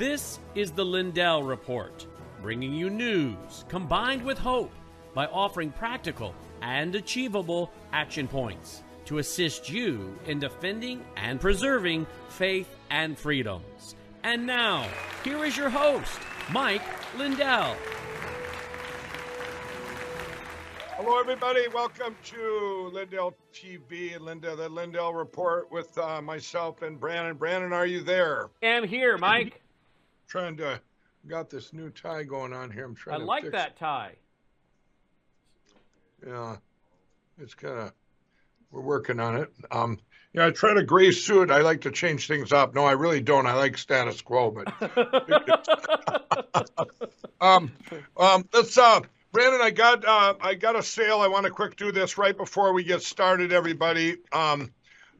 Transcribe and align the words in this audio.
This 0.00 0.40
is 0.54 0.70
the 0.70 0.82
Lindell 0.82 1.42
Report, 1.42 2.06
bringing 2.40 2.72
you 2.72 2.88
news 2.88 3.66
combined 3.68 4.24
with 4.24 4.38
hope 4.38 4.72
by 5.12 5.26
offering 5.26 5.72
practical 5.72 6.34
and 6.62 6.94
achievable 6.94 7.70
action 7.92 8.26
points 8.26 8.82
to 9.04 9.18
assist 9.18 9.68
you 9.68 10.18
in 10.24 10.38
defending 10.38 11.04
and 11.18 11.38
preserving 11.38 12.06
faith 12.30 12.74
and 12.88 13.18
freedoms. 13.18 13.94
And 14.24 14.46
now, 14.46 14.88
here 15.22 15.44
is 15.44 15.54
your 15.54 15.68
host, 15.68 16.18
Mike 16.50 16.80
Lindell. 17.18 17.76
Hello, 20.96 21.20
everybody. 21.20 21.68
Welcome 21.74 22.16
to 22.24 22.90
Lindell 22.94 23.34
TV 23.52 24.16
and 24.16 24.24
Linda, 24.24 24.56
the 24.56 24.70
Lindell 24.70 25.12
Report 25.12 25.70
with 25.70 25.98
uh, 25.98 26.22
myself 26.22 26.80
and 26.80 26.98
Brandon. 26.98 27.36
Brandon, 27.36 27.74
are 27.74 27.84
you 27.84 28.00
there? 28.00 28.48
I'm 28.62 28.88
here, 28.88 29.18
Mike. 29.18 29.60
Trying 30.30 30.56
to 30.56 30.80
got 31.26 31.50
this 31.50 31.72
new 31.72 31.90
tie 31.90 32.22
going 32.22 32.52
on 32.52 32.70
here. 32.70 32.84
I'm 32.84 32.92
I 32.92 32.94
trying. 32.94 33.20
to 33.20 33.26
like 33.26 33.50
that 33.50 33.76
tie. 33.76 34.14
Yeah, 36.26 36.56
it's 37.38 37.54
kind 37.54 37.78
of. 37.78 37.92
We're 38.70 38.82
working 38.82 39.18
on 39.18 39.36
it. 39.36 39.52
Um, 39.72 39.98
yeah, 40.32 40.46
I 40.46 40.50
try 40.52 40.74
to 40.74 40.84
gray 40.84 41.10
suit. 41.10 41.50
I 41.50 41.58
like 41.58 41.80
to 41.80 41.90
change 41.90 42.28
things 42.28 42.52
up. 42.52 42.72
No, 42.72 42.84
I 42.84 42.92
really 42.92 43.20
don't. 43.20 43.46
I 43.46 43.54
like 43.54 43.76
status 43.76 44.22
quo, 44.22 44.52
but 44.52 44.72
um, 47.40 47.72
um, 48.16 48.48
let's 48.52 48.78
uh, 48.78 49.00
Brandon, 49.32 49.60
I 49.60 49.70
got 49.70 50.04
uh, 50.04 50.34
I 50.40 50.54
got 50.54 50.76
a 50.76 50.84
sale. 50.84 51.20
I 51.20 51.26
want 51.26 51.46
to 51.46 51.50
quick 51.50 51.74
do 51.74 51.90
this 51.90 52.16
right 52.16 52.36
before 52.36 52.72
we 52.72 52.84
get 52.84 53.02
started, 53.02 53.52
everybody. 53.52 54.18
Um, 54.30 54.70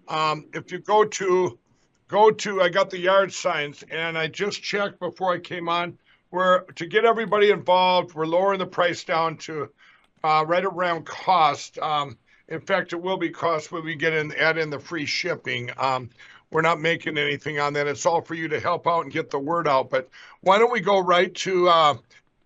um, 0.07 0.47
if 0.55 0.71
you 0.71 0.79
go 0.79 1.05
to 1.05 1.59
go 2.11 2.31
to, 2.31 2.61
I 2.61 2.69
got 2.69 2.91
the 2.91 2.99
yard 2.99 3.33
signs, 3.33 3.85
and 3.91 4.19
I 4.19 4.27
just 4.27 4.63
checked 4.63 4.99
before 4.99 5.33
I 5.33 5.39
came 5.39 5.69
on. 5.69 5.97
We're 6.33 6.63
to 6.63 6.87
get 6.87 7.05
everybody 7.05 7.51
involved. 7.51 8.15
We're 8.15 8.27
lowering 8.27 8.59
the 8.59 8.67
price 8.67 9.05
down 9.05 9.37
to 9.39 9.71
uh, 10.23 10.45
right 10.47 10.65
around 10.65 11.07
cost. 11.07 11.79
Um, 11.79 12.19
in 12.49 12.61
fact, 12.61 12.93
it 12.93 13.01
will 13.01 13.17
be 13.17 13.31
cost 13.31 13.73
when 13.73 13.85
we 13.85 13.95
get 13.95 14.13
in 14.13 14.33
add 14.35 14.59
in 14.59 14.71
the 14.71 14.79
free 14.79 15.07
shipping. 15.07 15.71
Um, 15.77 16.11
we're 16.51 16.63
not 16.63 16.81
making 16.81 17.17
anything 17.17 17.61
on 17.61 17.75
that. 17.75 17.87
It's 17.87 18.05
all 18.07 18.23
for 18.23 18.35
you 18.35 18.49
to 18.49 18.61
help 18.61 18.87
out 18.89 19.05
and 19.05 19.13
get 19.13 19.31
the 19.31 19.39
word 19.39 19.69
out. 19.69 19.89
But 19.89 20.09
why 20.41 20.59
don't 20.59 20.73
we 20.73 20.81
go 20.81 20.99
right 20.99 21.33
to 21.37 21.69
uh, 21.69 21.95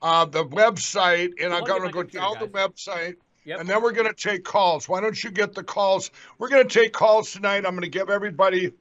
uh, 0.03 0.25
the 0.27 0.45
website, 0.45 1.33
and 1.43 1.55
I'm 1.55 1.65
going 1.65 1.83
to 1.83 1.91
go 1.91 2.03
down 2.03 2.37
the 2.39 2.49
website, 2.49 3.17
Yep. 3.47 3.61
and 3.61 3.69
then 3.69 3.83
we're 3.83 3.93
going 3.93 4.07
to 4.07 4.15
take 4.15 4.43
calls. 4.43 4.89
Why 4.89 5.03
don't 5.03 5.23
you 5.23 5.31
get 5.31 5.55
the 5.55 5.63
calls? 5.63 6.11
We're 6.39 6.49
going 6.49 6.67
to 6.67 6.81
take 6.81 6.95
calls 6.95 7.33
tonight. 7.33 7.67
I'm 7.67 7.73
going 7.73 7.83
to 7.83 7.89
give 7.89 8.09
everybody, 8.09 8.73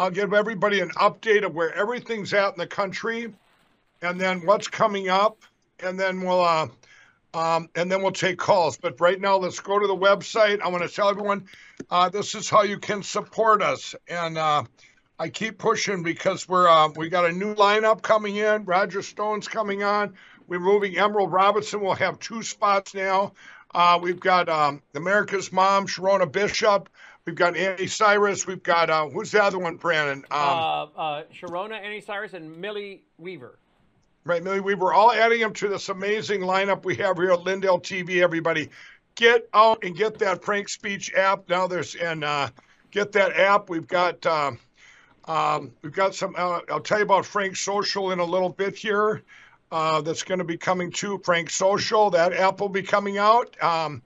I'll 0.00 0.10
give 0.10 0.32
everybody 0.32 0.80
an 0.80 0.88
update 0.92 1.44
of 1.44 1.54
where 1.54 1.74
everything's 1.74 2.32
at 2.32 2.54
in 2.54 2.58
the 2.58 2.66
country, 2.66 3.34
and 4.00 4.18
then 4.18 4.46
what's 4.46 4.66
coming 4.66 5.10
up, 5.10 5.42
and 5.78 6.00
then 6.00 6.22
we'll, 6.22 6.40
uh, 6.40 6.68
um, 7.34 7.68
and 7.74 7.92
then 7.92 8.00
we'll 8.00 8.10
take 8.10 8.38
calls. 8.38 8.78
But 8.78 8.98
right 8.98 9.20
now, 9.20 9.36
let's 9.36 9.60
go 9.60 9.78
to 9.78 9.86
the 9.86 9.94
website. 9.94 10.62
I 10.62 10.68
want 10.68 10.84
to 10.84 10.88
tell 10.88 11.10
everyone, 11.10 11.48
uh, 11.90 12.08
this 12.08 12.34
is 12.34 12.48
how 12.48 12.62
you 12.62 12.78
can 12.78 13.02
support 13.02 13.60
us, 13.60 13.94
and 14.08 14.38
uh, 14.38 14.64
I 15.18 15.28
keep 15.28 15.58
pushing 15.58 16.02
because 16.02 16.48
we're 16.48 16.66
uh, 16.66 16.88
we 16.96 17.10
got 17.10 17.26
a 17.26 17.32
new 17.32 17.54
lineup 17.54 18.00
coming 18.00 18.36
in. 18.36 18.64
Roger 18.64 19.02
Stone's 19.02 19.48
coming 19.48 19.82
on. 19.82 20.14
We're 20.48 20.60
moving 20.60 20.96
Emerald 20.96 21.30
Robinson. 21.30 21.82
We'll 21.82 21.92
have 21.96 22.18
two 22.20 22.42
spots 22.42 22.94
now. 22.94 23.34
Uh, 23.74 23.98
we've 24.00 24.18
got 24.18 24.48
um, 24.48 24.80
America's 24.94 25.52
Mom, 25.52 25.86
Sherronna 25.86 26.32
Bishop. 26.32 26.88
We've 27.26 27.34
got 27.34 27.56
Andy 27.56 27.86
Cyrus. 27.86 28.46
We've 28.46 28.62
got 28.62 28.90
uh, 28.90 29.08
who's 29.08 29.30
the 29.30 29.42
other 29.42 29.58
one, 29.58 29.76
Brandon? 29.76 30.24
Um, 30.30 30.40
uh, 30.40 30.82
uh, 30.84 31.22
Sherronna, 31.32 31.80
Annie 31.80 32.00
Cyrus, 32.00 32.32
and 32.32 32.58
Millie 32.58 33.04
Weaver. 33.18 33.58
Right, 34.24 34.42
Millie, 34.42 34.60
we 34.60 34.74
were 34.74 34.92
all 34.92 35.12
adding 35.12 35.40
them 35.40 35.52
to 35.54 35.68
this 35.68 35.88
amazing 35.88 36.42
lineup 36.42 36.84
we 36.84 36.96
have 36.96 37.16
here 37.16 37.32
at 37.32 37.42
Lindell 37.42 37.80
TV. 37.80 38.22
Everybody, 38.22 38.68
get 39.14 39.48
out 39.54 39.84
and 39.84 39.96
get 39.96 40.18
that 40.18 40.44
Frank 40.44 40.68
Speech 40.68 41.14
app. 41.14 41.48
Now 41.48 41.66
there's 41.66 41.94
and 41.94 42.24
uh, 42.24 42.48
get 42.90 43.12
that 43.12 43.36
app. 43.36 43.70
We've 43.70 43.86
got 43.86 44.24
uh, 44.26 44.52
um, 45.26 45.72
we've 45.82 45.92
got 45.92 46.14
some. 46.14 46.34
Uh, 46.36 46.60
I'll 46.70 46.80
tell 46.80 46.98
you 46.98 47.04
about 47.04 47.26
Frank 47.26 47.56
Social 47.56 48.10
in 48.12 48.18
a 48.18 48.24
little 48.24 48.48
bit 48.50 48.76
here. 48.76 49.22
Uh, 49.72 50.00
that's 50.00 50.24
going 50.24 50.38
to 50.38 50.44
be 50.44 50.56
coming 50.56 50.90
to 50.90 51.18
Frank 51.18 51.48
Social. 51.48 52.10
That 52.10 52.32
app 52.32 52.60
will 52.60 52.68
be 52.68 52.82
coming 52.82 53.18
out. 53.18 53.56
Um, 53.62 54.02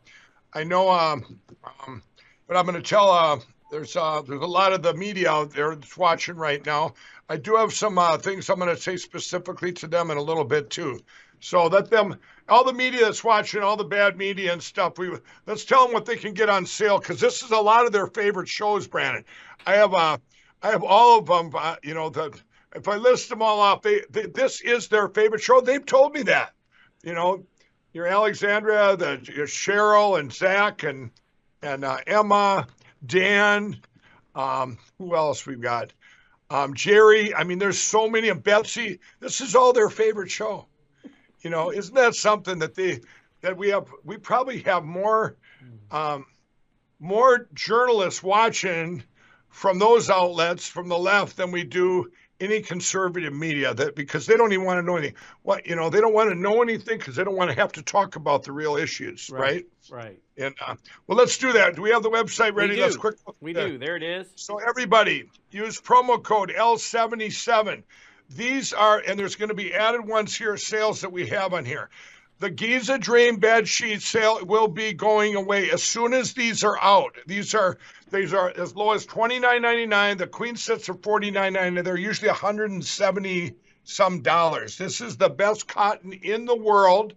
I 0.52 0.64
know, 0.64 0.90
um, 0.90 1.40
um, 1.64 2.02
but 2.46 2.56
I'm 2.56 2.66
going 2.66 2.80
to 2.80 2.88
tell. 2.88 3.10
Uh, 3.10 3.38
there's 3.70 3.96
uh, 3.96 4.22
there's 4.22 4.42
a 4.42 4.46
lot 4.46 4.72
of 4.72 4.82
the 4.82 4.94
media 4.94 5.30
out 5.30 5.50
there 5.50 5.74
that's 5.74 5.96
watching 5.96 6.36
right 6.36 6.64
now. 6.64 6.94
I 7.28 7.36
do 7.36 7.56
have 7.56 7.72
some 7.72 7.98
uh, 7.98 8.18
things 8.18 8.48
I'm 8.48 8.58
going 8.58 8.74
to 8.74 8.80
say 8.80 8.96
specifically 8.96 9.72
to 9.72 9.86
them 9.86 10.10
in 10.10 10.18
a 10.18 10.22
little 10.22 10.44
bit 10.44 10.70
too. 10.70 11.00
So 11.40 11.66
let 11.66 11.90
them, 11.90 12.16
all 12.48 12.64
the 12.64 12.72
media 12.72 13.04
that's 13.04 13.24
watching, 13.24 13.62
all 13.62 13.76
the 13.76 13.84
bad 13.84 14.16
media 14.16 14.52
and 14.52 14.62
stuff. 14.62 14.98
We 14.98 15.10
let's 15.46 15.64
tell 15.64 15.84
them 15.84 15.92
what 15.92 16.06
they 16.06 16.16
can 16.16 16.34
get 16.34 16.48
on 16.48 16.66
sale 16.66 16.98
because 16.98 17.20
this 17.20 17.42
is 17.42 17.50
a 17.50 17.58
lot 17.58 17.86
of 17.86 17.92
their 17.92 18.06
favorite 18.06 18.48
shows, 18.48 18.86
Brandon. 18.86 19.24
I 19.66 19.74
have 19.74 19.92
uh, 19.94 20.18
I 20.62 20.70
have 20.70 20.82
all 20.82 21.18
of 21.18 21.26
them. 21.26 21.50
Uh, 21.54 21.76
you 21.82 21.94
know, 21.94 22.10
the 22.10 22.38
if 22.74 22.88
I 22.88 22.96
list 22.96 23.28
them 23.28 23.42
all 23.42 23.60
off, 23.60 23.82
they, 23.82 24.02
they 24.10 24.26
this 24.26 24.60
is 24.60 24.88
their 24.88 25.08
favorite 25.08 25.42
show. 25.42 25.60
They've 25.60 25.84
told 25.84 26.14
me 26.14 26.22
that. 26.24 26.52
You 27.02 27.14
know, 27.14 27.44
your 27.92 28.06
Alexandria, 28.06 28.96
the 28.96 29.20
your 29.34 29.46
Cheryl 29.46 30.18
and 30.18 30.32
Zach 30.32 30.82
and 30.82 31.10
and 31.64 31.84
uh, 31.84 31.98
Emma, 32.06 32.66
Dan. 33.06 33.80
Um, 34.34 34.78
who 34.98 35.16
else 35.16 35.46
we've 35.46 35.60
got? 35.60 35.92
Um, 36.50 36.74
Jerry. 36.74 37.34
I 37.34 37.44
mean, 37.44 37.58
there's 37.58 37.78
so 37.78 38.08
many. 38.08 38.28
And 38.28 38.42
Betsy. 38.42 39.00
This 39.20 39.40
is 39.40 39.54
all 39.54 39.72
their 39.72 39.88
favorite 39.88 40.30
show. 40.30 40.66
You 41.40 41.50
know, 41.50 41.70
isn't 41.70 41.94
that 41.94 42.14
something 42.14 42.58
that 42.58 42.74
they 42.74 43.00
that 43.40 43.56
we 43.56 43.70
have? 43.70 43.88
We 44.04 44.16
probably 44.18 44.60
have 44.62 44.84
more 44.84 45.36
um, 45.90 46.26
more 47.00 47.48
journalists 47.54 48.22
watching 48.22 49.02
from 49.48 49.78
those 49.78 50.10
outlets 50.10 50.66
from 50.66 50.88
the 50.88 50.98
left 50.98 51.36
than 51.36 51.50
we 51.50 51.64
do 51.64 52.10
any 52.40 52.60
conservative 52.60 53.32
media 53.32 53.72
that 53.74 53.94
because 53.94 54.26
they 54.26 54.36
don't 54.36 54.52
even 54.52 54.64
want 54.64 54.78
to 54.78 54.82
know 54.82 54.96
anything 54.96 55.16
what 55.42 55.66
you 55.66 55.76
know 55.76 55.88
they 55.88 56.00
don't 56.00 56.12
want 56.14 56.28
to 56.30 56.34
know 56.34 56.62
anything 56.62 56.98
because 56.98 57.14
they 57.16 57.22
don't 57.24 57.36
want 57.36 57.48
to 57.50 57.56
have 57.56 57.72
to 57.72 57.82
talk 57.82 58.16
about 58.16 58.42
the 58.42 58.50
real 58.52 58.76
issues 58.76 59.30
right, 59.30 59.64
Right. 59.90 60.18
and 60.36 60.54
uh, 60.66 60.74
well 61.06 61.16
let's 61.16 61.38
do 61.38 61.52
that 61.52 61.76
do 61.76 61.82
we 61.82 61.90
have 61.90 62.02
the 62.02 62.10
website 62.10 62.54
ready 62.54 62.74
we 62.74 62.80
let's 62.80 62.94
do. 62.94 63.00
quick 63.00 63.16
We 63.40 63.54
Yeah. 63.54 63.68
do. 63.68 63.78
There 63.78 63.96
it 63.96 64.02
is. 64.02 64.26
so 64.34 64.58
everybody 64.58 65.30
use 65.50 65.80
promo 65.80 66.22
code 66.22 66.52
L77. 66.56 67.82
These 68.30 68.72
are, 68.72 69.02
and 69.06 69.18
there's 69.18 69.36
going 69.36 69.50
to 69.50 69.54
be 69.54 69.74
added 69.74 70.06
ones 70.06 70.34
here, 70.34 70.56
sales 70.56 71.02
that 71.02 71.12
we 71.12 71.26
have 71.26 71.52
on 71.52 71.64
here. 71.66 71.90
The 72.40 72.50
Giza 72.50 72.98
Dream 72.98 73.36
bed 73.36 73.68
sheet 73.68 74.02
sale 74.02 74.44
will 74.44 74.68
be 74.68 74.92
going 74.92 75.34
away 75.36 75.70
as 75.70 75.82
soon 75.82 76.12
as 76.12 76.34
these 76.34 76.64
are 76.64 76.78
out. 76.80 77.16
These 77.26 77.54
are 77.54 77.78
these 78.10 78.34
are 78.34 78.52
as 78.56 78.74
low 78.74 78.92
as 78.92 79.06
twenty 79.06 79.38
nine 79.38 79.62
ninety 79.62 79.86
nine. 79.86 80.18
The 80.18 80.26
queen 80.26 80.56
sets 80.56 80.88
are 80.88 80.94
forty 80.94 81.30
nine 81.30 81.52
ninety. 81.52 81.80
They're 81.82 81.96
usually 81.96 82.28
one 82.28 82.36
hundred 82.36 82.70
and 82.72 82.84
seventy 82.84 83.54
some 83.84 84.20
dollars. 84.20 84.76
This 84.76 85.00
is 85.00 85.16
the 85.16 85.28
best 85.28 85.68
cotton 85.68 86.12
in 86.12 86.44
the 86.44 86.56
world. 86.56 87.14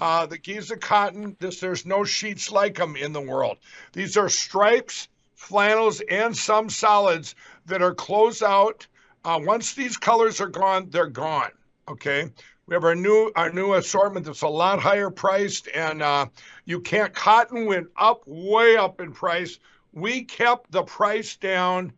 Uh, 0.00 0.26
the 0.26 0.38
Giza 0.38 0.76
cotton. 0.76 1.36
This 1.40 1.60
there's 1.60 1.84
no 1.84 2.04
sheets 2.04 2.50
like 2.50 2.76
them 2.76 2.96
in 2.96 3.12
the 3.12 3.20
world. 3.20 3.58
These 3.92 4.16
are 4.16 4.28
stripes, 4.28 5.08
flannels, 5.34 6.00
and 6.00 6.36
some 6.36 6.70
solids 6.70 7.34
that 7.66 7.82
are 7.82 7.94
closed 7.94 8.42
out. 8.44 8.86
Uh, 9.24 9.40
once 9.42 9.74
these 9.74 9.96
colors 9.96 10.40
are 10.40 10.48
gone, 10.48 10.90
they're 10.90 11.06
gone. 11.06 11.50
Okay. 11.88 12.30
We 12.68 12.74
have 12.74 12.84
our 12.84 12.94
new 12.94 13.32
our 13.34 13.50
new 13.50 13.72
assortment 13.74 14.26
that's 14.26 14.42
a 14.42 14.48
lot 14.48 14.78
higher 14.78 15.08
priced, 15.08 15.68
and 15.68 16.02
uh, 16.02 16.26
you 16.66 16.82
can't. 16.82 17.14
Cotton 17.14 17.64
went 17.64 17.88
up, 17.96 18.22
way 18.26 18.76
up 18.76 19.00
in 19.00 19.12
price. 19.12 19.58
We 19.94 20.24
kept 20.24 20.70
the 20.70 20.82
price 20.82 21.34
down, 21.36 21.94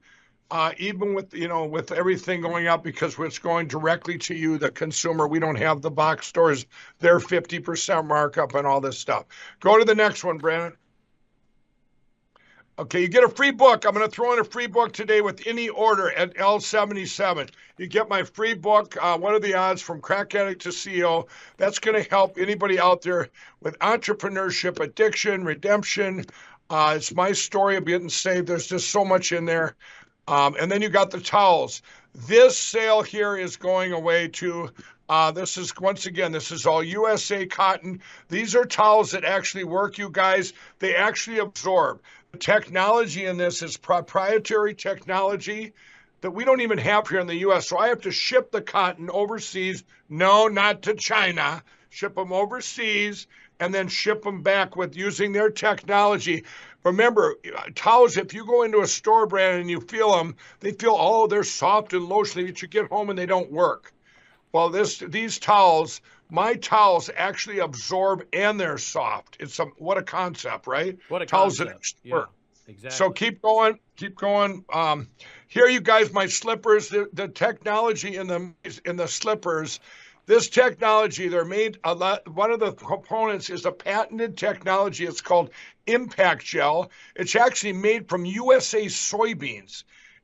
uh, 0.53 0.71
even 0.79 1.13
with 1.13 1.35
you 1.35 1.49
know 1.49 1.65
with 1.65 1.91
everything 1.91 2.41
going 2.41 2.69
up 2.69 2.85
because 2.85 3.19
it's 3.19 3.41
going 3.41 3.67
directly 3.67 4.17
to 4.19 4.35
you, 4.37 4.59
the 4.59 4.71
consumer. 4.71 5.27
We 5.27 5.41
don't 5.41 5.57
have 5.57 5.83
the 5.83 5.91
box 5.91 6.29
stores; 6.29 6.67
they're 7.01 7.19
fifty 7.19 7.59
percent 7.59 8.07
markup 8.07 8.55
and 8.55 8.65
all 8.65 8.81
this 8.81 8.97
stuff. 8.97 9.25
Go 9.59 9.77
to 9.77 9.85
the 9.85 9.97
next 9.97 10.23
one, 10.23 10.39
Brandon. 10.39 10.77
Okay, 12.81 13.03
you 13.03 13.09
get 13.09 13.25
a 13.25 13.29
free 13.29 13.51
book. 13.51 13.85
I'm 13.85 13.93
going 13.93 14.09
to 14.09 14.11
throw 14.11 14.33
in 14.33 14.39
a 14.39 14.45
free 14.45 14.67
book 14.67 14.93
today 14.93 15.21
with 15.21 15.47
any 15.47 15.69
order 15.69 16.11
at 16.13 16.35
L77. 16.37 17.51
You 17.77 17.87
get 17.87 18.09
my 18.09 18.23
free 18.23 18.55
book, 18.55 18.97
uh, 18.99 19.19
What 19.19 19.35
Are 19.35 19.39
the 19.39 19.53
Odds 19.53 19.83
from 19.83 20.01
Crack 20.01 20.35
Addict 20.35 20.63
to 20.63 20.71
CEO. 20.71 21.29
That's 21.59 21.79
going 21.79 22.03
to 22.03 22.09
help 22.09 22.39
anybody 22.39 22.79
out 22.79 23.03
there 23.03 23.29
with 23.61 23.79
entrepreneurship, 23.81 24.81
addiction, 24.81 25.45
redemption. 25.45 26.25
Uh, 26.71 26.95
it's 26.97 27.15
my 27.15 27.33
story 27.33 27.77
of 27.77 27.85
getting 27.85 28.09
saved. 28.09 28.47
There's 28.47 28.69
just 28.69 28.89
so 28.89 29.05
much 29.05 29.33
in 29.33 29.45
there. 29.45 29.77
Um, 30.27 30.57
and 30.59 30.73
then 30.73 30.81
you 30.81 30.89
got 30.89 31.11
the 31.11 31.21
towels. 31.21 31.83
This 32.15 32.57
sale 32.57 33.03
here 33.03 33.37
is 33.37 33.59
going 33.59 33.93
away 33.93 34.29
to. 34.29 34.71
Uh, 35.11 35.33
this 35.33 35.59
is 35.59 35.75
once 35.81 36.07
again, 36.07 36.31
this 36.31 36.53
is 36.53 36.67
all 36.67 36.85
USA 36.85 37.45
cotton. 37.45 38.01
These 38.29 38.55
are 38.55 38.65
towels 38.65 39.11
that 39.11 39.25
actually 39.25 39.65
work, 39.65 39.99
you 39.99 40.09
guys. 40.09 40.53
They 40.79 40.95
actually 40.95 41.41
absorb. 41.41 42.01
Technology 42.39 43.27
in 43.27 43.37
this 43.37 43.63
is 43.63 43.77
proprietary 43.77 44.75
technology. 44.75 45.73
that 46.21 46.31
we 46.31 46.45
don't 46.45 46.61
even 46.61 46.79
have 46.79 47.09
here 47.09 47.21
in 47.21 47.27
the 47.27 47.37
U.S. 47.37 47.69
So 47.69 47.79
I 47.79 47.89
have 47.89 48.03
to 48.03 48.11
ship 48.11 48.51
the 48.51 48.61
cotton 48.61 49.09
overseas. 49.11 49.85
No, 50.09 50.49
not 50.49 50.83
to 50.83 50.95
China. 50.95 51.63
Ship 51.89 52.15
them 52.15 52.33
overseas 52.33 53.27
and 53.59 53.75
then 53.75 53.89
ship 53.89 54.23
them 54.23 54.43
back 54.43 54.77
with 54.77 54.97
using 54.97 55.33
their 55.33 55.51
technology. 55.51 56.45
Remember, 56.85 57.37
towels, 57.75 58.17
if 58.17 58.33
you 58.33 58.47
go 58.47 58.63
into 58.63 58.81
a 58.81 58.87
store 58.87 59.27
brand 59.27 59.61
and 59.61 59.71
you 59.71 59.81
feel 59.81 60.17
them, 60.17 60.35
they 60.61 60.73
feel, 60.73 60.97
oh, 60.99 61.27
they're 61.27 61.45
soft 61.45 61.93
and 61.93 62.09
lotiony, 62.09 62.47
but 62.47 62.63
you 62.63 62.69
get 62.69 62.89
home 62.89 63.11
and 63.11 63.19
they 63.19 63.27
don't 63.27 63.53
work. 63.53 63.93
Well, 64.53 64.71
this 64.71 64.99
these 64.99 65.39
towels, 65.39 66.01
my 66.31 66.55
towels 66.55 67.11
actually 67.15 67.59
absorb 67.59 68.25
and 68.33 68.59
they're 68.59 68.79
soft. 68.79 69.37
It's 69.41 69.59
a 69.59 69.65
what 69.79 69.99
a 69.99 70.03
concept, 70.03 70.67
right? 70.67 70.99
What 71.09 71.23
a 71.23 71.27
towels 71.27 71.59
concept. 71.59 71.95
Work. 72.09 72.31
Exactly. 72.67 72.97
So 72.97 73.11
keep 73.11 73.43
going, 73.43 73.79
keep 73.97 74.17
going. 74.17 74.65
Um, 74.73 75.09
here, 75.49 75.67
you 75.67 75.81
guys, 75.81 76.13
my 76.13 76.27
slippers. 76.27 76.89
The, 76.89 77.09
the 77.13 77.27
technology 77.27 78.17
in 78.17 78.29
the 78.29 78.53
in 78.85 78.97
the 78.97 79.09
slippers 79.09 79.81
this 80.31 80.49
technology, 80.49 81.27
they're 81.27 81.45
made 81.45 81.79
a 81.83 81.93
lot. 81.93 82.29
One 82.29 82.53
of 82.53 82.61
the 82.61 82.73
components 82.73 83.51
is 83.51 83.67
a 83.67 83.73
patented 83.73 84.37
technology. 84.37 85.05
It's 85.05 85.21
called 85.21 85.51
Impact 85.89 86.45
Gel. 86.45 86.93
It's 87.17 87.35
actually 87.35 87.73
made 87.73 88.09
from 88.09 88.25
USA 88.25 88.85
soybeans. 88.85 89.83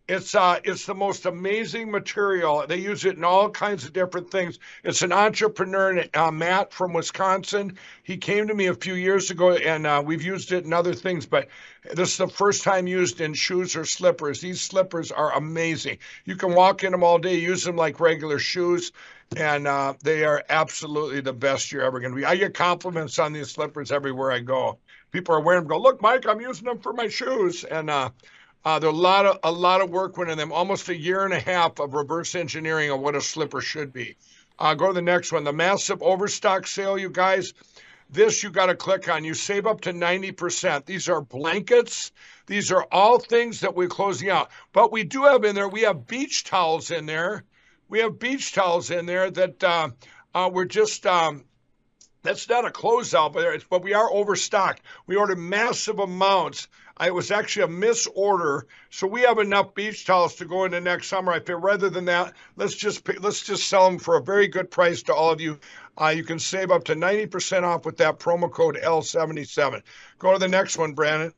It's 0.08 0.36
uh, 0.36 0.60
it's 0.62 0.86
the 0.86 0.94
most 0.94 1.26
amazing 1.26 1.90
material. 1.90 2.64
They 2.68 2.76
use 2.76 3.04
it 3.04 3.16
in 3.16 3.24
all 3.24 3.50
kinds 3.50 3.84
of 3.84 3.92
different 3.92 4.30
things. 4.30 4.60
It's 4.84 5.02
an 5.02 5.12
entrepreneur, 5.12 6.04
uh, 6.14 6.30
Matt 6.30 6.72
from 6.72 6.92
Wisconsin. 6.92 7.76
He 8.04 8.16
came 8.16 8.46
to 8.46 8.54
me 8.54 8.66
a 8.66 8.74
few 8.74 8.94
years 8.94 9.32
ago, 9.32 9.54
and 9.54 9.84
uh, 9.84 10.00
we've 10.04 10.22
used 10.22 10.52
it 10.52 10.64
in 10.64 10.72
other 10.72 10.94
things. 10.94 11.26
But 11.26 11.48
this 11.92 12.12
is 12.12 12.16
the 12.18 12.28
first 12.28 12.62
time 12.62 12.86
used 12.86 13.20
in 13.20 13.34
shoes 13.34 13.74
or 13.74 13.84
slippers. 13.84 14.40
These 14.40 14.60
slippers 14.60 15.10
are 15.10 15.32
amazing. 15.32 15.98
You 16.24 16.36
can 16.36 16.54
walk 16.54 16.84
in 16.84 16.92
them 16.92 17.02
all 17.02 17.18
day, 17.18 17.34
use 17.34 17.64
them 17.64 17.76
like 17.76 17.98
regular 17.98 18.38
shoes, 18.38 18.92
and 19.36 19.66
uh, 19.66 19.94
they 20.04 20.24
are 20.24 20.44
absolutely 20.48 21.20
the 21.20 21.32
best 21.32 21.72
you're 21.72 21.82
ever 21.82 21.98
going 21.98 22.12
to 22.12 22.16
be. 22.16 22.24
I 22.24 22.36
get 22.36 22.54
compliments 22.54 23.18
on 23.18 23.32
these 23.32 23.50
slippers 23.50 23.90
everywhere 23.90 24.30
I 24.30 24.38
go. 24.38 24.78
People 25.10 25.34
are 25.34 25.40
wearing 25.40 25.62
them. 25.62 25.68
Go 25.68 25.80
look, 25.80 26.00
Mike, 26.00 26.26
I'm 26.28 26.40
using 26.40 26.66
them 26.66 26.78
for 26.78 26.92
my 26.92 27.08
shoes, 27.08 27.64
and 27.64 27.90
uh, 28.66 28.68
uh, 28.68 28.78
there's 28.80 28.92
a 28.92 28.96
lot 28.96 29.26
of 29.26 29.38
a 29.44 29.52
lot 29.52 29.80
of 29.80 29.90
work 29.90 30.16
went 30.16 30.28
in 30.28 30.36
them. 30.36 30.50
Almost 30.50 30.88
a 30.88 30.96
year 30.96 31.24
and 31.24 31.32
a 31.32 31.38
half 31.38 31.78
of 31.78 31.94
reverse 31.94 32.34
engineering 32.34 32.90
on 32.90 33.00
what 33.00 33.14
a 33.14 33.20
slipper 33.20 33.60
should 33.60 33.92
be. 33.92 34.16
Uh, 34.58 34.74
go 34.74 34.88
to 34.88 34.92
the 34.92 35.02
next 35.02 35.30
one. 35.30 35.44
The 35.44 35.52
massive 35.52 36.02
overstock 36.02 36.66
sale, 36.66 36.98
you 36.98 37.08
guys. 37.08 37.54
This 38.10 38.42
you 38.42 38.50
got 38.50 38.66
to 38.66 38.74
click 38.74 39.08
on. 39.08 39.24
You 39.24 39.34
save 39.34 39.66
up 39.66 39.82
to 39.82 39.92
90%. 39.92 40.84
These 40.84 41.08
are 41.08 41.20
blankets. 41.20 42.10
These 42.46 42.72
are 42.72 42.86
all 42.90 43.18
things 43.18 43.60
that 43.60 43.74
we're 43.74 43.88
closing 43.88 44.30
out. 44.30 44.50
But 44.72 44.90
we 44.92 45.04
do 45.04 45.24
have 45.24 45.44
in 45.44 45.54
there, 45.54 45.68
we 45.68 45.82
have 45.82 46.06
beach 46.06 46.44
towels 46.44 46.90
in 46.90 47.06
there. 47.06 47.44
We 47.88 48.00
have 48.00 48.18
beach 48.18 48.52
towels 48.52 48.90
in 48.90 49.06
there 49.06 49.30
that 49.30 49.62
uh, 49.62 49.90
uh, 50.34 50.50
we're 50.52 50.66
just 50.66 51.06
um, 51.06 51.44
that's 52.26 52.48
not 52.48 52.66
a 52.66 52.70
closeout, 52.70 53.32
but, 53.32 53.64
but 53.70 53.82
we 53.82 53.94
are 53.94 54.12
overstocked. 54.12 54.82
We 55.06 55.14
ordered 55.14 55.38
massive 55.38 56.00
amounts. 56.00 56.66
It 57.04 57.12
was 57.12 57.31
actually 57.31 57.64
a 57.64 57.69
misorder, 57.69 58.66
so 58.88 59.06
we 59.06 59.20
have 59.22 59.38
enough 59.38 59.75
beach 59.75 60.06
towels 60.06 60.34
to 60.37 60.46
go 60.46 60.64
into 60.64 60.81
next 60.81 61.08
summer. 61.08 61.31
I 61.31 61.40
feel 61.40 61.58
rather 61.58 61.90
than 61.90 62.06
that, 62.06 62.32
let's 62.56 62.75
just 62.75 63.06
let's 63.20 63.43
just 63.43 63.69
sell 63.69 63.84
them 63.84 63.98
for 63.98 64.16
a 64.16 64.22
very 64.22 64.48
good 64.48 64.70
price 64.70 65.02
to 65.04 65.14
all 65.14 65.31
of 65.31 65.40
you. 65.40 65.58
Uh, 66.00 66.08
you 66.08 66.25
can 66.25 66.38
save 66.38 66.70
up 66.70 66.84
to 66.84 66.94
90% 66.94 67.64
off 67.64 67.84
with 67.84 67.98
that 67.98 68.19
promo 68.19 68.50
code 68.50 68.78
L77. 68.82 69.82
Go 70.19 70.32
to 70.32 70.38
the 70.38 70.48
next 70.48 70.78
one, 70.78 70.94
Brandon. 70.94 71.32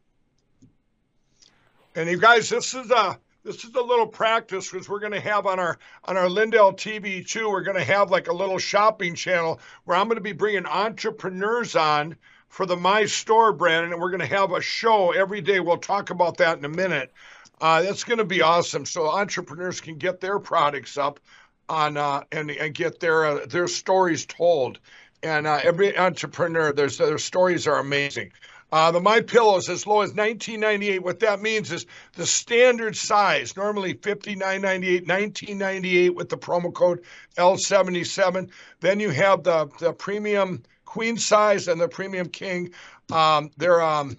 And 1.97 2.09
you 2.09 2.19
guys, 2.19 2.49
this 2.49 2.75
is 2.75 2.93
a 2.93 3.19
this 3.43 3.65
is 3.65 3.75
a 3.75 3.83
little 3.83 4.07
practice 4.07 4.71
because 4.71 4.89
we're 4.89 5.01
going 5.01 5.13
to 5.13 5.21
have 5.21 5.47
on 5.47 5.59
our 5.59 5.79
on 6.05 6.17
our 6.17 6.29
Lindell 6.29 6.73
TV 6.73 7.27
too. 7.27 7.51
We're 7.51 7.63
going 7.63 7.77
to 7.77 7.85
have 7.85 8.13
like 8.13 8.29
a 8.29 8.33
little 8.33 8.59
shopping 8.59 9.17
channel 9.17 9.59
where 9.85 9.97
I'm 9.97 10.07
going 10.07 10.17
to 10.17 10.23
be 10.23 10.33
bringing 10.33 10.67
entrepreneurs 10.67 11.75
on 11.75 12.17
for 12.49 12.67
the 12.67 12.77
My 12.77 13.07
Store 13.07 13.53
brand, 13.53 13.93
and 13.93 14.01
we're 14.01 14.11
going 14.11 14.21
to 14.21 14.27
have 14.27 14.53
a 14.53 14.61
show 14.61 15.13
every 15.13 15.41
day. 15.41 15.61
We'll 15.61 15.79
talk 15.79 16.11
about 16.11 16.39
that 16.39 16.59
in 16.59 16.65
a 16.65 16.69
minute. 16.69 17.13
Uh, 17.61 17.83
that's 17.83 18.05
going 18.05 18.19
to 18.19 18.25
be 18.25 18.43
awesome. 18.43 18.87
So 18.87 19.09
entrepreneurs 19.09 19.81
can 19.81 19.97
get 19.97 20.21
their 20.21 20.39
products 20.39 20.97
up 20.97 21.21
on 21.69 21.97
uh, 21.97 22.23
and 22.33 22.51
and 22.51 22.75
get 22.75 23.01
their 23.01 23.25
uh, 23.25 23.47
their 23.47 23.69
stories 23.69 24.27
told. 24.27 24.79
And 25.23 25.47
uh, 25.47 25.61
every 25.63 25.97
entrepreneur, 25.99 26.73
their 26.73 26.89
their 26.89 27.19
stories 27.19 27.67
are 27.67 27.79
amazing. 27.79 28.33
Uh, 28.71 28.91
the 28.91 29.01
My 29.01 29.21
Pillow 29.21 29.57
is 29.57 29.69
as 29.69 29.87
low 29.87 30.03
as 30.03 30.13
19.98. 30.13 31.01
What 31.01 31.21
that 31.21 31.41
means 31.41 31.73
is 31.73 31.87
the 32.15 32.27
standard 32.27 32.97
size, 32.97 33.57
normally 33.57 33.95
59.98, 33.95 35.07
19.98 35.07 36.15
with 36.15 36.29
the 36.29 36.37
promo 36.37 36.73
code 36.73 37.01
L77. 37.39 38.51
Then 38.81 39.01
you 39.01 39.11
have 39.11 39.43
the 39.43 39.69
the 39.79 39.93
premium 39.93 40.63
queen 40.85 41.17
size 41.17 41.69
and 41.69 41.81
the 41.81 41.89
premium 41.89 42.29
king. 42.29 42.71
Um, 43.11 43.51
they're 43.57 43.81
um, 43.81 44.19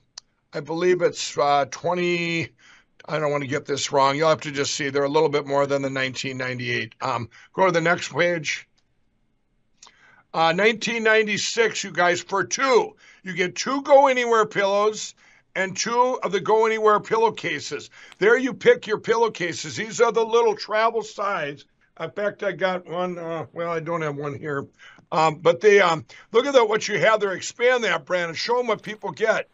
I 0.54 0.62
believe 0.62 1.02
it's 1.02 1.38
uh, 1.38 1.66
20. 1.70 2.50
I 3.08 3.20
don't 3.20 3.32
want 3.32 3.44
to 3.44 3.50
get 3.50 3.66
this 3.66 3.92
wrong. 3.92 4.16
You'll 4.16 4.30
have 4.30 4.42
to 4.42 4.52
just 4.52 4.76
see. 4.76 4.90
They're 4.90 5.04
a 5.04 5.10
little 5.10 5.30
bit 5.30 5.48
more 5.48 5.66
than 5.66 5.82
the 5.82 5.90
1998. 5.90 6.96
Um, 7.02 7.30
go 7.54 7.66
to 7.66 7.72
the 7.72 7.82
next 7.82 8.14
page. 8.14 8.69
Uh, 10.32 10.54
1996, 10.54 11.84
you 11.84 11.92
guys, 11.92 12.22
for 12.22 12.44
two. 12.44 12.96
You 13.24 13.34
get 13.34 13.56
two 13.56 13.82
Go 13.82 14.08
Anywhere 14.08 14.46
pillows 14.46 15.16
and 15.56 15.76
two 15.76 16.20
of 16.22 16.32
the 16.32 16.40
Go 16.40 16.68
Anywhere 16.68 17.00
pillowcases. 17.00 17.90
There 18.20 18.38
you 18.38 18.54
pick 18.54 18.86
your 18.86 19.00
pillowcases. 19.00 19.76
These 19.76 20.00
are 20.02 20.12
the 20.12 20.24
little 20.24 20.56
travel 20.56 21.02
size. 21.02 21.66
In 22.00 22.12
fact, 22.12 22.44
I 22.44 22.52
got 22.52 22.86
one. 22.86 23.18
Uh, 23.18 23.48
well, 23.54 23.72
I 23.72 23.80
don't 23.80 24.04
have 24.04 24.18
one 24.18 24.38
here. 24.38 24.68
Um, 25.12 25.40
but 25.40 25.62
they 25.62 25.82
um, 25.82 26.06
look 26.32 26.46
at 26.46 26.54
that, 26.54 26.70
what 26.70 26.88
you 26.88 27.00
have 27.00 27.20
there. 27.20 27.34
Expand 27.34 27.84
that 27.84 28.06
brand 28.06 28.30
and 28.30 28.38
show 28.38 28.58
them 28.58 28.68
what 28.68 28.84
people 28.84 29.12
get. 29.12 29.50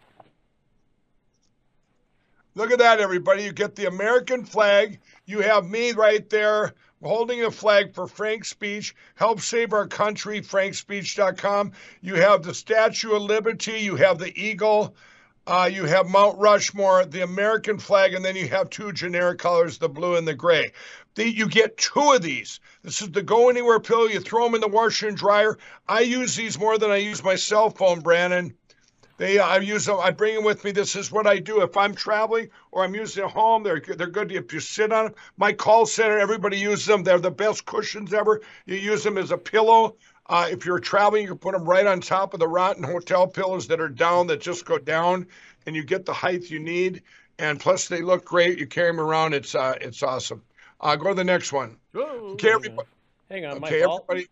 Look 2.53 2.71
at 2.71 2.79
that, 2.79 2.99
everybody. 2.99 3.43
You 3.43 3.53
get 3.53 3.75
the 3.75 3.85
American 3.85 4.43
flag. 4.43 4.99
You 5.25 5.39
have 5.39 5.65
me 5.69 5.93
right 5.93 6.29
there 6.29 6.73
holding 7.03 7.43
a 7.43 7.51
flag 7.51 7.93
for 7.93 8.07
Frank's 8.07 8.49
Speech. 8.49 8.95
Help 9.15 9.39
save 9.41 9.73
our 9.73 9.87
country, 9.87 10.41
frankspeech.com. 10.41 11.71
You 12.01 12.15
have 12.15 12.43
the 12.43 12.53
Statue 12.53 13.13
of 13.13 13.21
Liberty. 13.21 13.79
You 13.79 13.95
have 13.95 14.17
the 14.17 14.37
Eagle. 14.39 14.95
Uh, 15.47 15.69
you 15.71 15.85
have 15.85 16.07
Mount 16.07 16.39
Rushmore, 16.39 17.05
the 17.05 17.21
American 17.21 17.77
flag, 17.77 18.15
and 18.15 18.25
then 18.25 18.35
you 18.35 18.47
have 18.47 18.69
two 18.69 18.91
generic 18.91 19.37
colors, 19.37 19.77
the 19.77 19.87
blue 19.87 20.15
and 20.15 20.27
the 20.27 20.33
gray. 20.33 20.71
The, 21.13 21.29
you 21.29 21.47
get 21.47 21.77
two 21.77 22.13
of 22.13 22.23
these. 22.23 22.59
This 22.81 23.01
is 23.01 23.11
the 23.11 23.21
go 23.21 23.49
anywhere 23.49 23.79
pillow. 23.79 24.05
You 24.05 24.19
throw 24.19 24.45
them 24.45 24.55
in 24.55 24.61
the 24.61 24.67
washer 24.67 25.07
and 25.07 25.15
dryer. 25.15 25.57
I 25.87 26.01
use 26.01 26.35
these 26.35 26.57
more 26.57 26.79
than 26.79 26.89
I 26.89 26.97
use 26.97 27.23
my 27.23 27.35
cell 27.35 27.69
phone, 27.69 27.99
Brandon. 27.99 28.55
They, 29.17 29.39
I 29.39 29.57
use 29.57 29.85
them. 29.85 29.99
I 30.01 30.11
bring 30.11 30.35
them 30.35 30.43
with 30.43 30.63
me. 30.63 30.71
This 30.71 30.95
is 30.95 31.11
what 31.11 31.25
I 31.25 31.39
do. 31.39 31.61
If 31.61 31.77
I'm 31.77 31.95
traveling 31.95 32.49
or 32.71 32.83
I'm 32.83 32.95
using 32.95 33.23
a 33.23 33.27
home, 33.27 33.63
they're 33.63 33.79
they're 33.79 34.07
good 34.07 34.31
if 34.31 34.51
you 34.51 34.59
sit 34.59 34.91
on 34.91 35.05
them. 35.05 35.15
My 35.37 35.53
call 35.53 35.85
center, 35.85 36.19
everybody 36.19 36.57
uses 36.57 36.85
them. 36.85 37.03
They're 37.03 37.19
the 37.19 37.31
best 37.31 37.65
cushions 37.65 38.13
ever. 38.13 38.41
You 38.65 38.75
use 38.75 39.03
them 39.03 39.17
as 39.17 39.31
a 39.31 39.37
pillow. 39.37 39.95
Uh, 40.27 40.47
if 40.51 40.65
you're 40.65 40.79
traveling, 40.79 41.21
you 41.21 41.29
can 41.29 41.37
put 41.37 41.53
them 41.53 41.63
right 41.65 41.85
on 41.85 42.01
top 42.01 42.33
of 42.33 42.39
the 42.39 42.47
rotten 42.47 42.83
hotel 42.83 43.27
pillows 43.27 43.67
that 43.67 43.79
are 43.79 43.89
down 43.89 44.27
that 44.27 44.41
just 44.41 44.65
go 44.65 44.77
down, 44.77 45.27
and 45.65 45.75
you 45.75 45.83
get 45.83 46.05
the 46.05 46.13
height 46.13 46.49
you 46.49 46.59
need. 46.59 47.03
And 47.37 47.59
plus, 47.59 47.87
they 47.87 48.01
look 48.01 48.25
great. 48.25 48.59
You 48.59 48.67
carry 48.67 48.89
them 48.89 48.99
around. 48.99 49.33
It's 49.33 49.55
uh, 49.55 49.75
it's 49.79 50.03
awesome. 50.03 50.41
Uh, 50.81 50.95
go 50.97 51.09
to 51.09 51.15
the 51.15 51.23
next 51.23 51.53
one. 51.53 51.77
Okay, 51.95 52.51
everybody. 52.51 52.87
Hang 53.29 53.45
on, 53.45 53.63
okay, 53.63 53.83
everybody. 53.83 54.27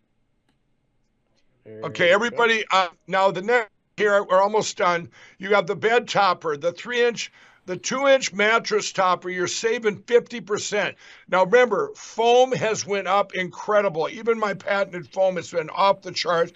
Okay, 1.66 2.10
everybody. 2.10 2.64
Uh, 2.70 2.88
now 3.06 3.30
the 3.30 3.42
next 3.42 3.70
here 3.96 4.24
we're 4.24 4.42
almost 4.42 4.76
done. 4.76 5.08
You 5.38 5.54
have 5.54 5.66
the 5.66 5.76
bed 5.76 6.08
topper, 6.08 6.56
the 6.56 6.72
three 6.72 7.04
inch, 7.04 7.32
the 7.66 7.76
two 7.76 8.08
inch 8.08 8.32
mattress 8.32 8.92
topper. 8.92 9.30
You're 9.30 9.46
saving 9.46 10.02
50%. 10.02 10.94
Now 11.28 11.44
remember, 11.44 11.90
foam 11.94 12.52
has 12.52 12.86
went 12.86 13.06
up 13.06 13.34
incredible. 13.34 14.08
Even 14.10 14.38
my 14.38 14.54
patented 14.54 15.08
foam 15.12 15.36
has 15.36 15.50
been 15.50 15.70
off 15.70 16.02
the 16.02 16.12
charts. 16.12 16.52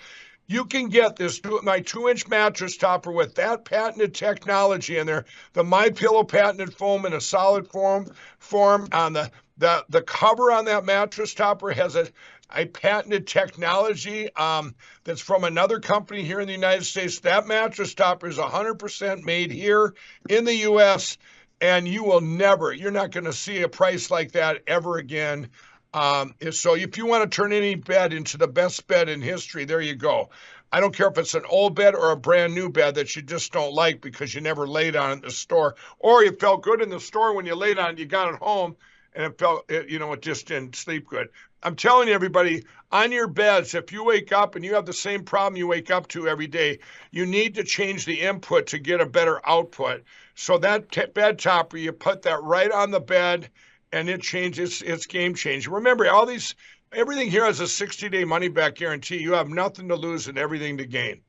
You 0.49 0.64
can 0.64 0.88
get 0.88 1.16
this 1.16 1.40
my 1.62 1.80
two 1.80 2.09
inch 2.09 2.26
mattress 2.26 2.76
topper 2.76 3.12
with 3.12 3.35
that 3.37 3.64
patented 3.64 4.14
technology 4.14 4.97
in 4.97 5.07
there, 5.07 5.26
the 5.52 5.62
My 5.62 5.90
Pillow 5.90 6.25
patented 6.25 6.75
foam 6.75 7.04
in 7.04 7.12
a 7.12 7.21
solid 7.21 7.68
form 7.68 8.11
form 8.38 8.88
on 8.92 9.12
the 9.12 9.30
the 9.59 9.85
the 9.90 10.02
cover 10.02 10.50
on 10.50 10.64
that 10.64 10.85
mattress 10.85 11.35
topper 11.35 11.71
has 11.71 11.97
a 11.97 12.09
a 12.54 12.64
patented 12.66 13.26
technology 13.26 14.34
um, 14.34 14.74
that's 15.04 15.20
from 15.20 15.44
another 15.44 15.80
company 15.80 16.22
here 16.22 16.40
in 16.40 16.46
the 16.46 16.52
United 16.52 16.84
States. 16.84 17.20
That 17.20 17.46
mattress 17.46 17.94
topper 17.94 18.26
is 18.26 18.38
100% 18.38 19.24
made 19.24 19.50
here 19.50 19.94
in 20.28 20.44
the 20.44 20.54
U.S., 20.54 21.18
and 21.60 21.88
you 21.88 22.04
will 22.04 22.20
never, 22.20 22.72
you're 22.72 22.92
not 22.92 23.10
going 23.10 23.24
to 23.24 23.32
see 23.32 23.62
a 23.62 23.68
price 23.68 24.10
like 24.10 24.32
that 24.32 24.62
ever 24.66 24.96
again. 24.98 25.48
Um, 25.92 26.34
so 26.52 26.74
if 26.76 26.96
you 26.96 27.06
want 27.06 27.30
to 27.30 27.34
turn 27.34 27.52
any 27.52 27.74
bed 27.74 28.12
into 28.12 28.38
the 28.38 28.46
best 28.46 28.86
bed 28.86 29.08
in 29.08 29.20
history, 29.20 29.64
there 29.64 29.80
you 29.80 29.96
go. 29.96 30.30
I 30.70 30.80
don't 30.80 30.94
care 30.94 31.08
if 31.08 31.18
it's 31.18 31.34
an 31.34 31.44
old 31.48 31.74
bed 31.74 31.94
or 31.94 32.10
a 32.10 32.16
brand 32.16 32.54
new 32.54 32.70
bed 32.70 32.94
that 32.96 33.16
you 33.16 33.22
just 33.22 33.52
don't 33.52 33.72
like 33.72 34.00
because 34.00 34.34
you 34.34 34.40
never 34.40 34.68
laid 34.68 34.96
on 34.96 35.10
it 35.10 35.14
in 35.14 35.20
the 35.22 35.30
store, 35.30 35.74
or 35.98 36.22
you 36.22 36.32
felt 36.32 36.62
good 36.62 36.80
in 36.80 36.90
the 36.90 37.00
store 37.00 37.34
when 37.34 37.46
you 37.46 37.54
laid 37.54 37.78
on 37.78 37.94
it, 37.94 37.98
you 37.98 38.06
got 38.06 38.32
it 38.32 38.38
home 38.38 38.76
and 39.18 39.26
it 39.26 39.37
felt, 39.37 39.68
it, 39.68 39.90
you 39.90 39.98
know, 39.98 40.12
it 40.12 40.22
just 40.22 40.46
didn't 40.46 40.76
sleep 40.76 41.08
good. 41.08 41.28
I'm 41.64 41.75
telling 41.75 42.06
you, 42.06 42.14
everybody, 42.14 42.64
on 42.92 43.10
your 43.10 43.26
beds, 43.26 43.75
if 43.75 43.90
you 43.90 44.04
wake 44.04 44.30
up 44.30 44.54
and 44.54 44.64
you 44.64 44.76
have 44.76 44.87
the 44.87 44.92
same 44.92 45.25
problem 45.25 45.56
you 45.56 45.66
wake 45.66 45.90
up 45.90 46.06
to 46.08 46.28
every 46.28 46.46
day, 46.46 46.78
you 47.10 47.26
need 47.26 47.56
to 47.56 47.64
change 47.64 48.04
the 48.04 48.20
input 48.20 48.68
to 48.68 48.78
get 48.78 49.00
a 49.00 49.06
better 49.06 49.40
output. 49.44 50.04
So 50.37 50.56
that 50.58 50.92
t- 50.92 51.06
bed 51.06 51.40
topper, 51.40 51.78
you 51.78 51.90
put 51.90 52.22
that 52.22 52.40
right 52.44 52.70
on 52.70 52.92
the 52.92 53.00
bed, 53.00 53.50
and 53.92 54.08
it 54.08 54.22
changes. 54.22 54.82
It's 54.82 55.06
game 55.06 55.34
changing. 55.34 55.72
Remember, 55.72 56.08
all 56.08 56.25
these, 56.25 56.54
everything 56.92 57.28
here 57.28 57.44
has 57.44 57.58
a 57.58 57.66
60 57.66 58.08
day 58.10 58.25
money 58.25 58.46
back 58.46 58.76
guarantee. 58.76 59.18
You 59.18 59.32
have 59.32 59.48
nothing 59.48 59.88
to 59.88 59.96
lose 59.96 60.28
and 60.28 60.38
everything 60.38 60.78
to 60.78 60.87
gain. 60.87 61.22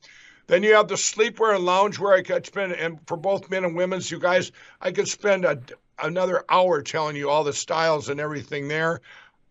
Then 0.45 0.61
you 0.61 0.75
have 0.75 0.89
the 0.89 0.95
sleepwear 0.95 1.55
and 1.55 1.67
loungewear. 1.67 2.19
I 2.19 2.21
could 2.21 2.45
spend, 2.45 2.73
and 2.73 2.99
for 3.07 3.17
both 3.17 3.49
men 3.49 3.65
and 3.65 3.75
women's, 3.75 4.11
you 4.11 4.19
guys, 4.19 4.51
I 4.79 4.91
could 4.91 5.07
spend 5.07 5.43
a, 5.43 5.59
another 6.03 6.43
hour 6.49 6.81
telling 6.81 7.15
you 7.15 7.29
all 7.29 7.43
the 7.43 7.53
styles 7.53 8.09
and 8.09 8.19
everything 8.19 8.67
there. 8.67 9.01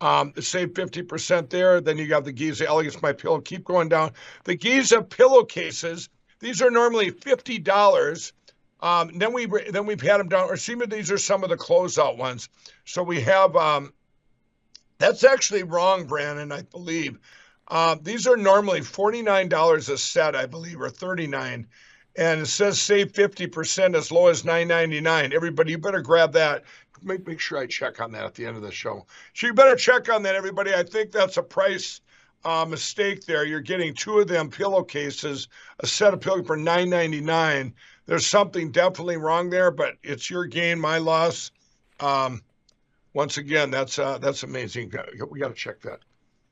Um, 0.01 0.33
save 0.39 0.69
50% 0.69 1.49
there. 1.49 1.81
Then 1.81 1.97
you 1.97 2.07
got 2.07 2.23
the 2.23 2.31
Giza 2.31 2.67
Elegance 2.67 3.01
My 3.01 3.11
Pillow. 3.11 3.41
Keep 3.41 3.65
going 3.65 3.89
down. 3.89 4.11
The 4.45 4.55
Giza 4.55 5.01
pillowcases, 5.01 6.09
these 6.39 6.61
are 6.61 6.71
normally 6.71 7.11
$50. 7.11 8.31
Um, 8.81 9.17
then 9.17 9.33
we 9.33 9.45
then 9.45 9.85
we've 9.85 10.01
had 10.01 10.19
them 10.19 10.29
down. 10.29 10.49
Or 10.49 10.55
see, 10.55 10.75
these 10.75 11.11
are 11.11 11.17
some 11.17 11.43
of 11.43 11.49
the 11.49 11.57
closeout 11.57 12.17
ones. 12.17 12.47
So 12.85 13.03
we 13.03 13.19
have 13.21 13.55
um, 13.55 13.93
that's 14.99 15.23
actually 15.23 15.63
wrong, 15.63 16.05
Brandon. 16.05 16.51
I 16.51 16.61
believe 16.61 17.19
uh, 17.67 17.97
these 18.01 18.25
are 18.25 18.37
normally 18.37 18.81
forty 18.81 19.21
nine 19.21 19.49
dollars 19.49 19.89
a 19.89 19.97
set, 19.97 20.35
I 20.35 20.45
believe, 20.45 20.79
or 20.79 20.89
thirty 20.89 21.27
nine, 21.27 21.67
and 22.15 22.41
it 22.41 22.47
says 22.47 22.81
save 22.81 23.11
fifty 23.11 23.47
percent 23.47 23.95
as 23.95 24.11
low 24.11 24.27
as 24.27 24.45
nine 24.45 24.67
ninety 24.67 25.01
nine. 25.01 25.33
Everybody, 25.33 25.71
you 25.71 25.77
better 25.77 26.01
grab 26.01 26.33
that 26.33 26.63
make, 27.03 27.27
make 27.27 27.39
sure 27.39 27.57
I 27.57 27.65
check 27.65 27.99
on 28.01 28.11
that 28.11 28.25
at 28.25 28.35
the 28.35 28.45
end 28.45 28.57
of 28.57 28.63
the 28.63 28.71
show. 28.71 29.05
So 29.33 29.47
you 29.47 29.53
better 29.53 29.75
check 29.75 30.09
on 30.09 30.23
that, 30.23 30.35
everybody. 30.35 30.73
I 30.73 30.83
think 30.83 31.11
that's 31.11 31.37
a 31.37 31.43
price 31.43 32.01
uh, 32.45 32.65
mistake 32.65 33.25
there. 33.25 33.45
You're 33.45 33.59
getting 33.59 33.93
two 33.93 34.19
of 34.19 34.27
them 34.27 34.49
pillowcases, 34.49 35.47
a 35.79 35.87
set 35.87 36.13
of 36.13 36.21
pillow 36.21 36.43
for 36.43 36.57
nine 36.57 36.89
ninety 36.89 37.21
nine. 37.21 37.73
There's 38.05 38.25
something 38.25 38.71
definitely 38.71 39.17
wrong 39.17 39.49
there, 39.49 39.71
but 39.71 39.95
it's 40.03 40.29
your 40.29 40.45
gain, 40.45 40.79
my 40.79 40.97
loss. 40.97 41.51
Um, 41.99 42.41
once 43.13 43.37
again, 43.37 43.71
that's 43.71 43.99
uh, 43.99 44.17
that's 44.17 44.43
amazing. 44.43 44.91
We 45.29 45.39
got 45.39 45.49
to 45.49 45.53
check 45.53 45.81
that. 45.81 45.99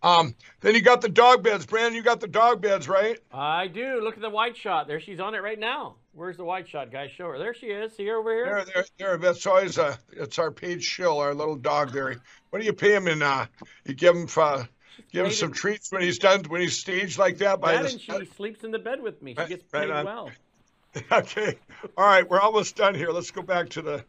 Um, 0.04 0.36
then 0.62 0.76
you 0.76 0.82
got 0.82 1.02
the 1.02 1.10
dog 1.10 1.44
beds, 1.44 1.66
Brandon. 1.66 1.96
You 1.96 2.04
got 2.04 2.20
the 2.20 2.28
dog 2.28 2.62
beds, 2.62 2.88
right? 2.88 3.18
I 3.32 3.68
do. 3.68 4.00
Look 4.02 4.16
at 4.16 4.22
the 4.22 4.30
white 4.30 4.56
shot. 4.56 4.88
There, 4.88 5.00
she's 5.00 5.20
on 5.20 5.34
it 5.34 5.42
right 5.42 5.60
now. 5.60 5.96
Where's 6.14 6.38
the 6.38 6.46
white 6.46 6.68
shot, 6.68 6.92
guys? 6.92 7.12
Show 7.12 7.30
her. 7.30 7.40
There 7.40 7.54
she 7.54 7.68
is. 7.68 7.96
See 7.96 8.06
her 8.08 8.18
over 8.18 8.34
here. 8.34 8.46
There, 8.46 8.66
there, 8.66 8.86
there. 8.98 9.18
That's 9.18 9.46
always 9.46 9.78
a. 9.78 9.98
it's 10.12 10.40
our 10.40 10.52
Paige 10.52 10.84
Shill, 10.84 11.20
our 11.20 11.34
little 11.34 11.56
dog 11.56 11.92
there. 11.92 12.16
What 12.50 12.60
do 12.60 12.66
you 12.66 12.74
pay 12.74 12.96
him 12.96 13.08
in? 13.08 13.22
Uh, 13.22 13.48
you 13.86 13.94
give 13.94 14.16
him 14.16 14.28
uh, 14.38 14.66
give 15.12 15.26
him 15.26 15.32
some 15.32 15.52
treats 15.52 15.92
when 15.92 16.02
he's 16.02 16.20
done 16.20 16.44
when 16.46 16.62
he's 16.62 16.78
staged 16.78 17.18
like 17.18 17.40
that. 17.40 17.60
By 17.60 17.74
that 17.74 17.92
and 17.92 18.02
she 18.02 18.26
sleeps 18.36 18.64
in 18.64 18.72
the 18.72 18.80
bed 18.80 19.02
with 19.02 19.22
me. 19.22 19.36
She 19.38 19.48
gets 19.48 19.64
paid 19.64 19.90
right 19.90 20.06
well. 20.06 20.32
okay. 21.12 21.58
All 21.98 22.06
right, 22.06 22.28
we're 22.28 22.40
almost 22.40 22.76
done 22.76 22.96
here. 22.96 23.10
Let's 23.12 23.32
go 23.32 23.42
back 23.42 23.70
to 23.70 23.82
the. 23.82 24.06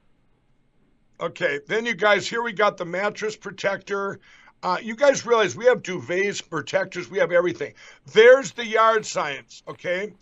Okay, 1.21 1.61
then 1.67 1.85
you 1.85 1.95
guys 1.95 2.29
here 2.29 2.43
we 2.43 2.53
got 2.53 2.77
the 2.77 2.85
mattress 2.85 3.37
protector. 3.37 4.21
Uh, 4.63 4.79
you 4.83 4.97
guys 4.97 5.25
realize 5.25 5.57
we 5.57 5.67
have 5.67 5.83
duvets, 5.83 6.49
protectors, 6.49 7.09
we 7.09 7.19
have 7.19 7.31
everything. 7.31 7.75
There's 8.13 8.53
the 8.53 8.67
yard 8.67 9.07
science, 9.07 9.63
okay? 9.69 10.13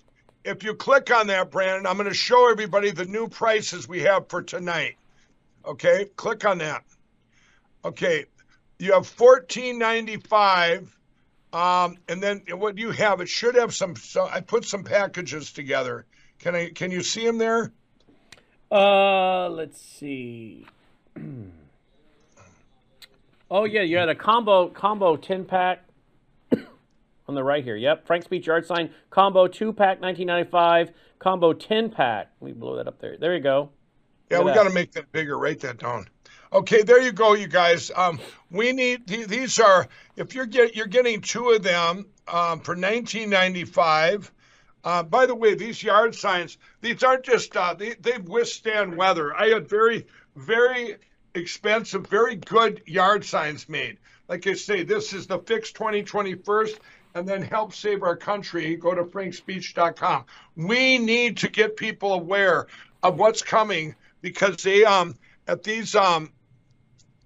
If 0.45 0.63
you 0.63 0.75
click 0.75 1.11
on 1.11 1.29
that, 1.29 1.51
Brandon, 1.51 1.87
I'm 1.87 1.97
going 1.97 2.09
to 2.09 2.15
show 2.15 2.51
everybody 2.51 2.91
the 2.91 3.07
new 3.07 3.29
prices 3.29 3.89
we 3.89 4.03
have 4.03 4.29
for 4.29 4.43
tonight. 4.43 4.97
Okay, 5.65 6.07
click 6.17 6.45
on 6.45 6.59
that. 6.59 6.85
Okay, 7.85 8.27
you 8.79 8.93
have 8.93 9.05
14.95, 9.05 10.89
um, 11.53 11.97
and 12.09 12.23
then 12.23 12.43
what 12.51 12.77
do 12.77 12.83
you 12.83 12.91
have? 12.91 13.21
It 13.21 13.29
should 13.29 13.55
have 13.55 13.75
some. 13.75 13.97
So 13.97 14.27
I 14.27 14.41
put 14.41 14.65
some 14.65 14.85
packages 14.85 15.53
together. 15.53 16.07
Can 16.39 16.55
I? 16.55 16.71
Can 16.71 16.91
you 16.91 17.03
see 17.03 17.25
them 17.25 17.39
there? 17.39 17.73
Uh, 18.71 19.49
let's 19.49 19.81
see. 19.81 20.67
Oh 23.51 23.65
yeah, 23.65 23.83
you 23.83 23.97
had 23.97 24.09
a 24.09 24.15
combo 24.15 24.69
combo 24.69 25.17
ten 25.17 25.45
pack 25.45 25.85
on 26.53 27.35
the 27.35 27.45
right 27.45 27.63
here. 27.63 27.77
Yep, 27.77 28.07
Frank's 28.07 28.27
Speech 28.27 28.47
Yard 28.47 28.67
Sign 28.67 28.91
combo 29.11 29.47
two 29.47 29.73
pack, 29.73 30.01
nineteen 30.01 30.27
ninety 30.27 30.51
five. 30.51 30.91
Combo 31.19 31.53
ten 31.53 31.91
pack. 31.91 32.31
Let 32.41 32.47
me 32.49 32.53
blow 32.53 32.77
that 32.77 32.89
up 32.89 33.01
there. 33.01 33.17
There 33.17 33.35
you 33.35 33.43
go. 33.43 33.71
Yeah, 34.31 34.41
we 34.41 34.53
got 34.53 34.65
to 34.65 34.71
make 34.71 34.93
that 34.93 35.11
bigger. 35.13 35.39
Write 35.39 35.61
that 35.61 35.79
down. 35.79 36.07
Okay, 36.53 36.83
there 36.83 37.01
you 37.01 37.13
go, 37.13 37.35
you 37.35 37.47
guys. 37.47 37.93
Um, 37.95 38.19
we 38.51 38.73
need 38.73 39.07
these 39.07 39.61
are 39.61 39.89
if 40.17 40.35
you're 40.35 40.47
get 40.47 40.75
you're 40.75 40.87
getting 40.87 41.21
two 41.21 41.51
of 41.51 41.63
them 41.63 42.07
um, 42.27 42.61
for 42.61 42.75
nineteen 42.75 43.31
ninety 43.31 43.65
five. 43.65 44.33
Uh, 44.83 45.03
by 45.03 45.27
the 45.27 45.35
way, 45.35 45.55
these 45.55 45.83
yard 45.83 46.15
signs, 46.15 46.59
these 46.81 47.03
aren't 47.03 47.25
just, 47.25 47.57
uh, 47.57 47.75
they, 47.75 47.95
they 47.95 48.19
withstand 48.19 48.97
weather. 48.97 49.35
I 49.35 49.49
had 49.49 49.69
very, 49.69 50.07
very 50.37 50.95
expensive, 51.37 52.07
very 52.07 52.37
good 52.37 52.83
yard 52.87 53.25
signs 53.25 53.69
made. 53.69 53.99
Like 54.29 54.47
I 54.47 54.55
say, 54.55 54.83
this 54.83 55.13
is 55.13 55.27
the 55.27 55.39
Fix 55.39 55.73
2021 55.73 56.67
and 57.15 57.27
then 57.27 57.43
help 57.43 57.73
save 57.73 58.03
our 58.03 58.17
country. 58.17 58.77
Go 58.77 58.95
to 58.95 59.05
frankspeech.com. 59.05 60.25
We 60.57 60.99
need 60.99 61.39
to 61.39 61.49
get 61.49 61.77
people 61.77 62.13
aware 62.13 62.67
of 63.03 63.19
what's 63.19 63.43
coming 63.43 63.95
because 64.21 64.63
they 64.63 64.85
um 64.85 65.17
at 65.47 65.63
these 65.63 65.95
um 65.95 66.33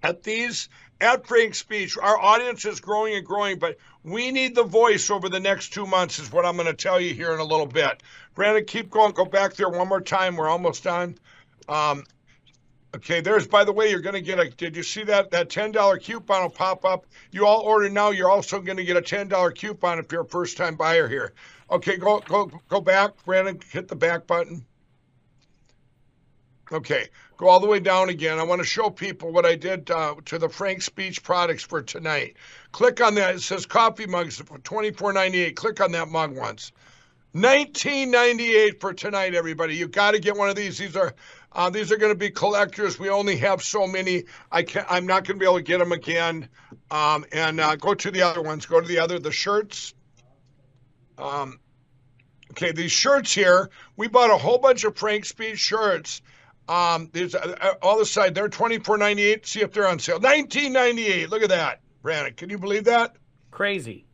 at 0.03 0.23
these 0.23 0.69
at 1.01 1.27
Frank 1.27 1.55
Speech, 1.55 1.97
our 1.97 2.19
audience 2.19 2.65
is 2.67 2.81
growing 2.81 3.15
and 3.15 3.25
growing, 3.25 3.59
but 3.59 3.79
we 4.03 4.31
need 4.31 4.55
the 4.55 4.65
voice 4.65 5.11
over 5.11 5.29
the 5.29 5.41
next 5.41 5.73
two 5.73 5.87
months, 5.87 6.19
is 6.19 6.31
what 6.31 6.45
I'm 6.45 6.57
going 6.57 6.67
to 6.67 6.75
tell 6.75 7.01
you 7.01 7.15
here 7.15 7.33
in 7.33 7.41
a 7.41 7.45
little 7.45 7.67
bit. 7.67 8.03
Brandon, 8.35 8.65
keep 8.65 8.91
going. 8.91 9.13
Go 9.13 9.25
back 9.25 9.55
there 9.55 9.69
one 9.69 9.89
more 9.89 10.01
time. 10.01 10.37
We're 10.37 10.49
almost 10.49 10.85
done. 10.85 11.17
Um, 11.69 12.05
Okay, 12.93 13.21
there's 13.21 13.47
by 13.47 13.63
the 13.63 13.73
way, 13.73 13.91
you're 13.91 14.01
going 14.01 14.15
to 14.15 14.21
get 14.21 14.41
a. 14.41 14.51
Did 14.51 14.77
you 14.77 14.83
see 14.83 15.05
that 15.05 15.31
that 15.31 15.49
ten 15.49 15.71
dollar 15.71 15.97
coupon 15.99 16.43
will 16.43 16.51
pop 16.51 16.85
up? 16.85 17.07
You 17.31 17.47
all 17.47 17.61
order 17.61 17.89
now. 17.89 18.11
You're 18.11 18.31
also 18.31 18.61
going 18.61 18.79
to 18.79 18.85
get 18.85 18.97
a 18.97 19.03
ten 19.03 19.29
dollar 19.29 19.53
coupon 19.53 20.01
if 20.01 20.11
you're 20.11 20.23
a 20.23 20.29
first 20.29 20.57
time 20.57 20.75
buyer 20.75 21.07
here. 21.07 21.33
Okay, 21.71 21.97
go 21.97 22.19
go 22.19 22.51
go 22.69 22.81
back, 22.81 23.25
Brandon. 23.25 23.61
Hit 23.71 23.87
the 23.87 23.95
back 23.95 24.27
button. 24.27 24.67
Okay, 26.73 27.09
go 27.37 27.49
all 27.49 27.61
the 27.61 27.67
way 27.69 27.79
down 27.79 28.09
again. 28.09 28.41
I 28.41 28.43
want 28.43 28.61
to 28.61 28.67
show 28.67 28.91
people 28.91 29.33
what 29.33 29.47
I 29.47 29.55
did 29.55 29.89
uh, 29.91 30.17
to 30.25 30.39
the 30.39 30.49
Frank 30.49 30.83
Speech 30.83 31.23
products 31.23 31.63
for 31.63 31.83
tonight. 31.83 32.37
Click 32.73 33.01
on 33.01 33.15
that. 33.15 33.37
It 33.37 33.41
says 33.41 33.67
coffee 33.67 34.07
mugs 34.07 34.39
for 34.39 34.59
twenty 34.59 34.91
four 34.91 35.13
ninety 35.13 35.41
eight. 35.43 35.55
Click 35.55 35.81
on 35.81 35.93
that 35.93 36.09
mug 36.09 36.37
once. 36.37 36.73
1998 37.33 38.81
for 38.81 38.93
tonight, 38.93 39.37
everybody. 39.37 39.77
You 39.77 39.87
got 39.87 40.13
to 40.13 40.19
get 40.19 40.37
one 40.37 40.49
of 40.49 40.57
these. 40.57 40.79
These 40.79 40.97
are 40.97 41.15
uh, 41.53 41.71
these 41.71 41.91
are 41.91 41.97
going 41.97 42.13
to 42.13 42.19
be 42.19 42.31
collectors. 42.31 42.99
We 42.99 43.11
only 43.11 43.37
have 43.37 43.63
so 43.63 43.87
many. 43.87 44.25
I 44.53 44.63
can 44.63 44.85
I'm 44.89 45.07
not 45.07 45.25
going 45.25 45.39
to 45.39 45.41
be 45.41 45.47
able 45.47 45.57
to 45.57 45.63
get 45.63 45.79
them 45.79 45.93
again. 45.93 46.49
Um, 46.91 47.25
and 47.33 47.61
uh, 47.61 47.77
go 47.77 47.95
to 47.95 48.11
the 48.11 48.23
other 48.23 48.43
ones. 48.43 48.67
Go 48.67 48.81
to 48.81 48.87
the 48.87 48.99
other 48.99 49.19
the 49.19 49.33
shirts. 49.33 49.95
Um, 51.19 51.59
okay, 52.53 52.73
these 52.73 52.93
shirts 52.93 53.35
here. 53.35 53.71
We 53.97 54.09
bought 54.09 54.31
a 54.31 54.37
whole 54.37 54.59
bunch 54.59 54.85
of 54.85 54.97
Frank 54.97 55.25
Speech 55.25 55.59
shirts. 55.59 56.23
Um, 56.69 57.11
there's 57.13 57.35
uh, 57.35 57.57
uh 57.61 57.75
all 57.83 57.99
the 57.99 58.07
side. 58.07 58.35
They're 58.35 58.49
twenty 58.49 58.79
four 58.79 58.97
ninety 58.97 59.23
eight. 59.23 59.47
See 59.47 59.61
if 59.61 59.73
they're 59.73 59.89
on 59.89 59.99
sale. 59.99 60.21
Nineteen 60.21 60.73
ninety 60.73 61.07
eight. 61.07 61.31
Look 61.31 61.43
at 61.43 61.49
that, 61.49 61.81
Brandon. 62.03 62.35
Can 62.35 62.49
you 62.49 62.59
believe 62.59 62.85
that? 62.85 63.17
Crazy. 63.51 64.07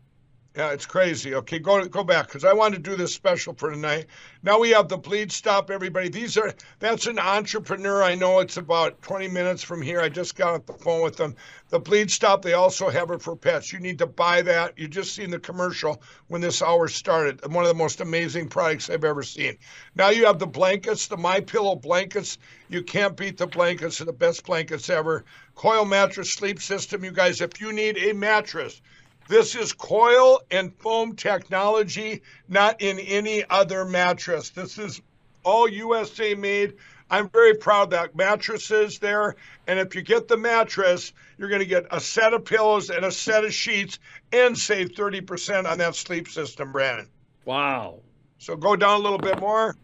Yeah, 0.57 0.71
it's 0.71 0.87
crazy. 0.87 1.35
Okay, 1.35 1.59
go 1.59 1.85
go 1.85 2.03
back 2.03 2.29
because 2.29 2.43
I 2.43 2.55
want 2.55 2.75
to 2.75 2.81
do 2.81 2.97
this 2.97 3.13
special 3.13 3.53
for 3.53 3.71
tonight. 3.71 4.07
Now 4.43 4.59
we 4.59 4.71
have 4.71 4.89
the 4.89 4.97
bleed 4.97 5.31
stop. 5.31 5.71
Everybody, 5.71 6.09
these 6.09 6.39
are 6.39 6.55
that's 6.79 7.07
an 7.07 7.19
entrepreneur. 7.19 8.03
I 8.03 8.15
know 8.15 8.39
it's 8.39 8.57
about 8.57 9.03
20 9.03 9.29
minutes 9.29 9.63
from 9.63 9.83
here. 9.83 10.01
I 10.01 10.09
just 10.09 10.35
got 10.35 10.55
off 10.55 10.65
the 10.65 10.73
phone 10.73 11.03
with 11.03 11.19
them. 11.19 11.37
The 11.69 11.79
bleed 11.79 12.11
stop. 12.11 12.41
They 12.41 12.55
also 12.55 12.89
have 12.89 13.11
it 13.11 13.21
for 13.21 13.37
pets. 13.37 13.71
You 13.71 13.81
need 13.81 13.99
to 13.99 14.07
buy 14.07 14.41
that. 14.43 14.79
You 14.79 14.89
just 14.89 15.15
seen 15.15 15.29
the 15.29 15.39
commercial 15.39 16.01
when 16.29 16.41
this 16.41 16.63
hour 16.63 16.89
started. 16.89 17.47
One 17.53 17.65
of 17.65 17.69
the 17.69 17.75
most 17.75 18.01
amazing 18.01 18.49
products 18.49 18.89
I've 18.89 19.05
ever 19.05 19.23
seen. 19.23 19.59
Now 19.95 20.09
you 20.09 20.25
have 20.25 20.39
the 20.39 20.47
blankets, 20.47 21.07
the 21.07 21.19
My 21.19 21.41
Pillow 21.41 21.77
blankets. 21.77 22.39
You 22.71 22.83
can't 22.83 23.15
beat 23.15 23.37
the 23.37 23.47
blankets. 23.47 23.99
They're 23.99 24.07
the 24.07 24.13
best 24.15 24.47
blankets 24.47 24.89
ever. 24.89 25.27
Coil 25.55 25.85
mattress 25.85 26.33
sleep 26.33 26.63
system. 26.63 27.05
You 27.05 27.11
guys, 27.11 27.43
if 27.43 27.61
you 27.61 27.75
need 27.75 27.99
a 27.99 28.15
mattress 28.15 28.81
this 29.29 29.55
is 29.55 29.73
coil 29.73 30.43
and 30.51 30.75
foam 30.75 31.17
technology, 31.17 32.23
not 32.49 32.81
in 32.81 32.99
any 32.99 33.45
other 33.49 33.85
mattress. 33.85 34.51
This 34.51 34.79
is 34.79 35.01
all 35.43 35.69
USA 35.69 36.35
made. 36.35 36.75
I'm 37.09 37.29
very 37.29 37.55
proud 37.55 37.91
that 37.91 38.17
mattresses 38.17 38.99
there. 38.99 39.37
And 39.67 39.79
if 39.79 39.95
you 39.95 40.03
get 40.03 40.27
the 40.29 40.37
mattress, 40.37 41.13
you're 41.39 41.49
going 41.49 41.61
to 41.61 41.67
get 41.67 41.87
a 41.91 42.01
set 42.01 42.35
of 42.35 42.45
pillows 42.45 42.91
and 42.91 43.05
a 43.05 43.13
set 43.13 43.45
of 43.45 43.53
sheets 43.53 43.99
and 44.33 44.59
save 44.59 44.93
30% 44.93 45.71
on 45.71 45.79
that 45.79 45.95
sleep 45.95 46.29
system, 46.29 46.73
Brandon. 46.73 47.09
Wow. 47.45 48.01
So 48.39 48.57
go 48.57 48.75
down 48.77 49.01
a 49.01 49.03
little 49.03 49.19
bit 49.19 49.41
more. 49.41 49.77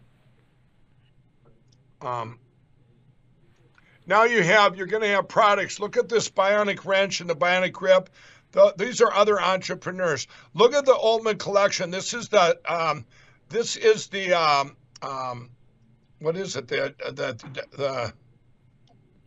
Um, 2.00 2.38
now 4.06 4.24
you 4.24 4.42
have 4.42 4.76
you're 4.76 4.86
going 4.86 5.02
to 5.02 5.08
have 5.08 5.28
products. 5.28 5.78
Look 5.78 5.96
at 5.96 6.08
this 6.08 6.28
bionic 6.28 6.84
wrench 6.84 7.20
and 7.20 7.30
the 7.30 7.36
bionic 7.36 7.72
grip. 7.72 8.10
The, 8.52 8.74
these 8.76 9.00
are 9.00 9.12
other 9.12 9.40
entrepreneurs. 9.40 10.26
Look 10.54 10.74
at 10.74 10.84
the 10.84 10.94
Ultimate 10.94 11.38
Collection. 11.38 11.90
This 11.90 12.14
is 12.14 12.28
the 12.28 12.58
um, 12.66 13.04
this 13.48 13.76
is 13.76 14.06
the 14.08 14.34
um, 14.34 14.76
um, 15.02 15.50
what 16.20 16.36
is 16.36 16.56
it? 16.56 16.68
The 16.68 16.94
the 17.12 17.56
the. 17.76 18.12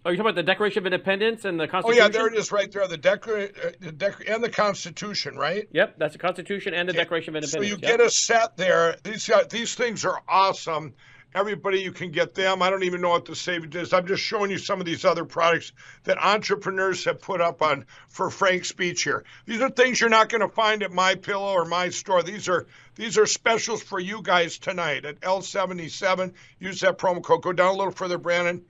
Oh, 0.08 0.12
you're 0.12 0.18
talking 0.18 0.30
about 0.30 0.36
the 0.36 0.44
Declaration 0.44 0.84
of 0.84 0.86
Independence 0.86 1.46
and 1.46 1.60
the 1.60 1.68
Constitution? 1.68 2.00
Oh 2.00 2.06
yeah, 2.06 2.12
there 2.12 2.28
it 2.28 2.36
is, 2.36 2.52
right 2.52 2.72
there. 2.72 2.88
The 2.88 2.96
Declaration, 2.96 3.56
uh, 3.64 3.72
the 3.80 3.92
Dec- 3.92 4.32
and 4.32 4.44
the 4.44 4.52
Constitution, 4.52 5.36
right? 5.36 5.68
Yep, 5.72 5.96
that's 5.98 6.14
the 6.14 6.20
Constitution 6.20 6.76
and 6.76 6.88
the 6.88 6.94
Declaration 6.94 7.36
of 7.36 7.44
Independence. 7.44 7.68
So 7.70 7.76
you 7.76 7.82
yep. 7.82 7.98
get 7.98 8.02
a 8.06 8.12
set 8.12 8.56
there. 8.56 8.98
These 9.04 9.28
uh, 9.32 9.46
these 9.50 9.74
things 9.74 10.06
are 10.06 10.22
awesome 10.28 10.94
everybody 11.36 11.82
you 11.82 11.92
can 11.92 12.12
get 12.12 12.34
them. 12.34 12.62
I 12.62 12.70
don't 12.70 12.84
even 12.84 13.02
know 13.02 13.10
what 13.10 13.26
the 13.26 13.36
savings 13.36 13.76
is. 13.76 13.92
I'm 13.92 14.08
just 14.08 14.24
showing 14.24 14.50
you 14.50 14.58
some 14.58 14.80
of 14.80 14.86
these 14.86 15.04
other 15.04 15.26
products 15.26 15.74
that 16.06 16.18
entrepreneurs 16.18 17.04
have 17.04 17.22
put 17.22 17.42
up 17.42 17.62
on 17.62 17.86
for 18.08 18.30
frank's 18.30 18.70
speech 18.70 19.04
here. 19.04 19.26
These 19.46 19.60
are 19.60 19.70
things 19.70 20.00
you're 20.00 20.10
not 20.10 20.30
going 20.30 20.42
to 20.42 20.48
find 20.48 20.82
at 20.82 20.94
my 20.94 21.16
pillow 21.16 21.52
or 21.52 21.66
my 21.66 21.90
store. 21.90 22.24
These 22.24 22.48
are 22.48 22.66
these 22.96 23.18
are 23.18 23.26
specials 23.26 23.84
for 23.84 24.00
you 24.00 24.22
guys 24.22 24.58
tonight 24.58 25.04
at 25.04 25.20
l77 25.20 26.34
use 26.60 26.80
that 26.80 26.98
promo 26.98 27.22
code. 27.22 27.42
Go 27.42 27.52
down 27.52 27.76
a 27.76 27.78
little 27.78 27.92
further 27.92 28.18
brandon. 28.18 28.64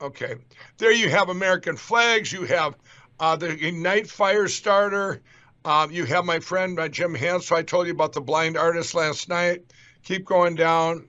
Okay. 0.00 0.36
There 0.78 0.92
you 0.92 1.10
have 1.10 1.28
american 1.28 1.76
flags. 1.76 2.32
You 2.32 2.44
have 2.44 2.76
uh, 3.20 3.36
the 3.36 3.50
ignite 3.50 4.08
fire 4.08 4.48
starter. 4.48 5.20
Um, 5.66 5.90
you 5.90 6.06
have 6.06 6.24
my 6.24 6.40
friend 6.40 6.80
uh, 6.80 6.88
jim 6.88 7.14
hansel 7.14 7.56
i 7.58 7.62
told 7.62 7.88
you 7.88 7.92
about 7.92 8.14
the 8.14 8.22
blind 8.22 8.56
artist 8.56 8.94
last 8.94 9.28
night. 9.28 9.64
Keep 10.02 10.24
going 10.24 10.54
down 10.54 11.08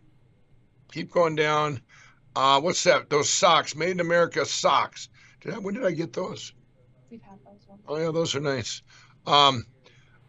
Keep 0.92 1.12
going 1.12 1.36
down. 1.36 1.82
Uh, 2.36 2.62
what's 2.62 2.84
that? 2.84 3.10
Those 3.10 3.30
socks, 3.30 3.76
Made 3.76 3.92
in 3.92 4.00
America 4.00 4.46
socks. 4.46 5.10
Did 5.42 5.56
I, 5.56 5.58
when 5.58 5.74
did 5.74 5.86
I 5.86 5.92
get 5.92 6.14
those? 6.14 6.54
We've 7.10 7.22
had 7.22 7.40
those 7.46 7.68
ones. 7.68 7.82
Oh 7.88 7.98
yeah, 7.98 8.12
those 8.12 8.36
are 8.36 8.40
nice. 8.40 8.82
Um, 9.26 9.66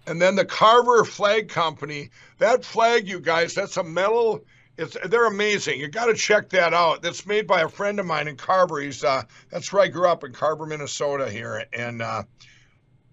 and 0.07 0.21
then 0.21 0.37
the 0.37 0.45
Carver 0.45 1.05
Flag 1.05 1.49
Company. 1.49 2.11
That 2.39 2.65
flag, 2.65 3.09
you 3.09 3.21
guys, 3.21 3.55
that's 3.55 3.77
a 3.77 3.85
metal. 3.85 4.45
It's 4.77 4.97
they're 5.07 5.27
amazing. 5.27 5.81
You 5.81 5.89
got 5.89 6.07
to 6.07 6.15
check 6.15 6.51
that 6.51 6.73
out. 6.73 7.03
That's 7.03 7.27
made 7.27 7.47
by 7.47 7.63
a 7.63 7.69
friend 7.69 7.99
of 8.01 8.07
mine 8.07 8.29
in 8.29 8.37
Carver. 8.37 8.81
He's 8.81 9.05
uh, 9.05 9.25
that's 9.51 9.73
where 9.73 9.83
I 9.83 9.89
grew 9.89 10.09
up 10.09 10.25
in 10.25 10.33
Carver, 10.33 10.67
Minnesota 10.67 11.29
here, 11.29 11.65
and 11.73 12.01
uh, 12.01 12.23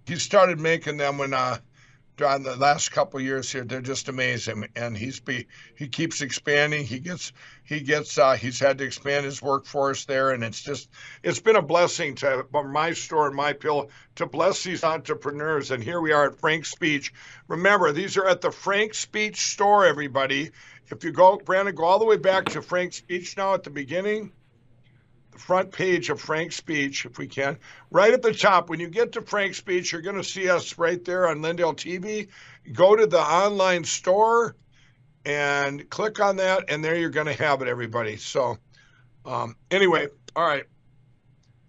he 0.06 0.16
started 0.16 0.60
making 0.60 0.98
them 0.98 1.18
when 1.18 1.34
uh, 1.34 1.58
John, 2.18 2.44
the 2.44 2.56
last 2.56 2.94
couple 2.94 3.20
years 3.20 3.52
here, 3.52 3.66
they're 3.66 3.82
just 3.82 4.08
amazing, 4.08 4.70
and 4.78 4.96
he's 4.96 5.20
be 5.20 5.48
he 5.76 5.90
keeps 5.90 6.22
expanding. 6.22 6.86
He 6.86 7.00
gets 7.00 7.34
he 7.64 7.82
gets 7.82 8.18
uh, 8.18 8.36
he's 8.36 8.58
had 8.58 8.78
to 8.78 8.86
expand 8.86 9.26
his 9.26 9.42
workforce 9.42 10.06
there, 10.06 10.32
and 10.32 10.42
it's 10.42 10.62
just 10.62 10.90
it's 11.24 11.42
been 11.42 11.58
a 11.58 11.62
blessing 11.62 12.16
to 12.16 12.46
my 12.54 12.94
store 12.94 13.28
and 13.28 13.36
my 13.36 13.52
pill 13.52 13.90
to 14.16 14.26
bless 14.28 14.64
these 14.64 14.86
entrepreneurs. 14.86 15.72
And 15.72 15.84
here 15.84 16.00
we 16.00 16.14
are 16.14 16.28
at 16.28 16.40
Frank's 16.40 16.72
Speech. 16.72 17.14
Remember, 17.50 17.92
these 17.92 18.16
are 18.16 18.28
at 18.28 18.40
the 18.40 18.52
Frank 18.52 18.94
Speech 18.94 19.36
store, 19.52 19.86
everybody. 19.86 20.52
If 20.90 21.04
you 21.04 21.12
go, 21.12 21.38
Brandon, 21.44 21.76
go 21.76 21.84
all 21.84 22.00
the 22.00 22.06
way 22.06 22.18
back 22.18 22.46
to 22.46 22.62
Frank's 22.62 22.98
Speech 22.98 23.36
now 23.36 23.56
at 23.56 23.64
the 23.64 23.72
beginning 23.72 24.32
front 25.38 25.72
page 25.72 26.10
of 26.10 26.20
Frank's 26.20 26.56
speech, 26.56 27.06
if 27.06 27.18
we 27.18 27.28
can. 27.28 27.58
Right 27.92 28.14
at 28.14 28.22
the 28.22 28.34
top, 28.34 28.70
when 28.70 28.80
you 28.80 28.88
get 28.88 29.12
to 29.14 29.22
Frank's 29.22 29.58
speech, 29.58 29.92
you're 29.92 30.02
going 30.02 30.16
to 30.16 30.24
see 30.24 30.50
us 30.50 30.78
right 30.78 31.04
there 31.04 31.28
on 31.28 31.42
Lindell 31.42 31.74
TV. 31.74 32.30
Go 32.74 32.96
to 32.96 33.06
the 33.06 33.20
online 33.20 33.84
store 33.84 34.56
and 35.26 35.90
click 35.90 36.20
on 36.20 36.38
that, 36.38 36.66
and 36.70 36.84
there 36.84 36.96
you're 36.96 37.10
going 37.10 37.28
to 37.28 37.34
have 37.34 37.62
it, 37.62 37.68
everybody. 37.68 38.18
So, 38.18 38.58
um, 39.26 39.56
anyway, 39.72 40.08
all 40.36 40.48
right. 40.48 40.66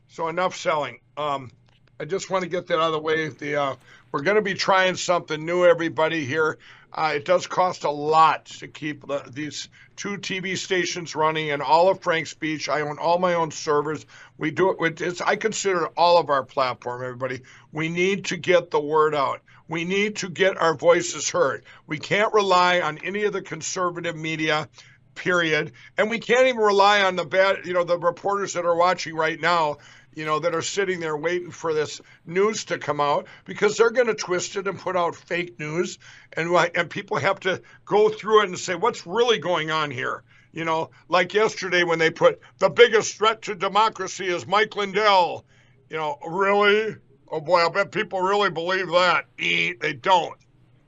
So 0.08 0.28
enough 0.28 0.56
selling. 0.56 1.00
Um, 1.16 1.50
I 1.98 2.04
just 2.04 2.30
want 2.30 2.42
to 2.42 2.48
get 2.48 2.66
that 2.66 2.74
out 2.74 2.86
of 2.88 2.92
the 2.92 3.00
way. 3.00 3.28
The 3.28 3.56
uh, 3.56 3.76
we're 4.16 4.22
going 4.22 4.36
to 4.36 4.40
be 4.42 4.54
trying 4.54 4.96
something 4.96 5.44
new, 5.44 5.66
everybody 5.66 6.24
here. 6.24 6.56
Uh, 6.90 7.12
it 7.16 7.26
does 7.26 7.46
cost 7.46 7.84
a 7.84 7.90
lot 7.90 8.46
to 8.46 8.66
keep 8.66 9.06
the, 9.06 9.22
these 9.30 9.68
two 9.94 10.16
TV 10.16 10.56
stations 10.56 11.14
running 11.14 11.50
and 11.50 11.60
all 11.60 11.90
of 11.90 12.00
Frank's 12.00 12.30
Speech. 12.30 12.70
I 12.70 12.80
own 12.80 12.96
all 12.96 13.18
my 13.18 13.34
own 13.34 13.50
servers. 13.50 14.06
We 14.38 14.52
do 14.52 14.70
it 14.70 14.80
with 14.80 15.02
it's 15.02 15.20
I 15.20 15.36
consider 15.36 15.88
all 15.98 16.16
of 16.16 16.30
our 16.30 16.44
platform, 16.44 17.02
everybody. 17.02 17.42
We 17.72 17.90
need 17.90 18.24
to 18.26 18.38
get 18.38 18.70
the 18.70 18.80
word 18.80 19.14
out. 19.14 19.42
We 19.68 19.84
need 19.84 20.16
to 20.16 20.30
get 20.30 20.56
our 20.56 20.74
voices 20.74 21.28
heard. 21.28 21.64
We 21.86 21.98
can't 21.98 22.32
rely 22.32 22.80
on 22.80 22.96
any 23.04 23.24
of 23.24 23.34
the 23.34 23.42
conservative 23.42 24.16
media 24.16 24.66
period. 25.14 25.72
And 25.98 26.08
we 26.08 26.20
can't 26.20 26.46
even 26.46 26.62
rely 26.62 27.02
on 27.02 27.16
the 27.16 27.26
bad, 27.26 27.66
you 27.66 27.74
know, 27.74 27.84
the 27.84 27.98
reporters 27.98 28.54
that 28.54 28.64
are 28.64 28.76
watching 28.76 29.14
right 29.14 29.38
now 29.38 29.76
you 30.16 30.24
know, 30.24 30.38
that 30.40 30.54
are 30.54 30.62
sitting 30.62 30.98
there 30.98 31.16
waiting 31.16 31.50
for 31.50 31.74
this 31.74 32.00
news 32.24 32.64
to 32.64 32.78
come 32.78 33.00
out 33.00 33.26
because 33.44 33.76
they're 33.76 33.90
going 33.90 34.06
to 34.06 34.14
twist 34.14 34.56
it 34.56 34.66
and 34.66 34.78
put 34.78 34.96
out 34.96 35.14
fake 35.14 35.60
news, 35.60 35.98
and 36.32 36.50
and 36.74 36.90
people 36.90 37.18
have 37.18 37.38
to 37.40 37.62
go 37.84 38.08
through 38.08 38.42
it 38.42 38.48
and 38.48 38.58
say 38.58 38.74
what's 38.74 39.06
really 39.06 39.38
going 39.38 39.70
on 39.70 39.90
here. 39.90 40.24
You 40.52 40.64
know, 40.64 40.90
like 41.08 41.34
yesterday 41.34 41.84
when 41.84 41.98
they 41.98 42.10
put 42.10 42.40
the 42.58 42.70
biggest 42.70 43.18
threat 43.18 43.42
to 43.42 43.54
democracy 43.54 44.26
is 44.26 44.46
Mike 44.46 44.74
Lindell. 44.74 45.44
You 45.90 45.98
know, 45.98 46.18
really? 46.26 46.96
Oh 47.30 47.40
boy, 47.40 47.66
I 47.66 47.68
bet 47.68 47.92
people 47.92 48.22
really 48.22 48.50
believe 48.50 48.88
that. 48.88 49.26
They 49.36 49.92
don't. 50.00 50.38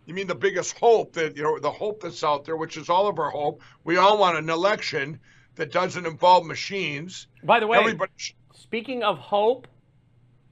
You 0.07 0.15
mean 0.15 0.27
the 0.27 0.35
biggest 0.35 0.79
hope 0.79 1.13
that 1.13 1.37
you 1.37 1.43
know 1.43 1.59
the 1.59 1.71
hope 1.71 2.01
that's 2.01 2.25
out 2.25 2.47
there, 2.47 2.57
which 2.57 2.79
is 2.79 2.89
all 2.89 3.09
of 3.09 3.19
our 3.19 3.29
hope. 3.29 3.61
We 3.85 3.99
all 3.99 4.17
want 4.17 4.39
an 4.39 4.49
election 4.49 5.21
that 5.57 5.71
doesn't 5.71 6.07
involve 6.07 6.47
machines. 6.47 7.27
By 7.45 7.61
the 7.61 7.67
way, 7.67 7.77
everybody 7.77 8.13
Speaking 8.61 9.05
of 9.05 9.19
hope, 9.19 9.69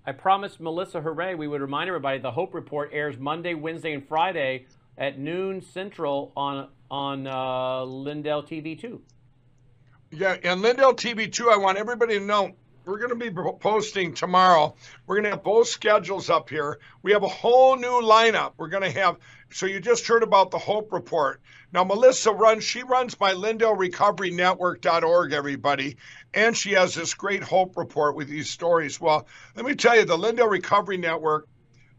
I 0.06 0.12
promised 0.12 0.60
Melissa 0.60 1.00
Hooray 1.00 1.34
we 1.34 1.48
would 1.48 1.60
remind 1.60 1.88
everybody 1.88 2.20
the 2.20 2.30
Hope 2.30 2.54
Report 2.54 2.90
airs 2.92 3.18
Monday, 3.18 3.54
Wednesday, 3.54 3.94
and 3.94 4.06
Friday 4.06 4.66
at 4.96 5.18
noon 5.18 5.60
Central 5.60 6.32
on 6.36 6.68
on 6.88 7.26
uh, 7.26 7.82
Lindell 7.82 8.44
TV 8.44 8.78
two. 8.78 9.02
Yeah, 10.12 10.36
and 10.44 10.62
Lindell 10.62 10.94
TV 10.94 11.30
two. 11.30 11.50
I 11.50 11.56
want 11.56 11.78
everybody 11.78 12.16
to 12.20 12.24
know 12.24 12.52
we're 12.84 12.98
going 12.98 13.10
to 13.10 13.16
be 13.16 13.30
posting 13.58 14.14
tomorrow. 14.14 14.76
We're 15.08 15.16
going 15.16 15.24
to 15.24 15.30
have 15.30 15.42
both 15.42 15.66
schedules 15.66 16.30
up 16.30 16.48
here. 16.48 16.78
We 17.02 17.10
have 17.10 17.24
a 17.24 17.28
whole 17.28 17.74
new 17.74 18.00
lineup. 18.02 18.52
We're 18.56 18.68
going 18.68 18.84
to 18.84 18.98
have. 19.00 19.16
So 19.56 19.64
you 19.64 19.80
just 19.80 20.06
heard 20.06 20.22
about 20.22 20.50
the 20.50 20.58
Hope 20.58 20.92
Report. 20.92 21.40
Now 21.72 21.82
Melissa 21.82 22.30
runs. 22.30 22.62
She 22.62 22.82
runs 22.82 23.14
by 23.14 23.32
LindellRecoveryNetwork.org. 23.32 25.32
Everybody, 25.32 25.96
and 26.34 26.54
she 26.54 26.72
has 26.72 26.94
this 26.94 27.14
great 27.14 27.42
Hope 27.42 27.78
Report 27.78 28.16
with 28.16 28.28
these 28.28 28.50
stories. 28.50 29.00
Well, 29.00 29.26
let 29.54 29.64
me 29.64 29.74
tell 29.74 29.96
you, 29.96 30.04
the 30.04 30.18
Lindell 30.18 30.48
Recovery 30.48 30.98
Network. 30.98 31.48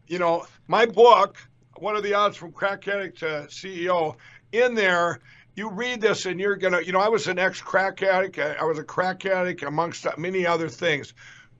You 0.06 0.20
know, 0.20 0.46
my 0.68 0.86
book, 0.86 1.36
What 1.78 1.96
Are 1.96 2.00
the 2.00 2.14
Odds 2.14 2.36
from 2.36 2.52
Crack 2.52 2.86
Addict 2.86 3.18
to 3.18 3.48
CEO, 3.48 4.14
in 4.52 4.76
there 4.76 5.18
you 5.56 5.68
read 5.68 6.00
this 6.00 6.26
and 6.26 6.38
you're 6.38 6.54
gonna 6.54 6.80
you 6.80 6.92
know 6.92 7.00
i 7.00 7.08
was 7.08 7.26
an 7.26 7.38
ex 7.38 7.60
crack 7.60 8.02
addict 8.02 8.38
i 8.38 8.64
was 8.64 8.78
a 8.78 8.84
crack 8.84 9.26
addict 9.26 9.62
amongst 9.62 10.06
many 10.16 10.46
other 10.46 10.70
things 10.70 11.12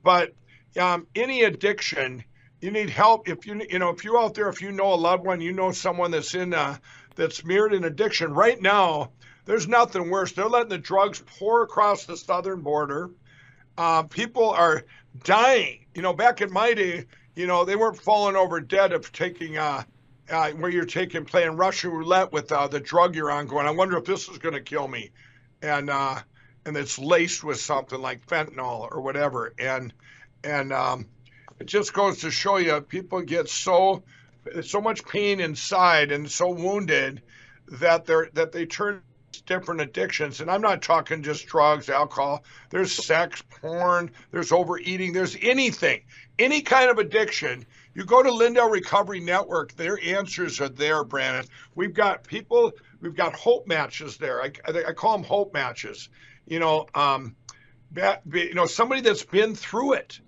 but 0.02 0.32
um, 0.80 1.06
any 1.14 1.42
addiction 1.42 2.24
you 2.60 2.70
need 2.70 2.90
help 2.90 3.28
if 3.28 3.46
you 3.46 3.60
you 3.68 3.78
know 3.78 3.90
if 3.90 4.04
you're 4.04 4.18
out 4.18 4.34
there 4.34 4.48
if 4.48 4.60
you 4.62 4.72
know 4.72 4.94
a 4.94 4.96
loved 4.96 5.24
one 5.24 5.40
you 5.40 5.52
know 5.52 5.72
someone 5.72 6.10
that's 6.10 6.34
in 6.34 6.52
uh, 6.54 6.76
that's 7.14 7.44
mirrored 7.44 7.74
in 7.74 7.84
addiction 7.84 8.32
right 8.32 8.60
now 8.60 9.10
there's 9.44 9.66
nothing 9.66 10.10
worse. 10.10 10.32
They're 10.32 10.46
letting 10.46 10.68
the 10.68 10.76
drugs 10.76 11.22
pour 11.24 11.62
across 11.62 12.04
the 12.04 12.18
southern 12.18 12.60
border. 12.60 13.10
Uh, 13.78 14.02
people 14.02 14.50
are 14.50 14.84
dying. 15.24 15.86
You 15.94 16.02
know 16.02 16.12
back 16.12 16.42
in 16.42 16.52
my 16.52 16.74
day 16.74 17.06
you 17.34 17.46
know 17.46 17.64
they 17.64 17.76
weren't 17.76 18.00
falling 18.02 18.36
over 18.36 18.60
dead 18.60 18.92
of 18.92 19.10
taking 19.12 19.56
uh, 19.56 19.84
uh, 20.28 20.50
where 20.50 20.70
you're 20.70 20.84
taking 20.84 21.24
playing 21.24 21.56
Russian 21.56 21.90
roulette 21.90 22.32
with 22.32 22.52
uh, 22.52 22.68
the 22.68 22.80
drug 22.80 23.14
you're 23.14 23.30
on, 23.30 23.46
going, 23.46 23.66
I 23.66 23.70
wonder 23.70 23.96
if 23.96 24.04
this 24.04 24.28
is 24.28 24.38
going 24.38 24.54
to 24.54 24.60
kill 24.60 24.86
me, 24.86 25.10
and 25.62 25.88
uh, 25.88 26.20
and 26.66 26.76
it's 26.76 26.98
laced 26.98 27.44
with 27.44 27.60
something 27.60 28.00
like 28.00 28.26
fentanyl 28.26 28.88
or 28.90 29.00
whatever, 29.00 29.54
and 29.58 29.94
and 30.44 30.72
um, 30.72 31.06
it 31.60 31.66
just 31.66 31.92
goes 31.92 32.20
to 32.20 32.30
show 32.30 32.56
you 32.56 32.80
people 32.80 33.20
get 33.22 33.48
so 33.48 34.02
so 34.62 34.80
much 34.80 35.04
pain 35.04 35.40
inside 35.40 36.12
and 36.12 36.30
so 36.30 36.50
wounded 36.50 37.22
that 37.80 38.06
they're 38.06 38.28
that 38.32 38.52
they 38.52 38.66
turn 38.66 39.02
different 39.46 39.80
addictions 39.80 40.40
and 40.40 40.50
i'm 40.50 40.60
not 40.60 40.82
talking 40.82 41.22
just 41.22 41.46
drugs 41.46 41.88
alcohol 41.88 42.42
there's 42.70 42.92
sex 42.92 43.42
porn 43.60 44.10
there's 44.30 44.52
overeating 44.52 45.12
there's 45.12 45.36
anything 45.42 46.02
any 46.38 46.62
kind 46.62 46.90
of 46.90 46.98
addiction 46.98 47.64
you 47.98 48.04
go 48.04 48.22
to 48.22 48.32
Lindell 48.32 48.70
Recovery 48.70 49.18
Network, 49.18 49.74
their 49.74 49.98
answers 50.00 50.60
are 50.60 50.68
there, 50.68 51.02
Brandon. 51.02 51.44
We've 51.74 51.92
got 51.92 52.22
people, 52.22 52.70
we've 53.00 53.16
got 53.16 53.34
hope 53.34 53.66
matches 53.66 54.18
there. 54.18 54.40
I, 54.40 54.52
I, 54.68 54.92
call 54.92 55.16
them 55.16 55.26
hope 55.26 55.52
matches. 55.52 56.08
You 56.46 56.60
know, 56.60 56.86
um, 56.94 57.34
you 58.32 58.54
know, 58.54 58.66
somebody 58.66 59.00
that's 59.00 59.24
been 59.24 59.56
through 59.56 59.94
it. 59.94 60.20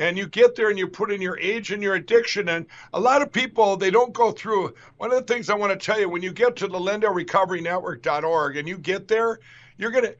And 0.00 0.16
you 0.16 0.26
get 0.26 0.56
there 0.56 0.70
and 0.70 0.78
you 0.78 0.88
put 0.88 1.12
in 1.12 1.20
your 1.20 1.38
age 1.38 1.72
and 1.72 1.82
your 1.82 1.94
addiction. 1.94 2.48
And 2.48 2.64
a 2.94 2.98
lot 2.98 3.20
of 3.20 3.30
people, 3.30 3.76
they 3.76 3.90
don't 3.90 4.14
go 4.14 4.32
through. 4.32 4.74
One 4.96 5.12
of 5.12 5.18
the 5.18 5.32
things 5.32 5.50
I 5.50 5.54
want 5.54 5.78
to 5.78 5.86
tell 5.86 6.00
you 6.00 6.08
when 6.08 6.22
you 6.22 6.32
get 6.32 6.56
to 6.56 6.68
the 6.68 6.78
LindellRecoveryNetwork.org 6.78 8.56
and 8.56 8.66
you 8.66 8.78
get 8.78 9.08
there, 9.08 9.40
you're 9.76 9.90
going 9.90 10.04
to 10.04 10.16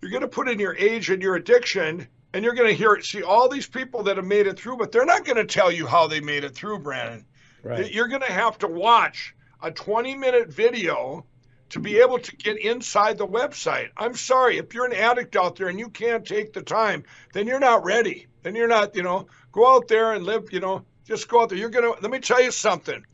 you're 0.00 0.12
going 0.12 0.20
to 0.20 0.28
put 0.28 0.48
in 0.48 0.60
your 0.60 0.76
age 0.76 1.10
and 1.10 1.20
your 1.20 1.34
addiction, 1.34 2.06
and 2.32 2.44
you're 2.44 2.54
going 2.54 2.68
to 2.68 2.74
hear 2.74 3.00
see 3.00 3.22
all 3.22 3.48
these 3.48 3.66
people 3.66 4.04
that 4.04 4.16
have 4.18 4.26
made 4.26 4.46
it 4.46 4.58
through, 4.58 4.76
but 4.76 4.92
they're 4.92 5.04
not 5.04 5.24
going 5.24 5.36
to 5.36 5.46
tell 5.46 5.72
you 5.72 5.86
how 5.86 6.06
they 6.06 6.20
made 6.20 6.44
it 6.44 6.54
through, 6.54 6.78
Brandon. 6.78 7.24
Right. 7.64 7.90
You're 7.90 8.08
going 8.08 8.20
to 8.20 8.32
have 8.32 8.58
to 8.58 8.68
watch 8.68 9.34
a 9.62 9.70
20 9.70 10.14
minute 10.14 10.48
video 10.48 11.24
to 11.70 11.80
be 11.80 11.98
able 11.98 12.18
to 12.18 12.36
get 12.36 12.58
inside 12.58 13.18
the 13.18 13.26
website. 13.26 13.88
I'm 13.96 14.14
sorry, 14.14 14.58
if 14.58 14.74
you're 14.74 14.84
an 14.84 14.92
addict 14.92 15.36
out 15.36 15.56
there 15.56 15.68
and 15.68 15.78
you 15.78 15.88
can't 15.88 16.26
take 16.26 16.52
the 16.52 16.62
time, 16.62 17.04
then 17.32 17.46
you're 17.46 17.60
not 17.60 17.84
ready. 17.84 18.26
Then 18.42 18.54
you're 18.54 18.68
not, 18.68 18.94
you 18.94 19.02
know, 19.02 19.26
go 19.52 19.74
out 19.74 19.88
there 19.88 20.12
and 20.12 20.24
live, 20.24 20.52
you 20.52 20.60
know, 20.60 20.84
just 21.06 21.28
go 21.28 21.42
out 21.42 21.48
there. 21.48 21.58
You're 21.58 21.70
going 21.70 21.84
to, 21.94 22.00
let 22.00 22.10
me 22.10 22.20
tell 22.20 22.42
you 22.42 22.50
something. 22.50 23.04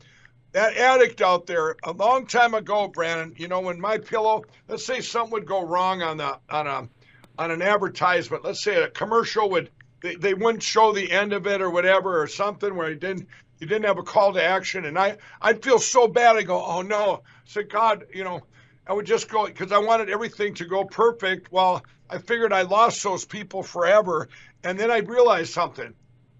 That 0.51 0.75
addict 0.75 1.21
out 1.21 1.45
there, 1.45 1.77
a 1.83 1.93
long 1.93 2.25
time 2.27 2.53
ago, 2.53 2.89
Brandon, 2.89 3.33
you 3.37 3.47
know, 3.47 3.61
when 3.61 3.79
my 3.79 3.97
pillow, 3.97 4.43
let's 4.67 4.85
say 4.85 4.99
something 4.99 5.31
would 5.31 5.45
go 5.45 5.65
wrong 5.65 6.01
on 6.01 6.17
the, 6.17 6.37
on 6.49 6.67
a, 6.67 6.89
on 7.37 7.51
an 7.51 7.61
advertisement, 7.61 8.43
let's 8.43 8.61
say 8.61 8.83
a 8.83 8.89
commercial 8.89 9.49
would, 9.51 9.69
they, 10.03 10.15
they 10.15 10.33
wouldn't 10.33 10.61
show 10.61 10.91
the 10.91 11.09
end 11.09 11.31
of 11.31 11.47
it 11.47 11.61
or 11.61 11.69
whatever 11.69 12.21
or 12.21 12.27
something 12.27 12.75
where 12.75 12.89
he 12.89 12.95
didn't, 12.95 13.27
you 13.61 13.67
didn't 13.67 13.85
have 13.85 13.99
a 13.99 14.03
call 14.03 14.33
to 14.33 14.43
action. 14.43 14.85
And 14.85 14.97
I, 14.97 15.17
I'd 15.39 15.63
feel 15.63 15.79
so 15.79 16.07
bad. 16.07 16.35
I 16.35 16.41
go, 16.41 16.61
oh 16.65 16.81
no. 16.81 17.21
I 17.55 17.61
God, 17.61 18.05
you 18.13 18.23
know, 18.23 18.41
I 18.87 18.93
would 18.93 19.05
just 19.05 19.29
go 19.29 19.45
because 19.45 19.71
I 19.71 19.77
wanted 19.77 20.09
everything 20.09 20.55
to 20.55 20.65
go 20.65 20.83
perfect. 20.83 21.51
Well, 21.51 21.83
I 22.09 22.17
figured 22.17 22.51
I 22.51 22.63
lost 22.63 23.03
those 23.03 23.23
people 23.23 23.61
forever. 23.61 24.27
And 24.63 24.79
then 24.79 24.89
I 24.89 24.97
realized 24.97 25.53
something. 25.53 25.93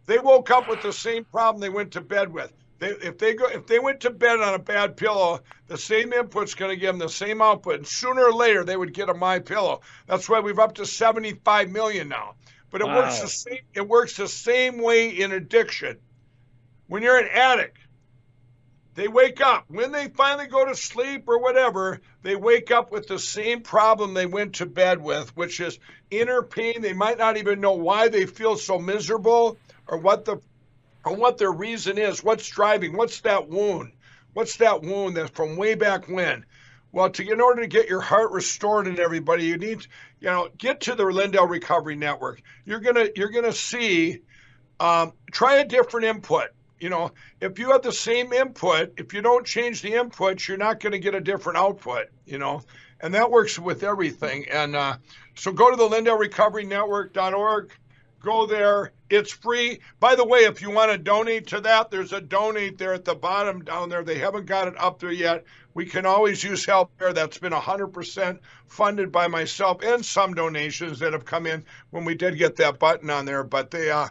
They 0.08 0.18
woke 0.18 0.50
up 0.50 0.68
with 0.68 0.82
the 0.82 0.92
same 0.92 1.24
problem 1.26 1.62
they 1.62 1.70
went 1.70 1.92
to 1.92 2.02
bed 2.02 2.34
with. 2.34 2.52
They, 2.80 2.90
if 2.90 3.20
they 3.20 3.36
go, 3.36 3.46
if 3.46 3.68
they 3.68 3.78
went 3.78 4.02
to 4.02 4.10
bed 4.10 4.40
on 4.40 4.56
a 4.56 4.60
bad 4.60 4.98
pillow, 4.98 5.42
the 5.68 5.78
same 5.78 6.12
input's 6.12 6.56
going 6.56 6.72
to 6.72 6.76
give 6.76 6.88
them 6.88 6.98
the 6.98 7.10
same 7.10 7.40
output, 7.40 7.76
and 7.76 7.88
sooner 7.88 8.26
or 8.26 8.34
later 8.34 8.64
they 8.64 8.76
would 8.76 8.96
get 8.96 9.08
a 9.08 9.14
my 9.14 9.38
pillow. 9.38 9.82
That's 10.08 10.28
why 10.28 10.40
we've 10.40 10.58
up 10.58 10.74
to 10.76 10.88
75 10.88 11.70
million 11.70 12.10
now. 12.10 12.34
But 12.72 12.82
it 12.82 12.88
wow. 12.88 12.98
works 12.98 13.22
the 13.22 13.28
same. 13.28 13.60
It 13.76 13.88
works 13.88 14.18
the 14.18 14.28
same 14.28 14.80
way 14.80 15.10
in 15.10 15.32
addiction. 15.32 16.00
When 16.92 17.04
you're 17.04 17.20
an 17.20 17.30
addict, 17.34 17.78
they 18.96 19.08
wake 19.08 19.40
up. 19.40 19.64
When 19.70 19.94
they 19.94 20.10
finally 20.10 20.48
go 20.48 20.66
to 20.66 20.76
sleep 20.76 21.24
or 21.30 21.40
whatever, 21.40 22.02
they 22.22 22.36
wake 22.36 22.70
up 22.70 22.92
with 22.92 23.08
the 23.08 23.18
same 23.18 23.62
problem 23.62 24.14
they 24.14 24.26
went 24.26 24.56
to 24.56 24.66
bed 24.66 25.02
with, 25.02 25.34
which 25.38 25.62
is 25.62 25.80
inner 26.10 26.42
pain. 26.44 26.82
They 26.82 26.92
might 26.92 27.18
not 27.18 27.38
even 27.38 27.62
know 27.62 27.76
why 27.76 28.10
they 28.10 28.26
feel 28.26 28.58
so 28.58 28.78
miserable 28.78 29.58
or 29.88 30.00
what 30.00 30.26
the 30.26 30.42
or 31.06 31.16
what 31.16 31.38
their 31.38 31.54
reason 31.54 31.98
is. 31.98 32.26
What's 32.26 32.50
driving? 32.50 32.98
What's 32.98 33.22
that 33.22 33.48
wound? 33.48 33.94
What's 34.34 34.58
that 34.58 34.82
wound 34.82 35.16
that's 35.16 35.30
from 35.30 35.56
way 35.56 35.76
back 35.76 36.10
when? 36.10 36.46
Well, 36.92 37.10
to 37.10 37.26
in 37.26 37.40
order 37.40 37.62
to 37.62 37.68
get 37.68 37.88
your 37.88 38.02
heart 38.02 38.32
restored 38.32 38.88
in 38.88 39.00
everybody, 39.00 39.46
you 39.46 39.58
need, 39.58 39.88
you 40.20 40.28
know, 40.28 40.50
get 40.58 40.82
to 40.82 40.96
the 40.96 41.06
Lindell 41.06 41.48
Recovery 41.48 41.96
Network. 41.96 42.42
You're 42.66 42.82
gonna 42.82 43.08
you're 43.16 43.30
gonna 43.30 43.54
see, 43.54 44.24
um, 44.82 45.14
try 45.32 45.56
a 45.56 45.66
different 45.66 46.08
input 46.08 46.50
you 46.82 46.90
know, 46.90 47.12
if 47.40 47.60
you 47.60 47.72
have 47.72 47.84
the 47.84 47.92
same 47.92 48.34
input, 48.34 48.94
if 48.98 49.14
you 49.14 49.22
don't 49.22 49.46
change 49.46 49.84
the 49.84 49.92
inputs, 49.92 50.48
you're 50.48 50.58
not 50.58 50.80
going 50.80 50.94
to 50.94 51.00
get 51.00 51.14
a 51.14 51.22
different 51.22 51.60
output, 51.60 52.08
you 52.26 52.40
know, 52.40 52.64
and 53.00 53.14
that 53.14 53.30
works 53.30 53.60
with 53.60 53.84
everything. 53.84 54.48
And 54.50 54.76
uh, 54.76 54.98
so 55.36 55.52
go 55.52 55.70
to 55.70 55.78
the 55.78 55.88
LindellRecoveryNetwork.org, 55.88 57.72
go 58.20 58.48
there. 58.48 58.94
It's 59.12 59.32
free. 59.32 59.80
By 60.00 60.16
the 60.16 60.26
way, 60.26 60.40
if 60.40 60.62
you 60.62 60.72
want 60.72 60.92
to 60.92 60.98
donate 60.98 61.48
to 61.48 61.62
that, 61.62 61.92
there's 61.92 62.14
a 62.14 62.22
donate 62.22 62.80
there 62.80 62.94
at 62.94 63.06
the 63.06 63.16
bottom 63.16 63.64
down 63.64 63.90
there. 63.90 64.04
They 64.04 64.18
haven't 64.18 64.46
got 64.46 64.68
it 64.68 64.80
up 64.80 65.00
there 65.00 65.12
yet. 65.12 65.44
We 65.74 65.86
can 65.86 66.06
always 66.06 66.44
use 66.44 66.66
help 66.66 66.92
there. 66.98 67.14
That's 67.14 67.38
been 67.38 67.54
100% 67.54 68.40
funded 68.68 69.12
by 69.12 69.28
myself 69.28 69.84
and 69.84 70.04
some 70.04 70.34
donations 70.34 71.00
that 71.00 71.14
have 71.14 71.26
come 71.26 71.46
in 71.46 71.64
when 71.92 72.06
we 72.06 72.16
did 72.16 72.38
get 72.38 72.56
that 72.56 72.80
button 72.80 73.10
on 73.10 73.26
there. 73.26 73.44
But 73.44 73.70
they, 73.70 73.92
uh, 73.92 74.08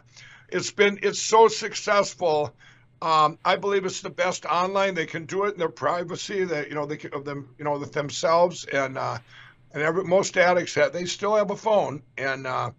it's 0.51 0.71
been 0.71 0.99
it's 1.01 1.21
so 1.21 1.47
successful. 1.47 2.53
Um, 3.01 3.39
I 3.43 3.55
believe 3.55 3.85
it's 3.85 4.01
the 4.01 4.11
best 4.11 4.45
online. 4.45 4.93
They 4.93 5.07
can 5.07 5.25
do 5.25 5.45
it 5.45 5.53
in 5.53 5.59
their 5.59 5.69
privacy. 5.69 6.43
That 6.43 6.69
you 6.69 6.75
know 6.75 6.85
they 6.85 6.97
can, 6.97 7.13
of 7.13 7.25
them 7.25 7.55
you 7.57 7.65
know 7.65 7.77
with 7.77 7.93
themselves 7.93 8.65
and 8.65 8.97
uh, 8.97 9.17
and 9.73 9.81
every 9.81 10.03
most 10.03 10.37
addicts 10.37 10.75
have 10.75 10.93
they 10.93 11.05
still 11.05 11.35
have 11.35 11.49
a 11.51 11.57
phone 11.57 12.03
and 12.17 12.45
uh, 12.45 12.71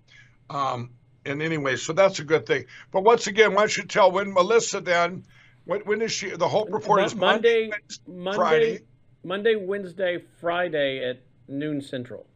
um, 0.50 0.90
and 1.24 1.42
anyway, 1.42 1.76
so 1.76 1.92
that's 1.92 2.18
a 2.18 2.24
good 2.24 2.46
thing. 2.46 2.66
But 2.90 3.04
once 3.04 3.26
again, 3.26 3.54
why 3.54 3.62
don't 3.62 3.76
you 3.76 3.84
tell 3.84 4.10
when 4.10 4.32
Melissa 4.32 4.80
then? 4.80 5.24
When, 5.64 5.80
when 5.82 6.02
is 6.02 6.12
she? 6.12 6.30
The 6.30 6.48
Hope 6.48 6.72
Report 6.72 7.04
is 7.04 7.14
Monday, 7.14 7.70
Monday, 8.06 8.36
Friday, 8.36 8.78
Monday, 9.22 9.54
Wednesday, 9.56 10.22
Friday 10.40 11.08
at 11.08 11.20
noon 11.46 11.80
Central 11.80 12.26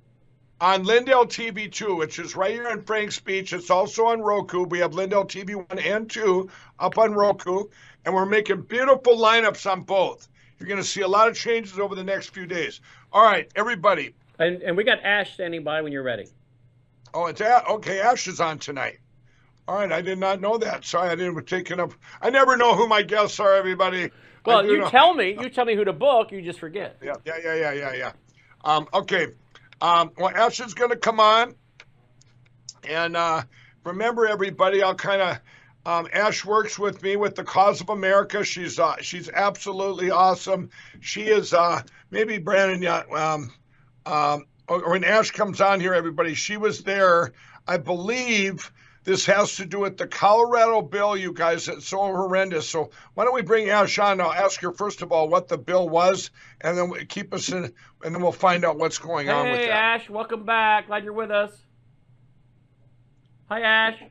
on 0.61 0.85
Lindell 0.85 1.27
TV 1.27 1.71
2, 1.71 1.97
which 1.97 2.19
is 2.19 2.35
right 2.35 2.53
here 2.53 2.69
in 2.69 2.83
Frank's 2.83 3.16
Speech. 3.16 3.53
It's 3.53 3.71
also 3.71 4.07
on 4.07 4.23
Roku. 4.23 4.64
We 4.64 4.79
have 4.79 4.95
Lindell 4.95 5.25
TV 5.25 5.55
1 5.55 5.79
and 5.79 6.11
2 6.11 6.49
up 6.79 6.99
on 6.99 7.12
Roku, 7.12 7.64
and 8.05 8.14
we're 8.14 8.27
making 8.27 8.62
beautiful 8.62 9.16
lineups 9.16 9.71
on 9.71 9.83
both. 9.83 10.29
You're 10.59 10.69
going 10.69 10.81
to 10.81 10.87
see 10.87 11.03
a 11.03 11.09
lot 11.09 11.29
of 11.29 11.37
changes 11.37 11.79
over 11.79 11.95
the 11.95 12.05
next 12.05 12.31
few 12.31 12.47
days. 12.47 12.81
All 13.12 13.23
right, 13.23 13.51
everybody. 13.55 14.14
And, 14.38 14.62
and 14.62 14.77
we 14.77 14.85
got 14.85 15.03
Ash 15.05 15.35
standing 15.35 15.62
by 15.62 15.83
when 15.83 15.92
you're 15.92 16.03
ready. 16.03 16.29
Oh, 17.12 17.27
it's 17.27 17.40
a- 17.40 17.66
okay. 17.66 18.01
Ash 18.01 18.27
is 18.27 18.40
on 18.40 18.59
tonight. 18.59 18.99
All 19.69 19.77
right, 19.77 19.90
I 19.90 20.01
did 20.01 20.19
not 20.19 20.40
know 20.40 20.59
that. 20.59 20.85
Sorry, 20.85 21.11
I 21.11 21.16
didn't 21.16 21.45
take 21.47 21.71
up. 21.73 21.92
I 22.23 22.31
never 22.31 22.57
know 22.57 22.75
who 22.75 22.87
my 22.87 23.03
guests 23.03 23.40
are. 23.40 23.55
Everybody. 23.55 24.11
Well, 24.45 24.64
you 24.64 24.79
know. 24.79 24.88
tell 24.88 25.12
me. 25.12 25.37
You 25.40 25.51
tell 25.51 25.64
me 25.64 25.75
who 25.75 25.85
to 25.85 25.92
book. 25.92 26.31
You 26.31 26.40
just 26.40 26.61
forget. 26.61 26.97
Yeah, 27.03 27.14
yeah, 27.25 27.35
yeah, 27.42 27.55
yeah, 27.55 27.73
yeah, 27.73 27.95
yeah. 27.95 28.12
Um, 28.64 28.87
okay. 28.95 29.29
Um, 29.81 30.12
well, 30.17 30.35
Ashley's 30.35 30.75
going 30.75 30.91
to 30.91 30.97
come 30.97 31.21
on. 31.21 31.55
And 32.89 33.17
uh, 33.17 33.43
remember, 33.85 34.27
everybody, 34.27 34.83
I'll 34.83 34.95
kind 34.95 35.23
of. 35.23 35.39
Um, 35.85 36.09
Ash 36.12 36.45
works 36.45 36.81
with 36.81 37.01
me 37.01 37.15
with 37.15 37.37
the 37.37 37.45
Cause 37.45 37.81
of 37.81 37.91
America. 37.91 38.45
She's 38.45 38.81
uh, 38.81 38.97
she's 39.01 39.31
absolutely 39.31 40.11
awesome. 40.11 40.71
She 40.99 41.23
is 41.23 41.55
uh, 41.55 41.81
maybe 42.11 42.39
Brandon. 42.39 43.05
Um, 43.12 43.53
um, 44.05 44.47
when 44.69 45.05
Ash 45.05 45.31
comes 45.31 45.61
on 45.61 45.79
here, 45.79 45.95
everybody, 45.95 46.35
she 46.35 46.57
was 46.57 46.83
there. 46.83 47.33
I 47.69 47.77
believe 47.77 48.73
this 49.07 49.25
has 49.25 49.55
to 49.55 49.64
do 49.64 49.79
with 49.79 49.97
the 49.97 50.07
Colorado 50.07 50.83
bill, 50.83 51.16
you 51.16 51.33
guys. 51.33 51.69
It's 51.69 51.87
so 51.87 51.99
horrendous. 51.99 52.69
So 52.69 52.90
why 53.14 53.25
don't 53.25 53.35
we 53.35 53.40
bring 53.40 53.71
out 53.71 53.88
Sean? 53.88 54.21
I'll 54.21 54.33
ask 54.33 54.61
her 54.61 54.73
first 54.73 55.01
of 55.01 55.12
all 55.12 55.29
what 55.29 55.47
the 55.47 55.57
bill 55.57 55.88
was, 55.88 56.33
and 56.61 56.77
then 56.77 56.90
we 56.90 57.05
keep 57.07 57.33
us 57.33 57.51
in, 57.51 57.73
and 58.03 58.14
then 58.14 58.21
we'll 58.21 58.33
find 58.33 58.64
out 58.64 58.79
what's 58.79 58.99
going 58.99 59.29
hey, 59.29 59.33
on 59.33 59.47
with 59.47 59.61
that. 59.61 59.64
Hey, 59.64 59.71
Ash, 59.71 60.11
welcome 60.11 60.45
back. 60.45 60.88
Glad 60.88 61.05
you're 61.05 61.12
with 61.12 61.31
us. 61.31 61.53
Hi, 63.49 63.61
Ash. 63.61 64.03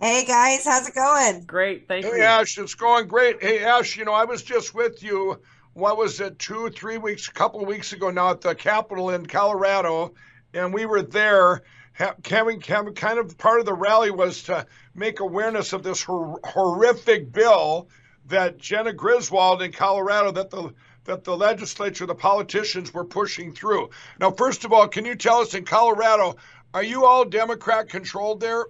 Hey 0.00 0.24
guys, 0.24 0.64
how's 0.64 0.88
it 0.88 0.94
going? 0.94 1.44
Great, 1.44 1.86
thank 1.86 2.04
hey, 2.04 2.10
you. 2.10 2.16
Hey 2.16 2.22
Ash, 2.22 2.58
it's 2.58 2.74
going 2.74 3.06
great. 3.08 3.42
Hey 3.42 3.64
Ash, 3.64 3.96
you 3.96 4.06
know 4.06 4.12
I 4.12 4.24
was 4.24 4.42
just 4.42 4.74
with 4.74 5.02
you. 5.02 5.40
What 5.74 5.98
was 5.98 6.20
it? 6.20 6.38
Two, 6.38 6.70
three 6.70 6.96
weeks, 6.96 7.28
a 7.28 7.32
couple 7.32 7.60
of 7.60 7.68
weeks 7.68 7.92
ago 7.92 8.10
now 8.10 8.30
at 8.30 8.40
the 8.40 8.54
Capitol 8.54 9.10
in 9.10 9.26
Colorado, 9.26 10.14
and 10.54 10.72
we 10.72 10.86
were 10.86 11.02
there 11.02 11.62
kind 11.98 13.18
of 13.18 13.38
part 13.38 13.60
of 13.60 13.66
the 13.66 13.74
rally 13.74 14.10
was 14.10 14.42
to 14.44 14.66
make 14.94 15.20
awareness 15.20 15.72
of 15.72 15.82
this 15.82 16.02
hor- 16.02 16.40
horrific 16.44 17.32
bill 17.32 17.88
that 18.26 18.58
Jena 18.58 18.92
Griswold 18.92 19.62
in 19.62 19.72
Colorado 19.72 20.32
that 20.32 20.50
the 20.50 20.74
that 21.04 21.24
the 21.24 21.36
legislature, 21.36 22.04
the 22.04 22.14
politicians 22.14 22.92
were 22.92 23.04
pushing 23.04 23.52
through. 23.52 23.90
Now, 24.18 24.32
first 24.32 24.64
of 24.64 24.72
all, 24.72 24.88
can 24.88 25.04
you 25.04 25.14
tell 25.14 25.38
us 25.38 25.54
in 25.54 25.64
Colorado, 25.64 26.36
are 26.74 26.82
you 26.82 27.04
all 27.04 27.24
Democrat 27.24 27.88
controlled 27.88 28.40
there? 28.40 28.66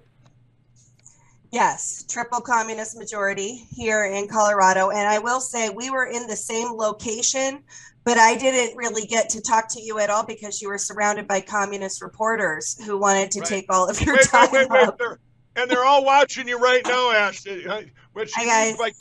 Yes, 1.50 2.04
triple 2.08 2.40
communist 2.40 2.98
majority 2.98 3.66
here 3.74 4.04
in 4.04 4.28
Colorado. 4.28 4.90
And 4.90 5.08
I 5.08 5.18
will 5.18 5.40
say 5.40 5.70
we 5.70 5.90
were 5.90 6.04
in 6.04 6.26
the 6.26 6.36
same 6.36 6.72
location, 6.72 7.62
but 8.06 8.18
I 8.18 8.36
didn't 8.36 8.76
really 8.76 9.04
get 9.04 9.28
to 9.30 9.40
talk 9.42 9.68
to 9.70 9.82
you 9.82 9.98
at 9.98 10.10
all 10.10 10.24
because 10.24 10.62
you 10.62 10.68
were 10.68 10.78
surrounded 10.78 11.26
by 11.26 11.40
communist 11.40 12.00
reporters 12.00 12.80
who 12.86 12.96
wanted 12.98 13.32
to 13.32 13.40
right. 13.40 13.48
take 13.48 13.66
all 13.68 13.90
of 13.90 14.00
your 14.00 14.14
wait, 14.14 14.24
time. 14.26 14.48
Wait, 14.52 14.70
wait, 14.70 14.90
they're, 14.96 15.18
and 15.56 15.68
they're 15.68 15.84
all 15.84 16.04
watching 16.04 16.46
you 16.46 16.56
right 16.56 16.82
now, 16.86 17.10
Ashley. 17.10 17.66
What 18.12 18.30
she, 18.30 18.46
means 18.46 18.78
by, 18.78 18.92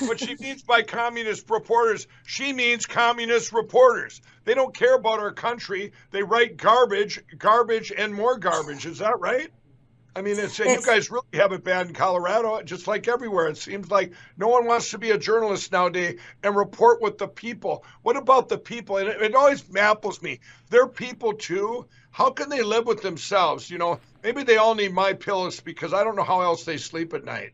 what 0.06 0.20
she 0.20 0.36
means 0.36 0.62
by 0.62 0.82
communist 0.82 1.48
reporters, 1.48 2.06
she 2.26 2.52
means 2.52 2.84
communist 2.84 3.54
reporters. 3.54 4.20
They 4.44 4.52
don't 4.52 4.74
care 4.74 4.96
about 4.96 5.18
our 5.18 5.32
country. 5.32 5.90
They 6.10 6.22
write 6.22 6.58
garbage, 6.58 7.20
garbage, 7.38 7.90
and 7.96 8.14
more 8.14 8.36
garbage. 8.36 8.84
Is 8.84 8.98
that 8.98 9.18
right? 9.18 9.50
I 10.14 10.20
mean, 10.20 10.38
it's, 10.38 10.60
it's, 10.60 10.86
you 10.86 10.92
guys 10.92 11.10
really 11.10 11.24
have 11.34 11.52
it 11.52 11.64
bad 11.64 11.86
in 11.86 11.94
Colorado, 11.94 12.60
just 12.62 12.86
like 12.86 13.08
everywhere. 13.08 13.48
It 13.48 13.56
seems 13.56 13.90
like 13.90 14.12
no 14.36 14.48
one 14.48 14.66
wants 14.66 14.90
to 14.90 14.98
be 14.98 15.10
a 15.10 15.18
journalist 15.18 15.72
nowadays 15.72 16.20
and 16.42 16.54
report 16.54 17.00
with 17.00 17.16
the 17.16 17.28
people. 17.28 17.84
What 18.02 18.16
about 18.16 18.48
the 18.48 18.58
people? 18.58 18.98
And 18.98 19.08
it, 19.08 19.22
it 19.22 19.34
always 19.34 19.62
baffles 19.62 20.20
me. 20.20 20.40
They're 20.68 20.86
people 20.86 21.32
too. 21.32 21.86
How 22.10 22.30
can 22.30 22.50
they 22.50 22.62
live 22.62 22.86
with 22.86 23.00
themselves? 23.00 23.70
You 23.70 23.78
know, 23.78 24.00
maybe 24.22 24.42
they 24.42 24.58
all 24.58 24.74
need 24.74 24.92
my 24.92 25.14
pillows 25.14 25.60
because 25.60 25.94
I 25.94 26.04
don't 26.04 26.16
know 26.16 26.24
how 26.24 26.42
else 26.42 26.64
they 26.64 26.76
sleep 26.76 27.14
at 27.14 27.24
night. 27.24 27.52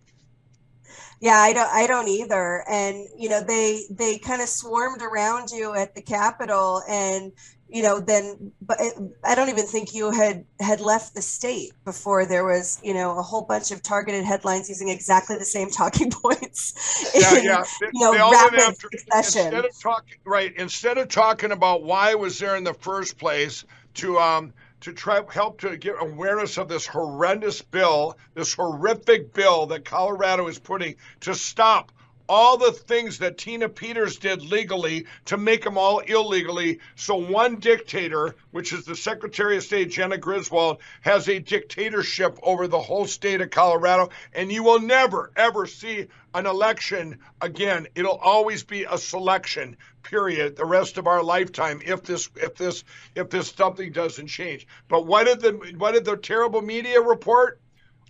Yeah, 1.20 1.36
I 1.36 1.52
don't 1.52 1.70
I 1.70 1.86
don't 1.86 2.08
either. 2.08 2.64
And 2.68 3.06
you 3.16 3.28
know, 3.28 3.42
they 3.42 3.84
they 3.90 4.18
kind 4.18 4.42
of 4.42 4.48
swarmed 4.48 5.02
around 5.02 5.50
you 5.50 5.74
at 5.74 5.94
the 5.94 6.02
Capitol 6.02 6.82
and 6.88 7.32
you 7.68 7.82
know 7.82 8.00
then 8.00 8.52
but 8.62 8.78
i 9.24 9.34
don't 9.34 9.48
even 9.48 9.66
think 9.66 9.94
you 9.94 10.10
had 10.10 10.44
had 10.60 10.80
left 10.80 11.14
the 11.14 11.22
state 11.22 11.72
before 11.84 12.24
there 12.24 12.44
was 12.44 12.80
you 12.82 12.94
know 12.94 13.18
a 13.18 13.22
whole 13.22 13.42
bunch 13.42 13.70
of 13.70 13.82
targeted 13.82 14.24
headlines 14.24 14.68
using 14.68 14.88
exactly 14.88 15.36
the 15.36 15.44
same 15.44 15.70
talking 15.70 16.10
points 16.10 17.12
yeah 17.14 17.36
in, 17.36 17.44
yeah 17.44 17.64
they, 17.80 17.86
you 17.92 18.00
know 18.00 18.12
they 18.12 18.18
rapid 18.18 18.60
after, 18.60 18.88
succession. 18.90 19.46
instead 19.46 19.64
of 19.64 19.80
talking 19.80 20.18
right 20.24 20.54
instead 20.56 20.98
of 20.98 21.08
talking 21.08 21.52
about 21.52 21.82
why 21.82 22.12
I 22.12 22.14
was 22.14 22.38
there 22.38 22.56
in 22.56 22.64
the 22.64 22.74
first 22.74 23.18
place 23.18 23.64
to 23.94 24.18
um 24.18 24.52
to 24.80 24.92
try 24.92 25.20
help 25.30 25.60
to 25.60 25.76
get 25.76 25.96
awareness 25.98 26.56
of 26.58 26.68
this 26.68 26.86
horrendous 26.86 27.62
bill, 27.62 28.16
this 28.34 28.54
horrific 28.54 29.32
bill 29.32 29.66
that 29.66 29.84
Colorado 29.84 30.46
is 30.48 30.58
putting 30.58 30.96
to 31.20 31.34
stop 31.34 31.92
all 32.28 32.58
the 32.58 32.72
things 32.72 33.18
that 33.18 33.38
Tina 33.38 33.68
Peters 33.68 34.18
did 34.18 34.42
legally 34.42 35.06
to 35.24 35.38
make 35.38 35.64
them 35.64 35.78
all 35.78 36.00
illegally. 36.00 36.78
So 36.94 37.16
one 37.16 37.56
dictator, 37.56 38.36
which 38.50 38.72
is 38.72 38.84
the 38.84 38.94
Secretary 38.94 39.56
of 39.56 39.62
State 39.62 39.90
Jena 39.90 40.18
Griswold, 40.18 40.78
has 41.00 41.28
a 41.28 41.38
dictatorship 41.38 42.38
over 42.42 42.68
the 42.68 42.80
whole 42.80 43.06
state 43.06 43.40
of 43.40 43.50
Colorado, 43.50 44.10
and 44.34 44.52
you 44.52 44.62
will 44.62 44.80
never 44.80 45.32
ever 45.36 45.66
see 45.66 46.06
an 46.34 46.44
election 46.44 47.18
again. 47.40 47.86
It'll 47.94 48.18
always 48.18 48.62
be 48.62 48.84
a 48.84 48.98
selection 48.98 49.76
period 50.08 50.56
the 50.56 50.64
rest 50.64 50.98
of 50.98 51.06
our 51.06 51.22
lifetime 51.22 51.80
if 51.84 52.02
this 52.02 52.30
if 52.36 52.54
this 52.54 52.84
if 53.14 53.30
this 53.30 53.48
something 53.48 53.92
doesn't 53.92 54.28
change. 54.28 54.66
But 54.88 55.06
what 55.06 55.26
did 55.26 55.40
the 55.40 55.74
what 55.76 55.92
did 55.92 56.04
the 56.04 56.16
terrible 56.16 56.62
media 56.62 57.00
report? 57.00 57.60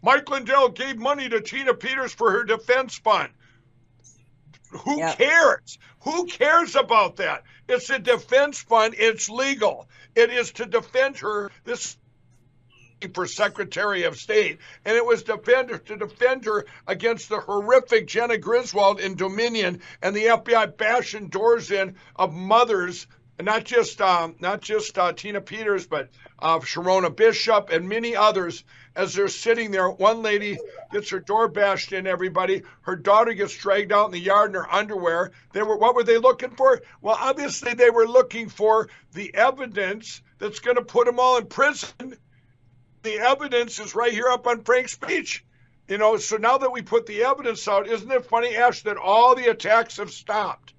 Mike 0.02 0.30
Lindell 0.30 0.68
gave 0.68 0.96
money 0.96 1.28
to 1.28 1.40
Tina 1.40 1.74
Peters 1.74 2.14
for 2.14 2.30
her 2.30 2.44
defense 2.44 2.96
fund. 2.96 3.30
Who 4.70 4.98
yep. 4.98 5.16
cares? 5.16 5.78
Who 6.02 6.26
cares 6.26 6.76
about 6.76 7.16
that? 7.16 7.42
It's 7.68 7.90
a 7.90 7.98
defense 7.98 8.60
fund. 8.60 8.94
It's 8.96 9.28
legal. 9.28 9.88
It 10.14 10.30
is 10.30 10.52
to 10.52 10.66
defend 10.66 11.18
her. 11.18 11.50
This 11.64 11.96
for 13.14 13.26
Secretary 13.26 14.02
of 14.02 14.16
State, 14.16 14.58
and 14.84 14.96
it 14.96 15.04
was 15.04 15.22
defend 15.22 15.68
to 15.86 15.96
defend 15.96 16.44
her 16.46 16.66
against 16.86 17.28
the 17.28 17.38
horrific 17.38 18.08
Jena 18.08 18.38
Griswold 18.38 19.00
in 19.00 19.14
Dominion 19.14 19.80
and 20.02 20.16
the 20.16 20.26
FBI 20.26 20.76
bashing 20.76 21.28
doors 21.28 21.70
in 21.70 21.94
of 22.16 22.34
mothers, 22.34 23.06
not 23.40 23.64
just 23.64 24.00
um, 24.00 24.34
not 24.40 24.60
just 24.60 24.98
uh, 24.98 25.12
Tina 25.12 25.40
Peters, 25.40 25.86
but 25.86 26.10
uh, 26.40 26.58
Sherronna 26.58 27.14
Bishop 27.14 27.70
and 27.70 27.88
many 27.88 28.16
others. 28.16 28.64
As 28.96 29.14
they're 29.14 29.28
sitting 29.28 29.70
there, 29.70 29.88
one 29.88 30.22
lady 30.22 30.58
gets 30.90 31.10
her 31.10 31.20
door 31.20 31.46
bashed 31.46 31.92
in. 31.92 32.08
Everybody, 32.08 32.64
her 32.80 32.96
daughter 32.96 33.32
gets 33.32 33.56
dragged 33.56 33.92
out 33.92 34.06
in 34.06 34.10
the 34.10 34.18
yard 34.18 34.50
in 34.50 34.54
her 34.54 34.74
underwear. 34.74 35.30
They 35.52 35.62
were 35.62 35.76
what 35.76 35.94
were 35.94 36.02
they 36.02 36.18
looking 36.18 36.50
for? 36.50 36.82
Well, 37.00 37.16
obviously 37.16 37.74
they 37.74 37.90
were 37.90 38.08
looking 38.08 38.48
for 38.48 38.88
the 39.12 39.32
evidence 39.36 40.20
that's 40.40 40.58
going 40.58 40.76
to 40.76 40.82
put 40.82 41.06
them 41.06 41.20
all 41.20 41.36
in 41.36 41.46
prison 41.46 42.16
the 43.02 43.18
evidence 43.18 43.78
is 43.78 43.94
right 43.94 44.12
here 44.12 44.28
up 44.28 44.46
on 44.46 44.64
Frank's 44.64 44.92
speech. 44.92 45.44
You 45.88 45.96
know, 45.96 46.18
so 46.18 46.36
now 46.36 46.58
that 46.58 46.70
we 46.70 46.82
put 46.82 47.06
the 47.06 47.24
evidence 47.24 47.66
out, 47.66 47.88
isn't 47.88 48.10
it 48.10 48.26
funny, 48.26 48.54
Ash, 48.56 48.82
that 48.82 48.98
all 48.98 49.34
the 49.34 49.46
attacks 49.46 49.96
have 49.96 50.10
stopped? 50.10 50.74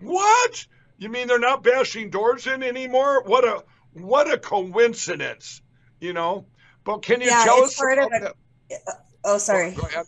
What? 0.00 0.66
You 0.96 1.10
mean 1.10 1.28
they're 1.28 1.38
not 1.38 1.62
bashing 1.62 2.08
doors 2.08 2.46
in 2.46 2.62
anymore? 2.62 3.22
What 3.24 3.44
a 3.44 3.64
what 3.92 4.32
a 4.32 4.38
coincidence, 4.38 5.60
you 6.00 6.12
know? 6.12 6.46
But 6.84 7.02
can 7.02 7.20
you 7.20 7.28
yeah, 7.28 7.44
tell 7.44 7.62
us 7.62 7.80
about 7.80 8.12
a, 8.12 8.34
that? 8.70 8.96
Oh, 9.24 9.38
sorry. 9.38 9.76
Oh, 9.78 10.02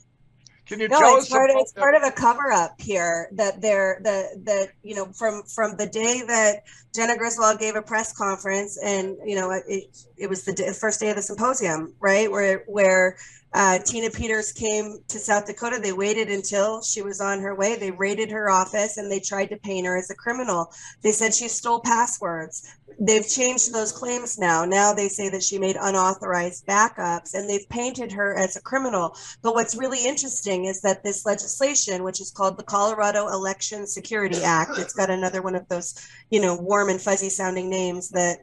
can 0.66 0.80
you 0.80 0.88
no, 0.88 0.98
tell 0.98 1.16
it's 1.16 1.26
us 1.26 1.30
part 1.30 1.50
of, 1.50 1.56
it's 1.58 1.72
part 1.72 1.94
of 1.94 2.02
a 2.02 2.10
cover 2.10 2.50
up 2.52 2.80
here 2.80 3.28
that 3.32 3.60
they're 3.60 4.00
the 4.02 4.40
that 4.44 4.70
you 4.82 4.94
know 4.96 5.06
from 5.12 5.42
from 5.44 5.76
the 5.76 5.86
day 5.86 6.22
that 6.26 6.64
Jena 6.94 7.16
Griswold 7.16 7.60
gave 7.60 7.76
a 7.76 7.82
press 7.82 8.12
conference 8.12 8.78
and 8.82 9.16
you 9.24 9.36
know 9.36 9.50
it, 9.50 9.84
it 10.16 10.28
was 10.28 10.44
the 10.44 10.52
day, 10.52 10.72
first 10.72 10.98
day 11.00 11.10
of 11.10 11.16
the 11.16 11.22
symposium 11.22 11.94
right? 12.00 12.30
Where 12.30 12.64
where 12.66 13.16
uh, 13.56 13.78
Tina 13.78 14.10
Peters 14.10 14.52
came 14.52 14.98
to 15.08 15.18
South 15.18 15.46
Dakota. 15.46 15.80
They 15.82 15.94
waited 15.94 16.28
until 16.28 16.82
she 16.82 17.00
was 17.00 17.22
on 17.22 17.40
her 17.40 17.54
way. 17.54 17.74
They 17.74 17.90
raided 17.90 18.30
her 18.30 18.50
office 18.50 18.98
and 18.98 19.10
they 19.10 19.18
tried 19.18 19.46
to 19.46 19.56
paint 19.56 19.86
her 19.86 19.96
as 19.96 20.10
a 20.10 20.14
criminal. 20.14 20.70
They 21.00 21.10
said 21.10 21.32
she 21.32 21.48
stole 21.48 21.80
passwords. 21.80 22.70
They've 23.00 23.26
changed 23.26 23.72
those 23.72 23.92
claims 23.92 24.38
now. 24.38 24.66
Now 24.66 24.92
they 24.92 25.08
say 25.08 25.30
that 25.30 25.42
she 25.42 25.58
made 25.58 25.76
unauthorized 25.80 26.66
backups 26.66 27.32
and 27.32 27.48
they've 27.48 27.66
painted 27.70 28.12
her 28.12 28.36
as 28.36 28.56
a 28.56 28.60
criminal. 28.60 29.16
But 29.40 29.54
what's 29.54 29.74
really 29.74 30.04
interesting 30.04 30.66
is 30.66 30.82
that 30.82 31.02
this 31.02 31.24
legislation, 31.24 32.04
which 32.04 32.20
is 32.20 32.30
called 32.30 32.58
the 32.58 32.62
Colorado 32.62 33.28
Election 33.28 33.86
Security 33.86 34.44
Act, 34.44 34.72
it's 34.76 34.92
got 34.92 35.08
another 35.08 35.40
one 35.40 35.54
of 35.54 35.66
those, 35.68 36.06
you 36.28 36.42
know, 36.42 36.56
warm 36.56 36.90
and 36.90 37.00
fuzzy 37.00 37.30
sounding 37.30 37.70
names 37.70 38.10
that 38.10 38.40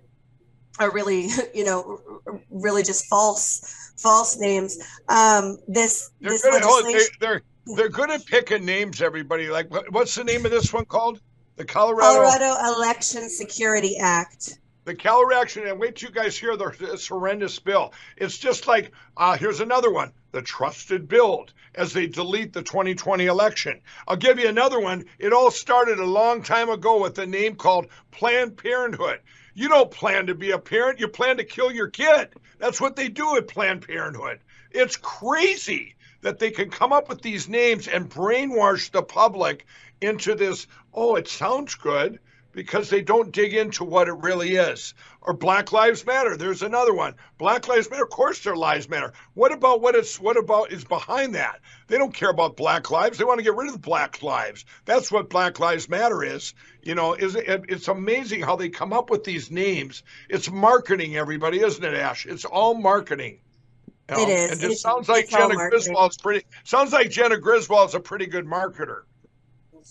are 0.79 0.91
really, 0.91 1.29
you 1.53 1.63
know, 1.63 1.99
really 2.49 2.83
just 2.83 3.05
false 3.07 3.93
false 3.97 4.37
names. 4.37 4.77
Um, 5.07 5.57
this 5.67 6.11
they're 6.19 6.31
this 6.31 6.41
good 6.41 6.63
at, 6.63 6.83
they, 6.83 7.05
they're 7.19 7.41
they're 7.75 7.89
good 7.89 8.09
at 8.09 8.25
picking 8.25 8.65
names. 8.65 9.01
Everybody, 9.01 9.49
like 9.49 9.67
what's 9.91 10.15
the 10.15 10.23
name 10.23 10.45
of 10.45 10.51
this 10.51 10.73
one 10.73 10.85
called? 10.85 11.21
The 11.55 11.65
Colorado 11.65 12.23
Colorado 12.23 12.75
Election 12.75 13.29
Security 13.29 13.97
Act. 13.99 14.57
The 14.85 14.95
Colorado 14.95 15.41
Action, 15.41 15.67
and 15.67 15.79
wait 15.79 15.95
till 15.95 16.09
you 16.09 16.15
guys 16.15 16.35
hear 16.35 16.57
the, 16.57 16.75
this 16.77 17.07
horrendous 17.07 17.59
bill. 17.59 17.93
It's 18.17 18.37
just 18.37 18.67
like 18.67 18.91
uh, 19.15 19.37
here's 19.37 19.59
another 19.59 19.91
one, 19.91 20.11
the 20.31 20.41
trusted 20.41 21.07
build, 21.07 21.53
as 21.75 21.93
they 21.93 22.07
delete 22.07 22.53
the 22.53 22.63
2020 22.63 23.27
election. 23.27 23.81
I'll 24.07 24.17
give 24.17 24.39
you 24.39 24.49
another 24.49 24.79
one. 24.79 25.05
It 25.19 25.31
all 25.31 25.51
started 25.51 25.99
a 25.99 26.05
long 26.05 26.41
time 26.41 26.69
ago 26.69 27.01
with 27.01 27.17
a 27.19 27.25
name 27.27 27.55
called 27.55 27.87
Planned 28.11 28.57
Parenthood. 28.57 29.19
You 29.53 29.69
don't 29.69 29.91
plan 29.91 30.27
to 30.27 30.35
be 30.35 30.51
a 30.51 30.59
parent, 30.59 30.99
you 30.99 31.07
plan 31.07 31.37
to 31.37 31.43
kill 31.43 31.71
your 31.71 31.89
kid. 31.89 32.29
That's 32.59 32.81
what 32.81 32.95
they 32.95 33.09
do 33.09 33.37
at 33.37 33.47
Planned 33.47 33.87
Parenthood. 33.87 34.39
It's 34.71 34.97
crazy 34.97 35.95
that 36.21 36.39
they 36.39 36.51
can 36.51 36.69
come 36.69 36.91
up 36.91 37.09
with 37.09 37.21
these 37.21 37.47
names 37.47 37.87
and 37.87 38.09
brainwash 38.09 38.91
the 38.91 39.03
public 39.03 39.65
into 40.01 40.35
this, 40.35 40.67
oh, 40.93 41.15
it 41.15 41.27
sounds 41.27 41.75
good 41.75 42.19
because 42.51 42.89
they 42.89 43.01
don't 43.01 43.31
dig 43.31 43.53
into 43.53 43.83
what 43.83 44.07
it 44.07 44.13
really 44.13 44.55
is. 44.55 44.93
Or 45.25 45.33
Black 45.33 45.71
Lives 45.71 46.05
Matter. 46.05 46.35
There's 46.35 46.63
another 46.63 46.93
one. 46.93 47.15
Black 47.37 47.67
Lives 47.67 47.89
Matter. 47.89 48.03
Of 48.03 48.09
course, 48.09 48.43
their 48.43 48.57
lives 48.57 48.89
matter. 48.89 49.13
What 49.33 49.53
about 49.53 49.79
what 49.79 49.95
it's 49.95 50.19
what 50.19 50.35
about 50.35 50.71
is 50.73 50.83
behind 50.83 51.35
that? 51.35 51.61
They 51.87 51.97
don't 51.97 52.13
care 52.13 52.29
about 52.29 52.57
Black 52.57 52.91
lives. 52.91 53.17
They 53.17 53.23
want 53.23 53.39
to 53.39 53.43
get 53.43 53.55
rid 53.55 53.67
of 53.67 53.73
the 53.73 53.79
Black 53.79 54.21
lives. 54.21 54.65
That's 54.83 55.11
what 55.11 55.29
Black 55.29 55.59
Lives 55.59 55.87
Matter 55.87 56.23
is. 56.23 56.53
You 56.81 56.95
know, 56.95 57.13
is 57.13 57.35
it, 57.35 57.65
it's 57.69 57.87
amazing 57.87 58.41
how 58.41 58.57
they 58.57 58.67
come 58.69 58.91
up 58.91 59.09
with 59.09 59.23
these 59.23 59.49
names. 59.49 60.03
It's 60.29 60.51
marketing, 60.51 61.15
everybody, 61.15 61.61
isn't 61.61 61.83
it, 61.83 61.93
Ash? 61.93 62.25
It's 62.25 62.45
all 62.45 62.73
marketing. 62.73 63.39
You 64.09 64.17
know? 64.17 64.23
It 64.23 64.29
is. 64.29 64.51
And 64.51 64.63
it, 64.63 64.73
it 64.73 64.77
sounds 64.77 65.07
like 65.07 65.29
Jena 65.29 65.55
Griswold's 65.55 66.17
pretty. 66.17 66.45
Sounds 66.65 66.91
like 66.91 67.09
Jena 67.09 67.37
Griswold's 67.37 67.95
a 67.95 68.01
pretty 68.01 68.25
good 68.25 68.45
marketer. 68.45 69.03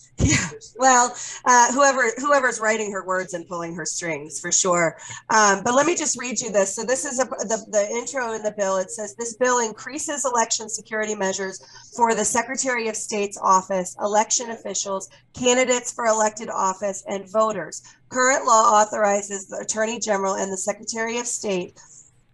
Yeah. 0.18 0.50
Well, 0.76 1.16
uh, 1.44 1.72
whoever 1.72 2.12
whoever's 2.18 2.61
writing 2.61 2.92
her 2.92 3.05
words 3.05 3.35
and 3.35 3.46
pulling 3.48 3.74
her 3.74 3.85
strings 3.85 4.38
for 4.38 4.52
sure. 4.52 4.96
Um, 5.31 5.62
but 5.64 5.74
let 5.74 5.85
me 5.85 5.96
just 5.96 6.20
read 6.20 6.40
you 6.40 6.52
this. 6.52 6.76
So 6.76 6.85
this 6.85 7.05
is 7.05 7.18
a, 7.18 7.24
the 7.24 7.64
the 7.70 7.88
intro 7.90 8.33
in 8.33 8.42
the 8.42 8.55
bill. 8.57 8.76
It 8.76 8.90
says 8.90 9.16
this 9.16 9.35
bill 9.37 9.59
increases 9.59 10.24
election 10.24 10.68
security 10.68 11.16
measures 11.16 11.61
for 11.96 12.14
the 12.14 12.24
Secretary 12.24 12.88
of 12.88 12.96
State's 12.96 13.38
office, 13.42 13.96
election 14.00 14.50
officials, 14.50 15.09
candidates 15.35 15.92
for 15.92 16.07
elected 16.07 16.48
office, 16.50 17.02
and 17.09 17.31
voters. 17.31 17.83
Current 18.09 18.44
law 18.46 18.81
authorizes 18.81 19.48
the 19.48 19.59
Attorney 19.59 19.98
General 19.98 20.35
and 20.35 20.52
the 20.52 20.57
Secretary 20.57 21.18
of 21.18 21.26
State 21.26 21.76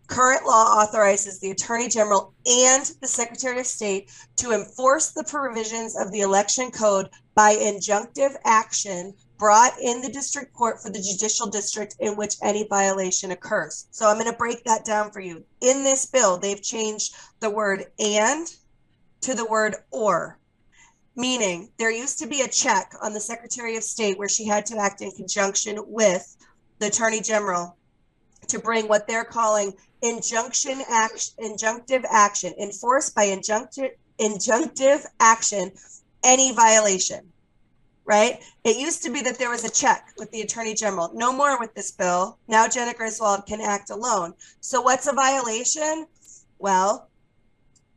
Current 0.08 0.46
law 0.46 0.82
authorizes 0.82 1.38
the 1.38 1.50
Attorney 1.50 1.86
General 1.86 2.32
and 2.46 2.90
the 3.02 3.06
Secretary 3.06 3.60
of 3.60 3.66
State 3.66 4.10
to 4.36 4.52
enforce 4.52 5.10
the 5.10 5.24
provisions 5.24 5.96
of 5.98 6.10
the 6.12 6.22
Election 6.22 6.70
Code 6.70 7.10
by 7.38 7.54
injunctive 7.54 8.34
action 8.44 9.14
brought 9.38 9.70
in 9.80 10.02
the 10.02 10.10
district 10.10 10.52
court 10.52 10.82
for 10.82 10.90
the 10.90 11.00
judicial 11.00 11.46
district 11.46 11.94
in 12.00 12.16
which 12.16 12.34
any 12.42 12.66
violation 12.66 13.30
occurs. 13.30 13.86
So 13.92 14.08
I'm 14.08 14.18
going 14.18 14.28
to 14.28 14.36
break 14.36 14.64
that 14.64 14.84
down 14.84 15.12
for 15.12 15.20
you. 15.20 15.44
In 15.60 15.84
this 15.84 16.04
bill, 16.04 16.38
they've 16.38 16.60
changed 16.60 17.14
the 17.38 17.48
word 17.48 17.84
and 18.00 18.48
to 19.20 19.36
the 19.36 19.44
word 19.44 19.76
or, 19.92 20.40
meaning 21.14 21.70
there 21.78 21.92
used 21.92 22.18
to 22.18 22.26
be 22.26 22.40
a 22.40 22.48
check 22.48 22.92
on 23.00 23.14
the 23.14 23.20
Secretary 23.20 23.76
of 23.76 23.84
State 23.84 24.18
where 24.18 24.28
she 24.28 24.44
had 24.44 24.66
to 24.66 24.78
act 24.78 25.00
in 25.00 25.12
conjunction 25.12 25.78
with 25.86 26.36
the 26.80 26.88
Attorney 26.88 27.20
General 27.20 27.76
to 28.48 28.58
bring 28.58 28.88
what 28.88 29.06
they're 29.06 29.22
calling 29.22 29.74
injunction 30.02 30.82
action, 30.90 31.34
injunctive 31.40 32.02
action, 32.10 32.52
enforced 32.60 33.14
by 33.14 33.26
injunctive 33.26 33.90
injunctive 34.18 35.06
action, 35.20 35.70
any 36.24 36.52
violation. 36.54 37.32
Right? 38.04 38.42
It 38.64 38.78
used 38.78 39.02
to 39.02 39.10
be 39.10 39.20
that 39.20 39.38
there 39.38 39.50
was 39.50 39.64
a 39.64 39.70
check 39.70 40.14
with 40.16 40.30
the 40.30 40.40
attorney 40.40 40.74
general. 40.74 41.10
No 41.12 41.30
more 41.30 41.58
with 41.60 41.74
this 41.74 41.90
bill. 41.90 42.38
Now 42.48 42.66
Jena 42.66 42.94
Griswold 42.94 43.44
can 43.46 43.60
act 43.60 43.90
alone. 43.90 44.32
So 44.60 44.80
what's 44.80 45.06
a 45.06 45.12
violation? 45.12 46.06
Well, 46.58 47.08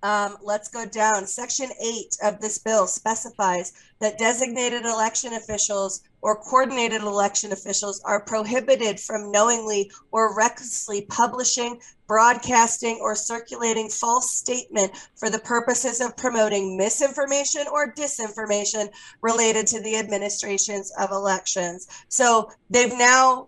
Um, 0.04 0.38
let's 0.42 0.68
go 0.68 0.84
down. 0.86 1.28
Section 1.28 1.70
8 1.80 2.18
of 2.24 2.42
this 2.42 2.58
bill 2.58 2.88
specifies 2.88 3.72
that 4.00 4.18
designated 4.18 4.84
election 4.84 5.34
officials 5.34 6.02
or 6.22 6.36
coordinated 6.36 7.02
election 7.02 7.52
officials 7.52 8.02
are 8.06 8.24
prohibited 8.24 9.00
from 9.00 9.32
knowingly 9.32 9.92
or 10.12 10.36
recklessly 10.36 11.02
publishing, 11.10 11.80
broadcasting, 12.08 13.00
or 13.02 13.16
circulating 13.16 13.90
false 13.90 14.32
statement 14.32 14.92
for 15.16 15.30
the 15.30 15.40
purposes 15.40 16.02
of 16.02 16.16
promoting 16.18 16.78
misinformation 16.78 17.66
or 17.72 17.94
disinformation 17.94 18.90
related 19.22 19.68
to 19.68 19.82
the 19.82 19.98
administrations 19.98 20.92
of 21.00 21.12
elections. 21.12 21.88
So 22.10 22.52
they've 22.70 22.98
now 22.98 23.48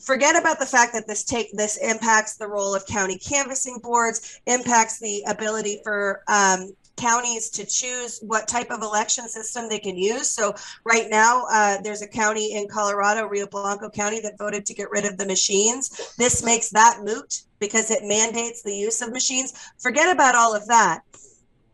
forget 0.00 0.36
about 0.36 0.58
the 0.58 0.66
fact 0.66 0.94
that 0.94 1.06
this 1.06 1.24
take 1.24 1.48
this 1.52 1.76
impacts 1.76 2.36
the 2.36 2.48
role 2.48 2.74
of 2.74 2.86
county 2.86 3.18
canvassing 3.18 3.78
boards, 3.82 4.40
impacts 4.46 4.98
the 4.98 5.22
ability 5.28 5.80
for 5.84 6.22
um, 6.28 6.74
counties 6.96 7.50
to 7.50 7.64
choose 7.64 8.20
what 8.22 8.48
type 8.48 8.70
of 8.70 8.82
election 8.82 9.28
system 9.28 9.68
they 9.68 9.78
can 9.78 9.96
use. 9.96 10.28
So 10.28 10.54
right 10.84 11.08
now, 11.08 11.46
uh, 11.50 11.80
there's 11.82 12.02
a 12.02 12.08
county 12.08 12.54
in 12.54 12.68
Colorado, 12.68 13.26
Rio 13.26 13.46
Blanco 13.46 13.90
County, 13.90 14.20
that 14.20 14.38
voted 14.38 14.66
to 14.66 14.74
get 14.74 14.90
rid 14.90 15.04
of 15.04 15.16
the 15.16 15.26
machines. 15.26 16.14
This 16.16 16.44
makes 16.44 16.70
that 16.70 17.00
moot 17.02 17.42
because 17.58 17.90
it 17.90 18.04
mandates 18.04 18.62
the 18.62 18.74
use 18.74 19.02
of 19.02 19.12
machines. 19.12 19.52
Forget 19.78 20.14
about 20.14 20.34
all 20.34 20.54
of 20.54 20.66
that 20.68 21.02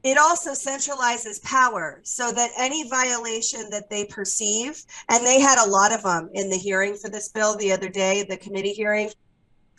it 0.06 0.18
also 0.18 0.52
centralizes 0.52 1.42
power 1.42 2.00
so 2.04 2.30
that 2.30 2.52
any 2.56 2.88
violation 2.88 3.68
that 3.70 3.90
they 3.90 4.04
perceive, 4.04 4.84
and 5.08 5.26
they 5.26 5.40
had 5.40 5.58
a 5.58 5.68
lot 5.68 5.92
of 5.92 6.04
them 6.04 6.30
in 6.32 6.48
the 6.48 6.56
hearing 6.56 6.94
for 6.94 7.10
this 7.10 7.28
bill 7.30 7.56
the 7.56 7.72
other 7.72 7.88
day, 7.88 8.22
the 8.22 8.36
committee 8.36 8.72
hearing, 8.72 9.10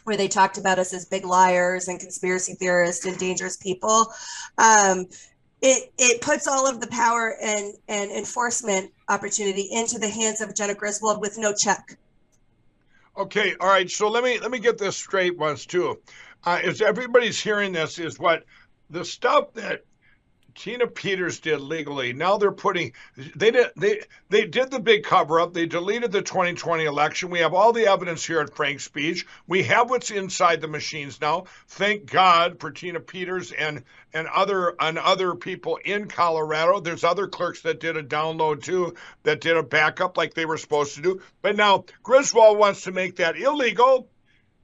where 0.08 0.16
they 0.16 0.30
talked 0.30 0.58
about 0.58 0.80
us 0.80 0.94
as 0.94 1.04
big 1.04 1.26
liars 1.26 1.90
and 1.90 2.00
conspiracy 2.00 2.54
theorists 2.54 3.06
and 3.06 3.18
dangerous 3.18 3.58
people. 3.58 4.08
Um, 4.58 5.06
it 5.62 5.92
it 5.98 6.22
puts 6.22 6.48
all 6.48 6.66
of 6.66 6.80
the 6.80 6.88
power 6.88 7.36
and 7.42 7.74
and 7.90 8.10
enforcement 8.12 8.92
opportunity 9.10 9.68
into 9.70 10.00
the 10.00 10.08
hands 10.08 10.40
of 10.40 10.56
Jena 10.56 10.76
Griswold 10.76 11.20
with 11.20 11.38
no 11.38 11.54
check. 11.54 11.98
Okay, 13.18 13.56
all 13.60 13.68
right. 13.68 13.90
So 13.92 14.08
let 14.08 14.24
me 14.24 14.40
let 14.40 14.50
me 14.50 14.60
get 14.60 14.78
this 14.78 14.96
straight 14.96 15.38
once 15.38 15.66
too. 15.66 16.00
Uh, 16.46 16.62
as 16.64 16.82
everybody's 16.82 17.42
hearing 17.42 17.74
this, 17.74 18.00
is 18.00 18.18
what 18.18 18.46
the 18.90 19.04
stuff 19.04 19.52
that 19.56 19.84
Tina 20.58 20.88
Peters 20.88 21.40
did 21.40 21.62
legally. 21.62 22.14
Now 22.14 22.38
they're 22.38 22.52
putting 22.52 22.94
they 23.36 23.52
did 23.52 23.68
they 23.78 24.02
they 24.30 24.46
did 24.46 24.72
the 24.72 24.80
big 24.80 25.04
cover 25.04 25.40
up. 25.40 25.54
They 25.54 25.68
deleted 25.68 26.12
the 26.12 26.24
2020 26.24 26.84
election. 26.84 27.30
We 27.30 27.40
have 27.40 27.54
all 27.54 27.72
the 27.72 27.86
evidence 27.86 28.26
here 28.26 28.42
at 28.42 28.56
Frank's 28.56 28.84
Speech. 28.84 29.28
We 29.46 29.64
have 29.64 29.92
what's 29.92 30.10
inside 30.10 30.62
the 30.62 30.68
machines 30.68 31.22
now. 31.22 31.46
Thank 31.68 32.12
God 32.12 32.60
for 32.60 32.72
Tina 32.72 33.00
Peters 33.00 33.52
and 33.52 33.84
and 34.14 34.28
other 34.28 34.76
and 34.80 34.98
other 34.98 35.36
people 35.36 35.78
in 35.86 36.08
Colorado. 36.08 36.80
There's 36.80 37.04
other 37.04 37.28
clerks 37.28 37.62
that 37.62 37.80
did 37.80 37.96
a 37.96 38.04
download 38.04 38.64
too 38.64 38.96
that 39.24 39.42
did 39.42 39.58
a 39.58 39.64
backup 39.64 40.18
like 40.18 40.34
they 40.34 40.48
were 40.48 40.58
supposed 40.58 40.96
to 40.96 41.02
do. 41.04 41.22
But 41.44 41.56
now 41.56 41.86
Griswold 42.02 42.58
wants 42.58 42.82
to 42.82 42.92
make 42.92 43.18
that 43.18 43.38
illegal 43.38 44.10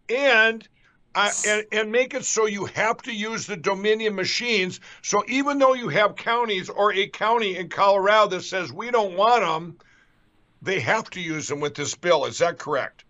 and 0.09 0.67
uh, 1.15 1.31
and, 1.47 1.65
and 1.71 1.91
make 1.91 2.13
it 2.13 2.25
so 2.25 2.45
you 2.45 2.65
have 2.65 3.01
to 3.03 3.13
use 3.13 3.45
the 3.45 3.57
Dominion 3.57 4.15
machines. 4.15 4.79
So 5.01 5.23
even 5.27 5.59
though 5.59 5.73
you 5.73 5.89
have 5.89 6.15
counties 6.15 6.69
or 6.69 6.93
a 6.93 7.07
county 7.07 7.57
in 7.57 7.69
Colorado 7.69 8.29
that 8.29 8.41
says 8.41 8.73
we 8.73 8.91
don't 8.91 9.15
want 9.15 9.41
them, 9.41 9.77
they 10.61 10.79
have 10.79 11.09
to 11.11 11.21
use 11.21 11.47
them 11.47 11.59
with 11.59 11.75
this 11.75 11.95
bill. 11.95 12.25
Is 12.25 12.39
that 12.39 12.57
correct? 12.57 13.03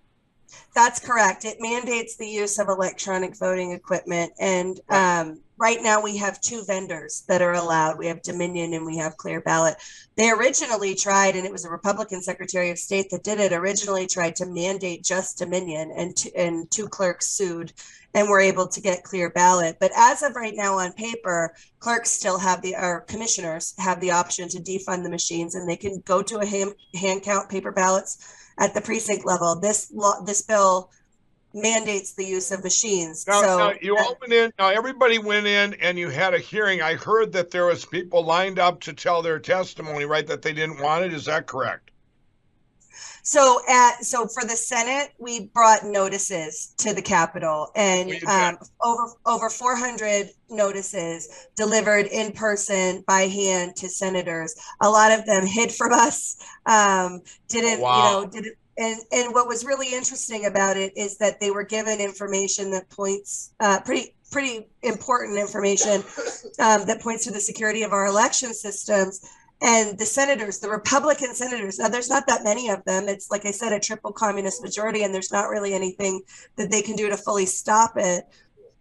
That's 0.76 1.00
correct. 1.00 1.46
It 1.46 1.58
mandates 1.60 2.16
the 2.16 2.28
use 2.28 2.60
of 2.60 2.68
electronic 2.68 3.38
voting 3.38 3.72
equipment. 3.72 4.34
And 4.40 4.80
um, 4.90 5.40
right 5.58 5.82
now 5.82 6.02
we 6.02 6.18
have 6.18 6.42
two 6.42 6.64
vendors 6.66 7.24
that 7.28 7.42
are 7.42 7.54
allowed. 7.54 7.98
We 7.98 8.08
have 8.08 8.22
Dominion 8.22 8.74
and 8.74 8.86
we 8.86 8.98
have 8.98 9.18
Clear 9.18 9.42
Ballot. 9.42 9.76
They 10.16 10.30
originally 10.30 10.96
tried, 10.96 11.36
and 11.36 11.46
it 11.46 11.52
was 11.52 11.66
a 11.66 11.70
Republican 11.70 12.22
Secretary 12.22 12.70
of 12.70 12.78
State 12.78 13.10
that 13.12 13.24
did 13.24 13.40
it, 13.40 13.54
originally 13.54 14.08
tried 14.08 14.36
to 14.38 14.46
mandate 14.46 15.04
just 15.04 15.38
Dominion, 15.38 15.92
and, 15.96 16.16
t- 16.16 16.32
and 16.36 16.70
two 16.70 16.88
clerks 16.88 17.32
sued 17.32 17.74
and 18.14 18.30
were 18.30 18.40
able 18.40 18.68
to 18.68 18.82
get 18.82 19.04
Clear 19.04 19.30
Ballot. 19.30 19.78
But 19.80 19.92
as 19.96 20.22
of 20.22 20.36
right 20.36 20.54
now 20.56 20.78
on 20.78 20.94
paper, 20.94 21.56
clerks 21.80 22.12
still 22.12 22.38
have 22.38 22.62
the, 22.62 22.76
or 22.76 23.02
commissioners 23.02 23.74
have 23.80 24.00
the 24.02 24.12
option 24.12 24.50
to 24.50 24.60
defund 24.60 25.04
the 25.04 25.10
machines 25.10 25.56
and 25.56 25.68
they 25.68 25.78
can 25.78 26.02
go 26.06 26.22
to 26.22 26.38
a 26.40 26.46
hand, 26.46 26.74
hand 26.94 27.24
count 27.24 27.50
paper 27.50 27.72
ballots 27.72 28.52
at 28.60 28.74
the 28.74 28.82
precinct 28.82 29.26
level. 29.26 29.60
This 29.60 29.92
law, 29.92 30.22
this 30.22 30.44
bill 30.44 30.92
mandates 31.54 32.14
the 32.14 32.26
use 32.26 32.52
of 32.52 32.64
machines. 32.64 33.26
Now, 33.28 33.42
so 33.42 33.58
now 33.58 33.74
you 33.82 33.98
all 33.98 34.18
went 34.20 34.34
in. 34.34 34.52
Now 34.58 34.70
everybody 34.70 35.20
went 35.20 35.46
in, 35.46 35.76
and 35.76 35.98
you 35.98 36.10
had 36.10 36.34
a 36.34 36.40
hearing. 36.40 36.82
I 36.82 36.96
heard 36.96 37.32
that 37.34 37.52
there 37.52 37.66
was 37.66 37.86
people 37.86 38.24
lined 38.24 38.60
up 38.60 38.80
to 38.82 38.94
tell 38.94 39.22
their 39.22 39.40
testimony, 39.40 40.06
right? 40.06 40.26
That 40.26 40.42
they 40.42 40.54
didn't 40.54 40.82
want 40.82 41.06
it. 41.06 41.14
Is 41.14 41.26
that 41.26 41.48
correct? 41.48 41.92
So 43.26 43.62
at 43.70 44.04
so 44.04 44.28
for 44.28 44.44
the 44.44 44.56
Senate, 44.56 45.14
we 45.18 45.48
brought 45.54 45.86
notices 45.86 46.74
to 46.80 46.94
the 46.94 47.02
Capitol, 47.02 47.70
and 47.74 48.12
um, 48.28 48.58
over 48.82 49.14
over 49.26 49.50
400 49.50 50.28
notices 50.50 51.48
delivered 51.56 52.08
in 52.08 52.34
person 52.34 53.02
by 53.08 53.22
hand 53.22 53.78
to 53.78 53.88
senators. 53.88 54.56
A 54.82 54.90
lot 54.90 55.18
of 55.18 55.26
them 55.26 55.46
hid 55.46 55.72
from 55.72 55.94
us. 55.94 56.36
Um, 56.66 57.22
didn't 57.48 57.80
wow. 57.80 57.96
you 57.96 58.26
know? 58.26 58.32
Didn't 58.32 58.58
and 58.78 59.00
and 59.12 59.34
what 59.34 59.48
was 59.48 59.66
really 59.66 59.94
interesting 59.94 60.46
about 60.46 60.78
it 60.78 60.94
is 60.96 61.18
that 61.18 61.40
they 61.40 61.52
were 61.52 61.64
given 61.64 62.00
information 62.00 62.72
that 62.72 62.90
points 62.90 63.54
uh, 63.60 63.80
pretty 63.86 64.16
pretty 64.32 64.68
important 64.82 65.38
information 65.38 66.04
um, 66.60 66.86
that 66.88 67.00
points 67.02 67.24
to 67.26 67.32
the 67.32 67.40
security 67.40 67.84
of 67.84 67.94
our 67.94 68.08
election 68.08 68.54
systems 68.54 69.22
and 69.64 69.98
the 69.98 70.06
senators, 70.06 70.60
the 70.60 70.70
Republican 70.70 71.34
senators, 71.34 71.80
now 71.80 71.88
there's 71.88 72.10
not 72.10 72.28
that 72.28 72.44
many 72.44 72.70
of 72.70 72.84
them. 72.84 73.08
It's 73.08 73.32
like 73.32 73.46
I 73.46 73.52
said, 73.52 73.72
a 73.72 73.80
triple 73.80 74.12
communist 74.12 74.62
majority, 74.62 75.04
and 75.04 75.16
there's 75.16 75.32
not 75.32 75.48
really 75.48 75.74
anything 75.74 76.22
that 76.58 76.70
they 76.70 76.82
can 76.82 76.98
do 76.98 77.10
to 77.10 77.16
fully 77.16 77.46
stop 77.46 77.94
it. 77.96 78.26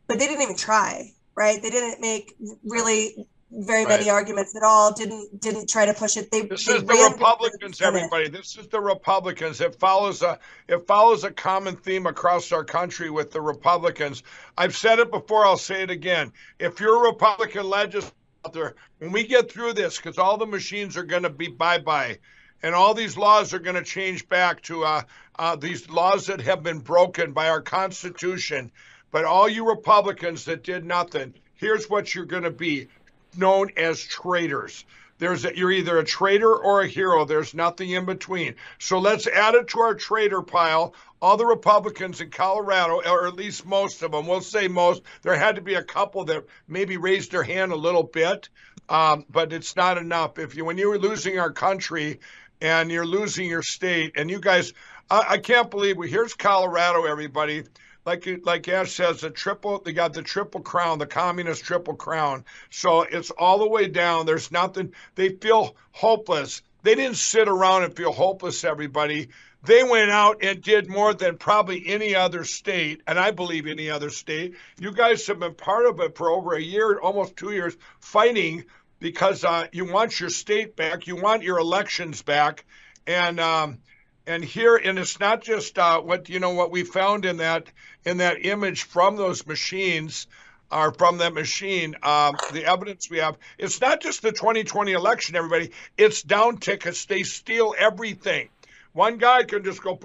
But 0.09 0.18
they 0.18 0.26
didn't 0.26 0.42
even 0.42 0.57
try, 0.57 1.12
right? 1.37 1.62
They 1.62 1.70
didn't 1.70 2.00
make 2.00 2.35
really 2.64 3.28
very 3.52 3.84
right. 3.84 3.98
many 3.98 4.10
arguments 4.10 4.56
at 4.56 4.62
all. 4.62 4.92
Didn't 4.92 5.40
didn't 5.40 5.68
try 5.68 5.86
to 5.86 5.94
push 5.94 6.16
it. 6.16 6.30
They 6.30 6.42
this 6.42 6.64
they 6.64 6.74
is 6.74 6.84
the 6.84 7.10
Republicans, 7.12 7.80
everybody. 7.80 8.28
This 8.28 8.56
is 8.56 8.66
the 8.68 8.80
Republicans. 8.80 9.60
It 9.60 9.74
follows 9.78 10.22
a 10.22 10.38
it 10.68 10.86
follows 10.86 11.24
a 11.24 11.30
common 11.30 11.76
theme 11.76 12.06
across 12.06 12.52
our 12.52 12.64
country 12.64 13.10
with 13.10 13.30
the 13.30 13.40
Republicans. 13.40 14.22
I've 14.56 14.76
said 14.76 14.98
it 14.98 15.10
before. 15.10 15.44
I'll 15.44 15.56
say 15.56 15.82
it 15.82 15.90
again. 15.90 16.32
If 16.58 16.80
you're 16.80 17.04
a 17.04 17.10
Republican 17.10 17.68
legislator 17.68 18.16
out 18.44 18.52
there 18.52 18.74
when 18.98 19.12
we 19.12 19.24
get 19.24 19.50
through 19.50 19.72
this 19.72 19.96
because 19.96 20.18
all 20.18 20.36
the 20.36 20.46
machines 20.46 20.96
are 20.96 21.04
going 21.04 21.22
to 21.22 21.30
be 21.30 21.48
bye 21.48 21.78
bye 21.78 22.18
and 22.62 22.74
all 22.74 22.94
these 22.94 23.16
laws 23.16 23.54
are 23.54 23.58
going 23.58 23.76
to 23.76 23.82
change 23.82 24.28
back 24.28 24.60
to 24.62 24.84
uh, 24.84 25.02
uh, 25.38 25.56
these 25.56 25.88
laws 25.88 26.26
that 26.26 26.40
have 26.40 26.62
been 26.62 26.78
broken 26.78 27.32
by 27.32 27.48
our 27.48 27.60
constitution 27.60 28.70
but 29.10 29.24
all 29.24 29.48
you 29.48 29.68
republicans 29.68 30.44
that 30.44 30.64
did 30.64 30.84
nothing 30.84 31.32
here's 31.54 31.88
what 31.88 32.14
you're 32.14 32.24
going 32.24 32.42
to 32.42 32.50
be 32.50 32.88
known 33.36 33.70
as 33.76 34.02
traitors 34.02 34.84
there's 35.22 35.44
a, 35.44 35.56
you're 35.56 35.70
either 35.70 35.98
a 35.98 36.04
traitor 36.04 36.52
or 36.52 36.80
a 36.80 36.88
hero. 36.88 37.24
There's 37.24 37.54
nothing 37.54 37.90
in 37.90 38.04
between. 38.04 38.56
So 38.80 38.98
let's 38.98 39.28
add 39.28 39.54
it 39.54 39.68
to 39.68 39.78
our 39.78 39.94
traitor 39.94 40.42
pile. 40.42 40.94
All 41.20 41.36
the 41.36 41.46
Republicans 41.46 42.20
in 42.20 42.30
Colorado, 42.30 43.00
or 43.06 43.28
at 43.28 43.36
least 43.36 43.64
most 43.64 44.02
of 44.02 44.10
them, 44.10 44.26
we'll 44.26 44.40
say 44.40 44.66
most. 44.66 45.02
There 45.22 45.36
had 45.36 45.54
to 45.54 45.62
be 45.62 45.74
a 45.74 45.82
couple 45.82 46.24
that 46.24 46.44
maybe 46.66 46.96
raised 46.96 47.30
their 47.30 47.44
hand 47.44 47.70
a 47.70 47.76
little 47.76 48.02
bit, 48.02 48.48
um, 48.88 49.24
but 49.30 49.52
it's 49.52 49.76
not 49.76 49.96
enough. 49.96 50.40
If 50.40 50.56
you 50.56 50.64
when 50.64 50.76
you 50.76 50.88
were 50.88 50.98
losing 50.98 51.38
our 51.38 51.52
country 51.52 52.18
and 52.60 52.90
you're 52.90 53.06
losing 53.06 53.48
your 53.48 53.62
state, 53.62 54.14
and 54.16 54.28
you 54.28 54.40
guys, 54.40 54.72
I, 55.08 55.24
I 55.28 55.38
can't 55.38 55.70
believe 55.70 55.96
we 55.96 56.10
here's 56.10 56.34
Colorado, 56.34 57.04
everybody 57.04 57.62
like 58.04 58.28
like 58.44 58.68
Ash 58.68 58.92
says, 58.92 59.20
the 59.20 59.30
triple 59.30 59.80
they 59.80 59.92
got 59.92 60.12
the 60.12 60.22
triple 60.22 60.60
crown, 60.60 60.98
the 60.98 61.06
communist 61.06 61.64
triple 61.64 61.94
crown. 61.94 62.44
So 62.70 63.02
it's 63.02 63.30
all 63.30 63.58
the 63.58 63.68
way 63.68 63.88
down. 63.88 64.26
There's 64.26 64.50
nothing. 64.50 64.92
They 65.14 65.30
feel 65.30 65.76
hopeless. 65.92 66.62
They 66.82 66.94
didn't 66.94 67.16
sit 67.16 67.48
around 67.48 67.84
and 67.84 67.96
feel 67.96 68.12
hopeless. 68.12 68.64
Everybody. 68.64 69.29
They 69.64 69.85
went 69.85 70.10
out 70.10 70.42
and 70.42 70.60
did 70.60 70.88
more 70.88 71.14
than 71.14 71.38
probably 71.38 71.87
any 71.87 72.16
other 72.16 72.42
state, 72.42 73.00
and 73.06 73.16
I 73.16 73.31
believe 73.31 73.68
any 73.68 73.90
other 73.90 74.10
state. 74.10 74.56
You 74.81 74.90
guys 74.90 75.24
have 75.29 75.38
been 75.38 75.54
part 75.54 75.87
of 75.87 76.00
it 76.00 76.16
for 76.16 76.31
over 76.31 76.54
a 76.54 76.60
year, 76.60 76.98
almost 76.98 77.37
two 77.37 77.52
years, 77.52 77.77
fighting 78.00 78.64
because 78.98 79.44
uh, 79.44 79.68
you 79.70 79.85
want 79.85 80.18
your 80.18 80.31
state 80.31 80.74
back, 80.74 81.06
you 81.06 81.14
want 81.14 81.44
your 81.44 81.58
elections 81.58 82.22
back, 82.22 82.64
and 83.06 83.38
um, 83.38 83.79
and 84.27 84.44
here 84.44 84.77
and 84.77 84.98
it's 84.98 85.18
not 85.18 85.42
just 85.42 85.79
uh, 85.79 86.00
what 86.00 86.29
you 86.29 86.38
know 86.38 86.50
what 86.50 86.70
we 86.70 86.85
found 86.85 87.25
in 87.25 87.38
that 87.38 87.66
in 88.04 88.18
that 88.18 88.44
image 88.44 88.85
from 88.85 89.16
those 89.16 89.46
machines 89.46 90.27
or 90.70 90.92
from 90.92 91.18
that 91.18 91.35
machine 91.35 91.96
um, 92.02 92.37
the 92.52 92.64
evidence 92.64 93.10
we 93.10 93.18
have 93.18 93.37
it's 93.58 93.81
not 93.81 94.00
just 94.00 94.23
the 94.23 94.33
2020 94.33 94.92
election 94.92 95.37
everybody. 95.37 95.70
It's 95.96 96.23
down 96.23 96.58
tickets. 96.58 97.04
They 97.04 97.25
steal 97.25 97.75
everything. 97.79 98.48
One 98.92 99.18
guy 99.18 99.44
can 99.44 99.64
just 99.64 99.83
go 99.83 99.98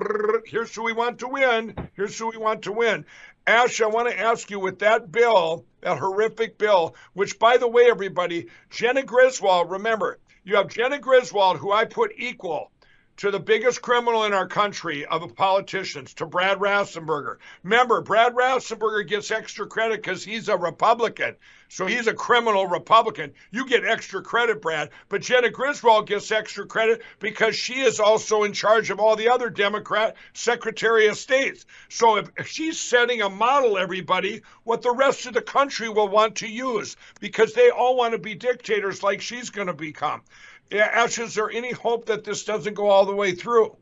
here's 0.45 0.73
who 0.73 0.83
we 0.83 0.93
want 0.93 1.19
to 1.19 1.27
win. 1.27 1.75
Here's 1.93 2.17
who 2.17 2.29
we 2.29 2.37
want 2.37 2.63
to 2.63 2.71
win. 2.71 3.05
Ash, 3.45 3.79
I 3.81 3.87
want 3.87 4.09
to 4.09 4.19
ask 4.19 4.49
you 4.49 4.59
with 4.59 4.79
that 4.79 5.09
bill, 5.09 5.63
that 5.81 5.99
horrific 5.99 6.57
bill, 6.57 6.95
which, 7.13 7.39
by 7.39 7.55
the 7.55 7.67
way, 7.67 7.89
everybody, 7.89 8.47
Jena 8.69 9.03
Griswold, 9.03 9.71
remember, 9.71 10.19
you 10.43 10.57
have 10.57 10.67
Jena 10.67 10.99
Griswold, 10.99 11.57
who 11.57 11.71
I 11.71 11.85
put 11.85 12.11
equal 12.17 12.71
to 13.17 13.31
the 13.31 13.39
biggest 13.39 13.81
criminal 13.81 14.25
in 14.25 14.33
our 14.33 14.47
country 14.47 15.05
of 15.05 15.35
politicians, 15.35 16.13
to 16.13 16.25
Brad 16.25 16.59
Raffensperger. 16.59 17.37
Remember, 17.63 18.01
Brad 18.01 18.35
Raffensperger 18.35 19.07
gets 19.07 19.31
extra 19.31 19.65
credit 19.65 20.03
because 20.03 20.23
he's 20.23 20.49
a 20.49 20.55
Republican. 20.57 21.35
So 21.69 21.85
he's 21.85 22.07
a 22.07 22.13
criminal 22.13 22.67
Republican. 22.67 23.33
You 23.51 23.67
get 23.67 23.83
extra 23.83 24.21
credit, 24.21 24.61
Brad. 24.61 24.91
But 25.09 25.21
Jena 25.21 25.49
Griswold 25.49 26.07
gets 26.07 26.31
extra 26.31 26.65
credit 26.65 27.01
because 27.19 27.55
she 27.55 27.81
is 27.81 27.99
also 27.99 28.43
in 28.43 28.53
charge 28.53 28.89
of 28.89 28.99
all 28.99 29.15
the 29.15 29.29
other 29.29 29.49
Democrat 29.49 30.15
Secretary 30.33 31.07
of 31.07 31.17
States. 31.17 31.65
So 31.89 32.17
if, 32.17 32.29
if 32.37 32.47
she's 32.47 32.79
setting 32.79 33.21
a 33.21 33.29
model, 33.29 33.77
everybody, 33.77 34.43
what 34.63 34.81
the 34.81 34.93
rest 34.93 35.25
of 35.25 35.33
the 35.33 35.41
country 35.41 35.89
will 35.89 36.07
want 36.07 36.37
to 36.37 36.47
use 36.47 36.95
because 37.19 37.53
they 37.53 37.69
all 37.69 37.97
want 37.97 38.13
to 38.13 38.19
be 38.19 38.35
dictators 38.35 39.03
like 39.03 39.21
she's 39.21 39.49
going 39.49 39.67
to 39.67 39.73
become. 39.73 40.21
Yeah, 40.69 40.89
Ash, 40.91 41.17
is 41.19 41.35
there 41.35 41.49
any 41.49 41.71
hope 41.71 42.05
that 42.07 42.23
this 42.23 42.43
doesn't 42.43 42.73
go 42.73 42.87
all 42.89 43.05
the 43.05 43.15
way 43.15 43.33
through? 43.33 43.75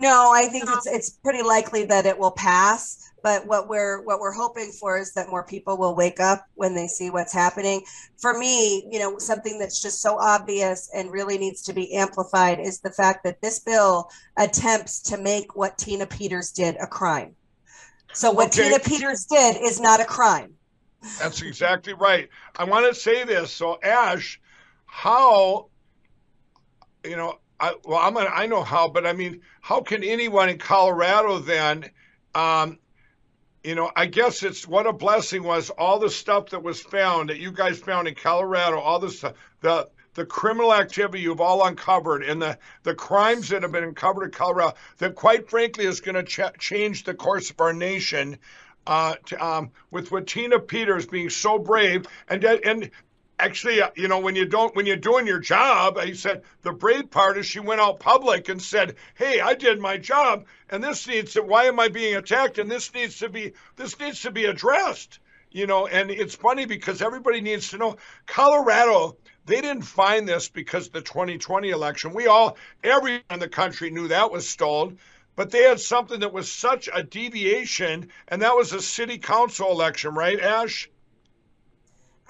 No, 0.00 0.32
I 0.34 0.46
think 0.46 0.64
it's 0.66 0.86
it's 0.86 1.10
pretty 1.10 1.42
likely 1.42 1.84
that 1.84 2.06
it 2.06 2.18
will 2.18 2.30
pass. 2.30 3.10
But 3.22 3.46
what 3.46 3.68
we're 3.68 4.02
what 4.02 4.18
we're 4.18 4.32
hoping 4.32 4.72
for 4.72 4.96
is 4.96 5.12
that 5.12 5.28
more 5.28 5.44
people 5.44 5.76
will 5.76 5.94
wake 5.94 6.20
up 6.20 6.46
when 6.54 6.74
they 6.74 6.86
see 6.86 7.10
what's 7.10 7.34
happening. 7.34 7.82
For 8.16 8.38
me, 8.38 8.88
you 8.90 8.98
know, 8.98 9.18
something 9.18 9.58
that's 9.58 9.82
just 9.82 10.00
so 10.00 10.18
obvious 10.18 10.90
and 10.94 11.12
really 11.12 11.36
needs 11.36 11.60
to 11.64 11.74
be 11.74 11.92
amplified 11.94 12.60
is 12.60 12.80
the 12.80 12.90
fact 12.90 13.24
that 13.24 13.42
this 13.42 13.58
bill 13.58 14.08
attempts 14.38 15.00
to 15.02 15.18
make 15.18 15.54
what 15.54 15.76
Tina 15.76 16.06
Peters 16.06 16.50
did 16.50 16.76
a 16.80 16.86
crime. 16.86 17.34
So 18.14 18.30
what 18.30 18.58
okay. 18.58 18.70
Tina 18.70 18.80
Peters 18.80 19.26
did 19.26 19.56
is 19.62 19.80
not 19.80 20.00
a 20.00 20.06
crime. 20.06 20.54
That's 21.18 21.42
exactly 21.42 21.92
right. 21.92 22.28
I 22.56 22.64
want 22.64 22.86
to 22.86 22.98
say 22.98 23.24
this. 23.24 23.52
So 23.52 23.78
Ash, 23.82 24.40
how 24.90 25.68
you 27.04 27.16
know 27.16 27.38
I, 27.58 27.74
well 27.84 27.98
i'm 27.98 28.14
gonna, 28.14 28.30
i 28.30 28.46
know 28.46 28.62
how 28.62 28.88
but 28.88 29.06
i 29.06 29.12
mean 29.12 29.40
how 29.60 29.80
can 29.82 30.02
anyone 30.02 30.48
in 30.48 30.58
colorado 30.58 31.38
then 31.38 31.88
um, 32.34 32.78
you 33.62 33.76
know 33.76 33.90
i 33.94 34.06
guess 34.06 34.42
it's 34.42 34.66
what 34.66 34.86
a 34.86 34.92
blessing 34.92 35.44
was 35.44 35.70
all 35.70 36.00
the 36.00 36.10
stuff 36.10 36.50
that 36.50 36.62
was 36.62 36.82
found 36.82 37.30
that 37.30 37.38
you 37.38 37.52
guys 37.52 37.78
found 37.78 38.08
in 38.08 38.14
colorado 38.14 38.78
all 38.78 38.98
this 38.98 39.24
the 39.60 39.88
the 40.14 40.26
criminal 40.26 40.74
activity 40.74 41.22
you've 41.22 41.40
all 41.40 41.64
uncovered 41.64 42.24
and 42.24 42.42
the, 42.42 42.58
the 42.82 42.94
crimes 42.94 43.48
that 43.48 43.62
have 43.62 43.70
been 43.70 43.84
uncovered 43.84 44.24
in 44.24 44.30
Colorado 44.32 44.74
that 44.98 45.14
quite 45.14 45.48
frankly 45.48 45.84
is 45.84 46.00
going 46.00 46.16
to 46.16 46.24
ch- 46.24 46.58
change 46.58 47.04
the 47.04 47.14
course 47.14 47.50
of 47.50 47.60
our 47.60 47.72
nation 47.72 48.36
uh, 48.88 49.14
to, 49.26 49.44
um, 49.44 49.70
with 49.92 50.10
what 50.10 50.26
Tina 50.26 50.58
Peters 50.58 51.06
being 51.06 51.30
so 51.30 51.60
brave 51.60 52.06
and 52.28 52.42
and 52.42 52.90
actually, 53.40 53.80
uh, 53.80 53.90
you 53.96 54.08
know, 54.08 54.20
when 54.20 54.36
you 54.36 54.44
don't, 54.44 54.74
when 54.76 54.86
you're 54.86 54.96
doing 54.96 55.26
your 55.26 55.38
job, 55.38 55.98
he 56.00 56.14
said 56.14 56.42
the 56.62 56.72
brave 56.72 57.10
part 57.10 57.38
is 57.38 57.46
she 57.46 57.60
went 57.60 57.80
out 57.80 58.00
public 58.00 58.48
and 58.48 58.60
said, 58.60 58.96
"Hey, 59.14 59.40
I 59.40 59.54
did 59.54 59.80
my 59.80 59.96
job, 59.96 60.46
and 60.68 60.82
this 60.82 61.06
needs 61.06 61.32
to. 61.32 61.42
Why 61.42 61.64
am 61.64 61.80
I 61.80 61.88
being 61.88 62.16
attacked? 62.16 62.58
And 62.58 62.70
this 62.70 62.92
needs 62.94 63.18
to 63.18 63.28
be, 63.28 63.52
this 63.76 63.98
needs 63.98 64.22
to 64.22 64.30
be 64.30 64.44
addressed." 64.44 65.18
You 65.50 65.66
know, 65.66 65.86
and 65.86 66.10
it's 66.10 66.36
funny 66.36 66.66
because 66.66 67.02
everybody 67.02 67.40
needs 67.40 67.70
to 67.70 67.78
know 67.78 67.96
Colorado. 68.26 69.16
They 69.46 69.60
didn't 69.60 69.82
find 69.82 70.28
this 70.28 70.48
because 70.48 70.90
the 70.90 71.00
2020 71.00 71.70
election. 71.70 72.12
We 72.12 72.28
all, 72.28 72.56
everyone 72.84 73.22
in 73.30 73.40
the 73.40 73.48
country 73.48 73.90
knew 73.90 74.08
that 74.08 74.30
was 74.30 74.48
stolen 74.48 74.98
but 75.36 75.50
they 75.50 75.62
had 75.62 75.80
something 75.80 76.20
that 76.20 76.34
was 76.34 76.52
such 76.52 76.88
a 76.92 77.02
deviation, 77.02 78.10
and 78.28 78.42
that 78.42 78.54
was 78.54 78.74
a 78.74 78.82
city 78.82 79.16
council 79.16 79.70
election, 79.70 80.12
right, 80.12 80.38
Ash? 80.38 80.90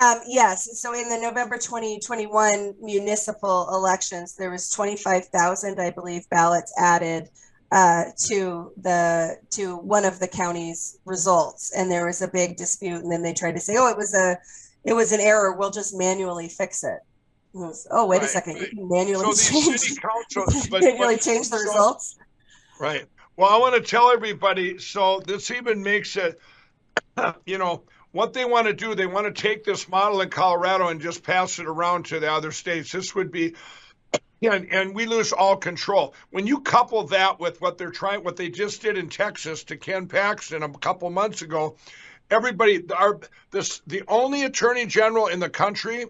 Um, 0.00 0.20
yes. 0.26 0.80
So 0.80 0.94
in 0.94 1.08
the 1.10 1.18
November 1.18 1.56
2021 1.56 2.74
municipal 2.80 3.68
elections, 3.74 4.34
there 4.34 4.50
was 4.50 4.70
25,000, 4.70 5.78
I 5.78 5.90
believe, 5.90 6.28
ballots 6.30 6.72
added 6.78 7.28
uh, 7.70 8.04
to 8.26 8.72
the 8.78 9.36
to 9.50 9.76
one 9.76 10.04
of 10.04 10.18
the 10.18 10.26
county's 10.26 10.98
results, 11.04 11.72
and 11.76 11.90
there 11.90 12.06
was 12.06 12.20
a 12.22 12.28
big 12.28 12.56
dispute. 12.56 13.02
And 13.02 13.12
then 13.12 13.22
they 13.22 13.32
tried 13.32 13.54
to 13.54 13.60
say, 13.60 13.76
"Oh, 13.76 13.88
it 13.88 13.96
was 13.96 14.12
a 14.12 14.36
it 14.84 14.92
was 14.92 15.12
an 15.12 15.20
error. 15.20 15.52
We'll 15.52 15.70
just 15.70 15.96
manually 15.96 16.48
fix 16.48 16.82
it." 16.82 16.98
Was, 17.52 17.86
oh, 17.90 18.06
wait 18.06 18.18
right. 18.18 18.26
a 18.26 18.28
second! 18.28 18.56
You 18.56 18.66
can 18.66 18.88
manually 18.88 19.32
so 19.34 19.60
change 19.60 20.00
councils, 20.02 20.66
but, 20.70 20.82
manually 20.82 21.14
but, 21.14 21.22
change 21.22 21.48
the 21.50 21.58
so, 21.58 21.64
results. 21.64 22.18
Right. 22.80 23.04
Well, 23.36 23.48
I 23.48 23.56
want 23.56 23.76
to 23.76 23.80
tell 23.80 24.10
everybody. 24.10 24.78
So 24.78 25.20
this 25.24 25.52
even 25.52 25.80
makes 25.80 26.16
it, 26.16 26.40
you 27.46 27.58
know 27.58 27.84
what 28.12 28.32
they 28.32 28.44
want 28.44 28.66
to 28.66 28.72
do, 28.72 28.94
they 28.94 29.06
want 29.06 29.34
to 29.34 29.42
take 29.42 29.64
this 29.64 29.88
model 29.88 30.20
in 30.20 30.30
Colorado 30.30 30.88
and 30.88 31.00
just 31.00 31.22
pass 31.22 31.58
it 31.58 31.66
around 31.66 32.06
to 32.06 32.20
the 32.20 32.30
other 32.30 32.52
states. 32.52 32.92
This 32.92 33.14
would 33.14 33.30
be 33.30 33.54
and, 34.42 34.72
and 34.72 34.94
we 34.94 35.04
lose 35.04 35.32
all 35.32 35.56
control. 35.56 36.14
When 36.30 36.46
you 36.46 36.60
couple 36.60 37.02
that 37.08 37.38
with 37.38 37.60
what 37.60 37.76
they're 37.76 37.90
trying, 37.90 38.24
what 38.24 38.36
they 38.36 38.48
just 38.48 38.80
did 38.80 38.96
in 38.96 39.10
Texas 39.10 39.64
to 39.64 39.76
Ken 39.76 40.06
Paxton 40.06 40.62
a 40.62 40.70
couple 40.70 41.10
months 41.10 41.42
ago, 41.42 41.76
everybody, 42.30 42.82
our 42.90 43.20
this 43.50 43.82
the 43.86 44.02
only 44.08 44.44
attorney 44.44 44.86
general 44.86 45.26
in 45.26 45.40
the 45.40 45.50
country 45.50 46.06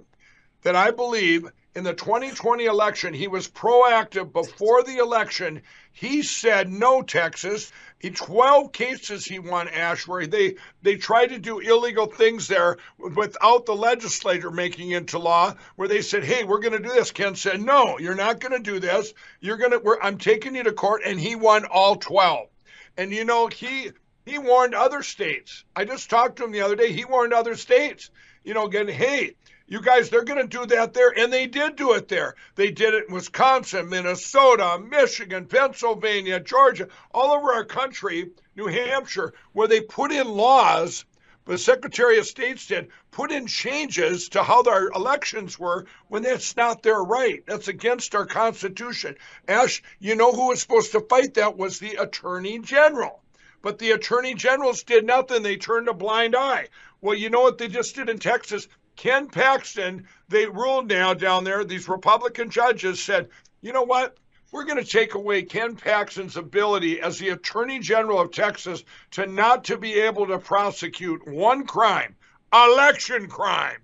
that 0.62 0.76
I 0.76 0.92
believe 0.92 1.50
in 1.74 1.84
the 1.84 1.94
2020 1.94 2.64
election, 2.64 3.14
he 3.14 3.28
was 3.28 3.48
proactive 3.48 4.32
before 4.32 4.82
the 4.82 4.98
election. 4.98 5.62
He 5.92 6.22
said, 6.22 6.68
no, 6.68 7.02
Texas. 7.02 7.72
In 8.00 8.14
12 8.14 8.72
cases 8.72 9.26
he 9.26 9.38
won, 9.38 9.68
Ash, 9.68 10.08
where 10.08 10.26
they, 10.26 10.56
they 10.82 10.96
tried 10.96 11.28
to 11.28 11.38
do 11.38 11.58
illegal 11.58 12.06
things 12.06 12.48
there 12.48 12.78
without 12.98 13.66
the 13.66 13.74
legislature 13.74 14.50
making 14.50 14.90
into 14.90 15.18
law, 15.18 15.54
where 15.76 15.88
they 15.88 16.00
said, 16.00 16.24
hey, 16.24 16.44
we're 16.44 16.60
going 16.60 16.72
to 16.72 16.88
do 16.88 16.94
this. 16.94 17.10
Ken 17.10 17.34
said, 17.34 17.60
no, 17.60 17.98
you're 17.98 18.14
not 18.14 18.40
going 18.40 18.52
to 18.52 18.70
do 18.70 18.80
this. 18.80 19.12
You're 19.40 19.58
going 19.58 19.72
to, 19.72 19.96
I'm 20.00 20.16
taking 20.16 20.56
you 20.56 20.62
to 20.62 20.72
court. 20.72 21.02
And 21.04 21.20
he 21.20 21.34
won 21.34 21.66
all 21.66 21.96
12. 21.96 22.48
And, 22.96 23.12
you 23.12 23.24
know, 23.24 23.48
he, 23.48 23.90
he 24.24 24.38
warned 24.38 24.74
other 24.74 25.02
states. 25.02 25.64
I 25.76 25.84
just 25.84 26.08
talked 26.08 26.36
to 26.36 26.44
him 26.44 26.52
the 26.52 26.62
other 26.62 26.76
day. 26.76 26.92
He 26.92 27.04
warned 27.04 27.34
other 27.34 27.54
states, 27.54 28.10
you 28.44 28.54
know, 28.54 28.66
again, 28.66 28.88
hey, 28.88 29.34
you 29.70 29.80
guys, 29.80 30.10
they're 30.10 30.24
going 30.24 30.42
to 30.42 30.58
do 30.58 30.66
that 30.66 30.94
there. 30.94 31.16
And 31.16 31.32
they 31.32 31.46
did 31.46 31.76
do 31.76 31.92
it 31.92 32.08
there. 32.08 32.34
They 32.56 32.72
did 32.72 32.92
it 32.92 33.06
in 33.08 33.14
Wisconsin, 33.14 33.88
Minnesota, 33.88 34.80
Michigan, 34.80 35.46
Pennsylvania, 35.46 36.40
Georgia, 36.40 36.88
all 37.14 37.30
over 37.30 37.52
our 37.52 37.64
country, 37.64 38.32
New 38.56 38.66
Hampshire, 38.66 39.32
where 39.52 39.68
they 39.68 39.80
put 39.80 40.10
in 40.10 40.28
laws. 40.28 41.04
The 41.46 41.56
Secretary 41.56 42.18
of 42.18 42.26
State 42.26 42.58
did 42.66 42.88
put 43.12 43.30
in 43.30 43.46
changes 43.46 44.28
to 44.30 44.42
how 44.42 44.62
their 44.62 44.88
elections 44.88 45.56
were 45.56 45.86
when 46.08 46.24
that's 46.24 46.56
not 46.56 46.82
their 46.82 47.00
right. 47.00 47.44
That's 47.46 47.68
against 47.68 48.16
our 48.16 48.26
Constitution. 48.26 49.16
Ash, 49.46 49.82
you 50.00 50.16
know 50.16 50.32
who 50.32 50.48
was 50.48 50.60
supposed 50.60 50.90
to 50.92 51.00
fight 51.00 51.34
that 51.34 51.56
was 51.56 51.78
the 51.78 51.94
Attorney 51.94 52.58
General. 52.58 53.22
But 53.62 53.78
the 53.78 53.92
Attorney 53.92 54.34
Generals 54.34 54.82
did 54.82 55.04
nothing. 55.04 55.42
They 55.42 55.56
turned 55.56 55.88
a 55.88 55.94
blind 55.94 56.34
eye. 56.34 56.68
Well, 57.00 57.14
you 57.14 57.30
know 57.30 57.42
what 57.42 57.58
they 57.58 57.68
just 57.68 57.94
did 57.94 58.08
in 58.08 58.18
Texas? 58.18 58.68
Ken 58.96 59.28
Paxton, 59.28 60.06
they 60.28 60.46
ruled 60.46 60.88
now 60.88 61.14
down 61.14 61.44
there, 61.44 61.64
these 61.64 61.88
Republican 61.88 62.50
judges 62.50 63.02
said, 63.02 63.28
you 63.60 63.72
know 63.72 63.82
what? 63.82 64.16
We're 64.52 64.64
going 64.64 64.82
to 64.82 64.90
take 64.90 65.14
away 65.14 65.42
Ken 65.42 65.76
Paxton's 65.76 66.36
ability 66.36 67.00
as 67.00 67.18
the 67.18 67.28
Attorney 67.30 67.78
General 67.78 68.20
of 68.20 68.32
Texas 68.32 68.82
to 69.12 69.26
not 69.26 69.64
to 69.64 69.78
be 69.78 69.94
able 69.94 70.26
to 70.26 70.38
prosecute 70.38 71.26
one 71.26 71.66
crime, 71.66 72.16
election 72.52 73.28
crime. 73.28 73.78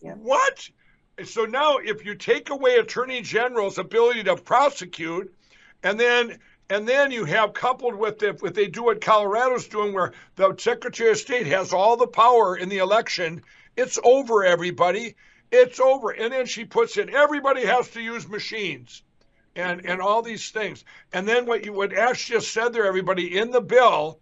Yeah. 0.00 0.14
What? 0.14 0.68
So 1.24 1.44
now 1.44 1.78
if 1.78 2.04
you 2.04 2.14
take 2.14 2.50
away 2.50 2.76
Attorney 2.76 3.22
General's 3.22 3.78
ability 3.78 4.24
to 4.24 4.36
prosecute 4.36 5.34
and 5.82 5.98
then 5.98 6.38
and 6.70 6.88
then 6.88 7.10
you 7.10 7.24
have 7.26 7.52
coupled 7.52 7.94
with 7.94 8.22
if, 8.22 8.42
if 8.42 8.54
they 8.54 8.66
do 8.66 8.84
what 8.84 9.02
Colorado's 9.02 9.68
doing, 9.68 9.92
where 9.92 10.12
the 10.36 10.54
Secretary 10.56 11.10
of 11.10 11.18
State 11.18 11.46
has 11.48 11.72
all 11.72 11.96
the 11.96 12.06
power 12.06 12.56
in 12.56 12.70
the 12.70 12.78
election 12.78 13.42
it's 13.76 13.98
over, 14.02 14.44
everybody. 14.44 15.16
It's 15.50 15.80
over. 15.80 16.10
And 16.10 16.32
then 16.32 16.46
she 16.46 16.64
puts 16.64 16.96
in 16.96 17.14
everybody 17.14 17.64
has 17.64 17.88
to 17.90 18.00
use 18.00 18.28
machines 18.28 19.02
and, 19.54 19.84
and 19.84 20.00
all 20.00 20.22
these 20.22 20.50
things. 20.50 20.84
And 21.12 21.26
then 21.28 21.46
what 21.46 21.64
you 21.64 21.72
what 21.72 21.92
Ash 21.92 22.28
just 22.28 22.52
said 22.52 22.72
there, 22.72 22.86
everybody, 22.86 23.38
in 23.38 23.50
the 23.50 23.60
bill, 23.60 24.20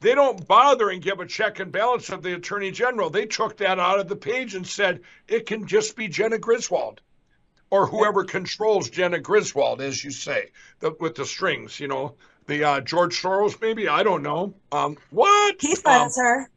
they 0.00 0.14
don't 0.14 0.46
bother 0.46 0.90
and 0.90 1.02
give 1.02 1.20
a 1.20 1.26
check 1.26 1.58
and 1.60 1.72
balance 1.72 2.10
of 2.10 2.22
the 2.22 2.34
attorney 2.34 2.70
general. 2.70 3.10
They 3.10 3.26
took 3.26 3.58
that 3.58 3.78
out 3.78 3.98
of 3.98 4.08
the 4.08 4.16
page 4.16 4.54
and 4.54 4.66
said 4.66 5.00
it 5.28 5.46
can 5.46 5.66
just 5.66 5.96
be 5.96 6.08
Jena 6.08 6.38
Griswold 6.38 7.00
or 7.70 7.86
whoever 7.86 8.24
controls 8.24 8.90
Jena 8.90 9.18
Griswold, 9.18 9.80
as 9.80 10.02
you 10.02 10.10
say, 10.10 10.50
the, 10.80 10.94
with 11.00 11.14
the 11.16 11.24
strings, 11.24 11.80
you 11.80 11.88
know, 11.88 12.14
the 12.46 12.62
uh, 12.62 12.80
George 12.80 13.20
Soros, 13.20 13.60
maybe 13.60 13.88
I 13.88 14.02
don't 14.02 14.22
know. 14.22 14.54
Um, 14.70 14.96
what? 15.10 15.56
He 15.60 15.74
funds 15.74 16.16
um, 16.18 16.24
her. 16.24 16.50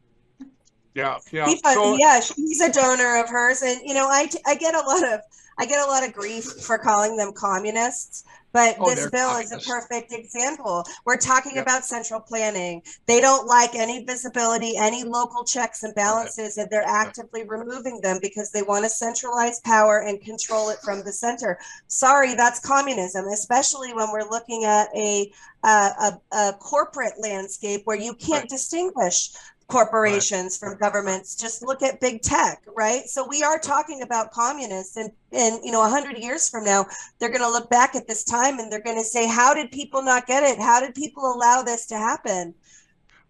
Yeah, 1.00 1.18
yeah. 1.32 1.54
He, 1.54 1.60
so, 1.64 1.98
yeah, 1.98 2.20
she's 2.20 2.60
a 2.60 2.70
donor 2.72 3.18
of 3.22 3.28
hers, 3.30 3.62
and 3.62 3.80
you 3.84 3.94
know, 3.94 4.06
I 4.08 4.28
I 4.46 4.54
get 4.56 4.74
a 4.74 4.80
lot 4.80 5.04
of 5.14 5.20
I 5.58 5.66
get 5.66 5.80
a 5.86 5.90
lot 5.90 6.06
of 6.06 6.12
grief 6.12 6.44
for 6.60 6.78
calling 6.78 7.16
them 7.16 7.32
communists, 7.34 8.24
but 8.52 8.76
Oh, 8.78 8.84
this 8.84 9.06
bill 9.06 9.36
is 9.36 9.52
a 9.52 9.58
perfect 9.58 10.12
example. 10.12 10.84
We're 11.06 11.16
talking 11.16 11.56
Yep. 11.56 11.58
about 11.58 11.84
central 11.84 12.20
planning. 12.20 12.82
They 13.06 13.20
don't 13.20 13.46
like 13.46 13.74
any 13.74 14.04
visibility, 14.04 14.76
any 14.76 15.04
local 15.04 15.44
checks 15.44 15.82
and 15.82 15.94
balances, 15.94 16.58
and 16.58 16.68
they're 16.70 16.86
actively 16.86 17.44
removing 17.46 18.00
them 18.02 18.18
because 18.20 18.50
they 18.52 18.62
want 18.62 18.84
to 18.84 18.90
centralize 18.90 19.60
power 19.64 20.00
and 20.00 20.20
control 20.22 20.70
it 20.70 20.78
from 20.84 21.02
the 21.04 21.12
center. 21.12 21.58
Sorry, 21.88 22.34
that's 22.34 22.60
communism, 22.60 23.26
especially 23.26 23.92
when 23.94 24.10
we're 24.12 24.28
looking 24.30 24.64
at 24.64 24.88
a 24.94 25.30
uh, 25.62 26.10
a, 26.32 26.36
a 26.36 26.52
corporate 26.54 27.14
landscape 27.20 27.82
where 27.84 27.98
you 27.98 28.14
can't 28.14 28.48
Right. 28.48 28.48
distinguish 28.48 29.30
corporations 29.70 30.56
from 30.56 30.76
governments 30.78 31.34
just 31.36 31.62
look 31.62 31.82
at 31.82 32.00
big 32.00 32.20
tech 32.22 32.62
right 32.76 33.04
so 33.06 33.26
we 33.26 33.42
are 33.42 33.58
talking 33.58 34.02
about 34.02 34.30
communists 34.32 34.96
and 34.96 35.10
and 35.32 35.60
you 35.64 35.70
know 35.72 35.80
100 35.80 36.18
years 36.18 36.48
from 36.48 36.64
now 36.64 36.84
they're 37.18 37.28
going 37.28 37.40
to 37.40 37.48
look 37.50 37.70
back 37.70 37.94
at 37.94 38.06
this 38.08 38.24
time 38.24 38.58
and 38.58 38.70
they're 38.70 38.82
going 38.82 38.98
to 38.98 39.04
say 39.04 39.26
how 39.26 39.54
did 39.54 39.70
people 39.70 40.02
not 40.02 40.26
get 40.26 40.42
it 40.42 40.58
how 40.58 40.80
did 40.80 40.94
people 40.94 41.32
allow 41.32 41.62
this 41.62 41.86
to 41.86 41.96
happen 41.96 42.54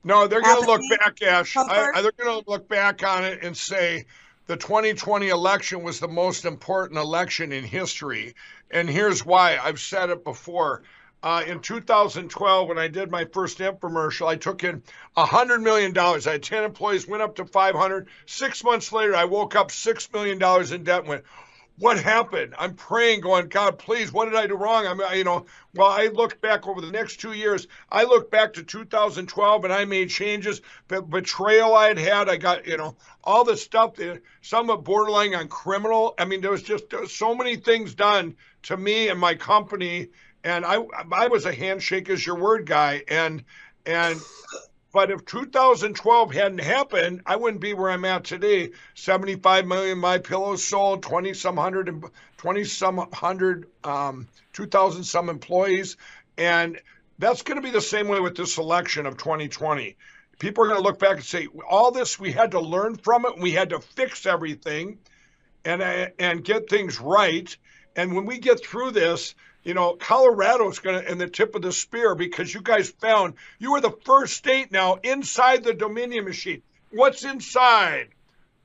No, 0.03 0.26
they're 0.26 0.41
going 0.41 0.62
to 0.62 0.66
look 0.66 0.80
back, 0.99 1.22
Ash. 1.22 1.57
I. 1.57 1.91
I- 1.95 2.03
they're 2.03 2.12
going 2.12 2.43
to 2.43 2.51
look 2.51 2.66
back 2.68 3.03
on 3.05 3.24
it 3.24 3.43
and 3.45 3.55
say 3.55 4.07
the 4.47 4.57
2020 4.57 5.28
election 5.28 5.82
was 5.82 6.01
the 6.01 6.09
most 6.09 6.45
important 6.47 6.99
election 6.99 7.53
in 7.53 7.64
history. 7.64 8.34
And 8.70 8.88
here's 8.88 9.24
why. 9.26 9.59
I've 9.62 9.78
said 9.78 10.11
it 10.11 10.24
before. 10.24 10.82
Uh, 11.22 11.42
in 11.46 11.60
2012, 11.60 12.68
when 12.68 12.78
I 12.78 12.88
did 12.88 13.10
my 13.10 13.26
first 13.26 13.58
infomercial, 13.58 14.26
I 14.26 14.36
took 14.36 14.64
in 14.64 14.82
$100 15.16 15.62
million. 15.62 15.96
I 15.98 16.18
had 16.18 16.42
10 16.42 16.64
employees, 16.64 17.06
went 17.06 17.22
up 17.22 17.36
to 17.36 17.44
500. 17.44 18.08
Six 18.26 18.64
months 18.64 18.90
later, 18.90 19.14
I 19.14 19.24
woke 19.24 19.54
up 19.54 19.70
$6 19.70 20.12
million 20.14 20.72
in 20.72 20.84
debt 20.84 21.04
went, 21.04 21.24
what 21.80 21.98
happened? 21.98 22.54
I'm 22.58 22.74
praying, 22.74 23.22
going, 23.22 23.48
God, 23.48 23.78
please, 23.78 24.12
what 24.12 24.26
did 24.26 24.34
I 24.34 24.46
do 24.46 24.54
wrong? 24.54 24.86
I'm, 24.86 25.00
you 25.16 25.24
know, 25.24 25.46
well, 25.74 25.88
I 25.88 26.08
look 26.08 26.40
back 26.42 26.68
over 26.68 26.82
the 26.82 26.90
next 26.90 27.20
two 27.20 27.32
years. 27.32 27.66
I 27.90 28.04
look 28.04 28.30
back 28.30 28.52
to 28.54 28.62
2012 28.62 29.64
and 29.64 29.72
I 29.72 29.86
made 29.86 30.10
changes. 30.10 30.60
The 30.88 31.00
betrayal 31.00 31.74
I 31.74 31.88
had 31.88 31.98
had, 31.98 32.28
I 32.28 32.36
got, 32.36 32.66
you 32.66 32.76
know, 32.76 32.96
all 33.24 33.44
the 33.44 33.56
stuff, 33.56 33.94
some 34.42 34.68
of 34.68 34.84
borderline 34.84 35.34
on 35.34 35.48
criminal. 35.48 36.14
I 36.18 36.26
mean, 36.26 36.42
there 36.42 36.50
was 36.50 36.62
just 36.62 36.90
there 36.90 37.00
was 37.00 37.14
so 37.14 37.34
many 37.34 37.56
things 37.56 37.94
done 37.94 38.36
to 38.64 38.76
me 38.76 39.08
and 39.08 39.18
my 39.18 39.34
company. 39.34 40.08
And 40.43 40.64
I, 40.64 40.82
I 41.12 41.28
was 41.28 41.45
a 41.45 41.53
handshake 41.53 42.09
is 42.09 42.24
your 42.24 42.36
word 42.36 42.66
guy. 42.66 43.03
And, 43.09 43.45
and, 43.84 44.20
but 44.93 45.11
if 45.11 45.24
2012 45.24 46.32
hadn't 46.32 46.61
happened, 46.61 47.22
I 47.26 47.36
wouldn't 47.36 47.61
be 47.61 47.74
where 47.74 47.91
I'm 47.91 48.05
at 48.05 48.24
today. 48.24 48.70
75 48.95 49.66
million 49.66 49.99
my 49.99 50.18
pillows 50.18 50.64
sold, 50.64 51.03
20 51.03 51.34
some 51.34 51.57
hundred, 51.57 51.88
and 51.88 52.05
20 52.38 52.64
some 52.64 53.09
hundred, 53.12 53.66
um, 53.84 54.26
2,000 54.53 55.05
some 55.05 55.28
employees, 55.28 55.97
and 56.36 56.80
that's 57.18 57.43
going 57.43 57.57
to 57.57 57.62
be 57.62 57.70
the 57.70 57.80
same 57.80 58.09
way 58.09 58.18
with 58.18 58.36
this 58.36 58.59
election 58.59 59.07
of 59.07 59.16
2020. 59.16 59.97
People 60.38 60.64
are 60.64 60.68
going 60.68 60.80
to 60.80 60.84
look 60.84 60.99
back 60.99 61.16
and 61.16 61.24
say, 61.24 61.49
all 61.68 61.91
this 61.91 62.18
we 62.18 62.32
had 62.32 62.53
to 62.53 62.61
learn 62.61 62.97
from 62.97 63.26
it, 63.26 63.38
we 63.38 63.53
had 63.53 63.70
to 63.70 63.80
fix 63.80 64.26
everything, 64.26 64.99
and 65.64 65.82
and 66.18 66.43
get 66.43 66.70
things 66.70 66.99
right. 66.99 67.55
And 67.95 68.14
when 68.14 68.24
we 68.24 68.38
get 68.38 68.64
through 68.64 68.93
this, 68.93 69.34
you 69.70 69.74
know, 69.74 69.94
Colorado's 69.94 70.80
going 70.80 71.00
to 71.00 71.08
in 71.12 71.18
the 71.18 71.28
tip 71.28 71.54
of 71.54 71.62
the 71.62 71.70
spear 71.70 72.16
because 72.16 72.52
you 72.52 72.60
guys 72.60 72.90
found 72.90 73.34
you 73.60 73.70
were 73.70 73.80
the 73.80 73.96
first 74.04 74.36
state 74.36 74.72
now 74.72 74.96
inside 74.96 75.62
the 75.62 75.72
Dominion 75.72 76.24
machine. 76.24 76.60
What's 76.90 77.22
inside? 77.22 78.08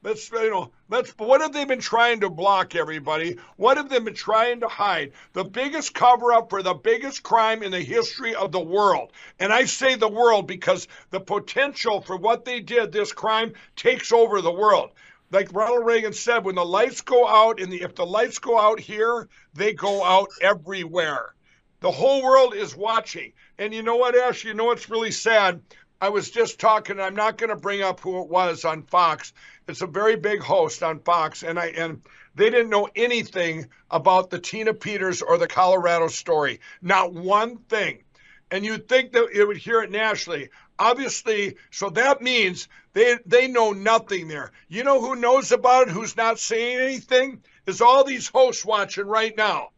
Let's 0.01 0.31
you 0.31 0.49
know, 0.49 0.71
let's 0.89 1.11
what 1.11 1.41
have 1.41 1.53
they 1.53 1.63
been 1.65 1.79
trying 1.79 2.21
to 2.21 2.31
block 2.31 2.73
everybody? 2.73 3.37
What 3.55 3.77
have 3.77 3.87
they 3.87 3.99
been 3.99 4.15
trying 4.15 4.61
to 4.61 4.67
hide? 4.67 5.11
The 5.33 5.43
biggest 5.43 5.93
cover 5.93 6.33
up 6.33 6.49
for 6.49 6.63
the 6.63 6.73
biggest 6.73 7.21
crime 7.21 7.61
in 7.61 7.69
the 7.69 7.81
history 7.81 8.33
of 8.33 8.51
the 8.51 8.59
world. 8.59 9.11
And 9.39 9.53
I 9.53 9.65
say 9.65 9.93
the 9.93 10.07
world 10.07 10.47
because 10.47 10.87
the 11.11 11.19
potential 11.19 12.01
for 12.01 12.17
what 12.17 12.45
they 12.45 12.61
did, 12.61 12.91
this 12.91 13.13
crime 13.13 13.53
takes 13.75 14.11
over 14.11 14.41
the 14.41 14.51
world. 14.51 14.89
Like 15.31 15.53
Ronald 15.53 15.85
Reagan 15.85 16.13
said, 16.13 16.45
when 16.45 16.55
the 16.55 16.65
lights 16.65 17.01
go 17.01 17.27
out 17.27 17.59
and 17.59 17.71
the, 17.71 17.81
if 17.81 17.95
the 17.95 18.05
lights 18.05 18.39
go 18.39 18.59
out 18.59 18.79
here, 18.79 19.27
they 19.53 19.73
go 19.73 20.03
out 20.03 20.29
everywhere. 20.41 21.33
The 21.81 21.91
whole 21.91 22.23
world 22.23 22.55
is 22.55 22.75
watching. 22.75 23.33
And 23.57 23.73
you 23.73 23.83
know 23.83 23.95
what, 23.95 24.15
Ash? 24.15 24.43
You 24.43 24.53
know 24.53 24.65
what's 24.65 24.89
really 24.89 25.11
sad? 25.11 25.61
I 26.01 26.09
was 26.09 26.29
just 26.29 26.59
talking, 26.59 26.99
I'm 26.99 27.15
not 27.15 27.37
going 27.37 27.49
to 27.49 27.55
bring 27.55 27.81
up 27.81 27.99
who 27.99 28.21
it 28.21 28.29
was 28.29 28.65
on 28.65 28.83
Fox. 28.83 29.33
It's 29.67 29.81
a 29.81 29.87
very 29.87 30.15
big 30.15 30.41
host 30.41 30.83
on 30.83 30.99
Fox, 30.99 31.41
and 31.41 31.57
I 31.57 31.67
and 31.67 32.01
they 32.35 32.49
didn't 32.49 32.69
know 32.69 32.89
anything 32.95 33.69
about 33.89 34.29
the 34.29 34.39
Tina 34.39 34.73
Peters 34.73 35.21
or 35.21 35.37
the 35.37 35.47
Colorado 35.47 36.07
story. 36.07 36.59
Not 36.81 37.13
one 37.13 37.57
thing. 37.57 38.03
And 38.51 38.63
you'd 38.63 38.87
think 38.87 39.13
that 39.13 39.29
it 39.33 39.45
would 39.45 39.57
hear 39.57 39.81
it 39.81 39.89
nationally. 39.89 40.49
Obviously, 40.77 41.55
so 41.71 41.89
that 41.91 42.21
means 42.21 42.67
they 42.93 43.17
they 43.25 43.47
know 43.47 43.71
nothing 43.71 44.27
there. 44.27 44.51
You 44.67 44.83
know 44.83 44.99
who 44.99 45.15
knows 45.15 45.51
about 45.51 45.87
it, 45.87 45.91
who's 45.91 46.17
not 46.17 46.39
saying 46.39 46.79
anything? 46.79 47.43
Is 47.65 47.81
all 47.81 48.03
these 48.03 48.27
hosts 48.27 48.65
watching 48.65 49.05
right 49.05 49.35
now. 49.37 49.69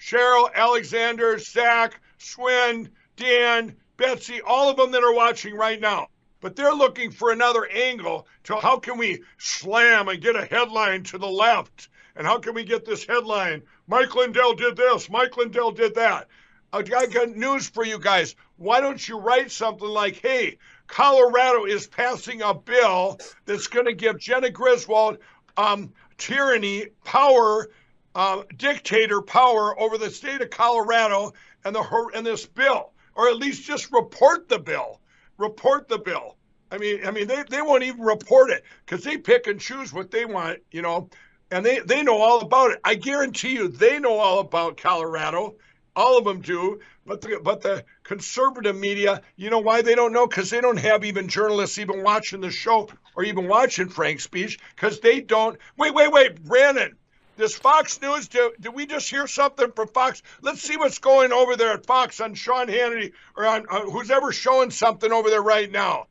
Cheryl, 0.00 0.52
Alexander, 0.54 1.38
Zach, 1.38 2.00
Swin, 2.18 2.90
Dan, 3.16 3.76
Betsy, 3.96 4.40
all 4.42 4.70
of 4.70 4.76
them 4.76 4.92
that 4.92 5.02
are 5.02 5.14
watching 5.14 5.54
right 5.54 5.80
now. 5.80 6.08
But 6.40 6.54
they're 6.54 6.74
looking 6.74 7.10
for 7.10 7.32
another 7.32 7.66
angle 7.66 8.28
to 8.44 8.56
how 8.56 8.78
can 8.78 8.96
we 8.96 9.24
slam 9.38 10.08
and 10.08 10.20
get 10.20 10.36
a 10.36 10.44
headline 10.44 11.02
to 11.04 11.18
the 11.18 11.26
left? 11.26 11.88
And 12.14 12.26
how 12.26 12.38
can 12.38 12.54
we 12.54 12.64
get 12.64 12.84
this 12.84 13.04
headline? 13.04 13.62
Mike 13.86 14.14
Lindell 14.14 14.54
did 14.54 14.76
this, 14.76 15.10
Mike 15.10 15.36
Lindell 15.36 15.72
did 15.72 15.94
that. 15.96 16.28
I 16.72 16.82
got 16.82 17.30
news 17.30 17.68
for 17.68 17.84
you 17.84 17.98
guys. 17.98 18.36
Why 18.58 18.80
don't 18.80 19.08
you 19.08 19.18
write 19.18 19.50
something 19.50 19.88
like, 19.88 20.16
hey, 20.16 20.58
Colorado 20.88 21.64
is 21.64 21.86
passing 21.86 22.42
a 22.42 22.52
bill 22.52 23.18
that's 23.44 23.68
going 23.68 23.86
to 23.86 23.92
give 23.92 24.18
Jena 24.18 24.50
Griswold 24.50 25.18
um, 25.56 25.92
tyranny, 26.18 26.86
power, 27.04 27.70
uh, 28.14 28.42
dictator 28.56 29.22
power 29.22 29.78
over 29.80 29.96
the 29.96 30.10
state 30.10 30.40
of 30.40 30.50
Colorado 30.50 31.32
and 31.64 31.74
the 31.74 32.10
and 32.14 32.26
this 32.26 32.46
bill, 32.46 32.92
or 33.14 33.28
at 33.28 33.36
least 33.36 33.64
just 33.64 33.92
report 33.92 34.48
the 34.48 34.58
bill. 34.58 35.00
Report 35.36 35.88
the 35.88 35.98
bill. 35.98 36.36
I 36.70 36.78
mean, 36.78 37.06
I 37.06 37.12
mean, 37.12 37.28
they, 37.28 37.44
they 37.48 37.62
won't 37.62 37.84
even 37.84 38.00
report 38.00 38.50
it 38.50 38.64
because 38.84 39.04
they 39.04 39.16
pick 39.16 39.46
and 39.46 39.60
choose 39.60 39.92
what 39.92 40.10
they 40.10 40.24
want, 40.24 40.58
you 40.70 40.82
know, 40.82 41.08
and 41.50 41.64
they, 41.64 41.78
they 41.78 42.02
know 42.02 42.18
all 42.18 42.40
about 42.40 42.72
it. 42.72 42.80
I 42.84 42.94
guarantee 42.94 43.54
you, 43.54 43.68
they 43.68 43.98
know 43.98 44.18
all 44.18 44.40
about 44.40 44.76
Colorado. 44.76 45.54
All 45.96 46.18
of 46.18 46.24
them 46.24 46.40
do, 46.40 46.80
but 47.08 47.22
the 47.22 47.40
but 47.42 47.62
the 47.62 47.84
conservative 48.04 48.76
media, 48.76 49.22
you 49.36 49.48
know 49.50 49.58
why 49.58 49.82
they 49.82 49.94
don't 49.94 50.12
know? 50.12 50.26
Because 50.26 50.50
they 50.50 50.60
don't 50.60 50.76
have 50.76 51.04
even 51.04 51.28
journalists 51.28 51.78
even 51.78 52.02
watching 52.02 52.42
the 52.42 52.50
show 52.50 52.88
or 53.16 53.24
even 53.24 53.48
watching 53.48 53.88
Frank's 53.88 54.24
Speech 54.24 54.58
because 54.76 55.00
they 55.00 55.20
don't. 55.20 55.58
Wait, 55.76 55.94
wait, 55.94 56.12
wait, 56.12 56.44
Brandon. 56.44 56.94
This 57.38 57.54
Fox 57.54 58.00
News, 58.02 58.26
do, 58.26 58.52
did 58.60 58.74
we 58.74 58.84
just 58.84 59.08
hear 59.08 59.28
something 59.28 59.70
from 59.70 59.86
Fox? 59.88 60.22
Let's 60.42 60.60
see 60.60 60.76
what's 60.76 60.98
going 60.98 61.32
over 61.32 61.54
there 61.54 61.70
at 61.70 61.86
Fox 61.86 62.20
on 62.20 62.34
Sean 62.34 62.66
Hannity 62.66 63.12
or 63.36 63.46
on, 63.46 63.64
on 63.68 63.90
who's 63.92 64.10
ever 64.10 64.32
showing 64.32 64.72
something 64.72 65.12
over 65.12 65.30
there 65.30 65.42
right 65.42 65.70
now. 65.70 66.08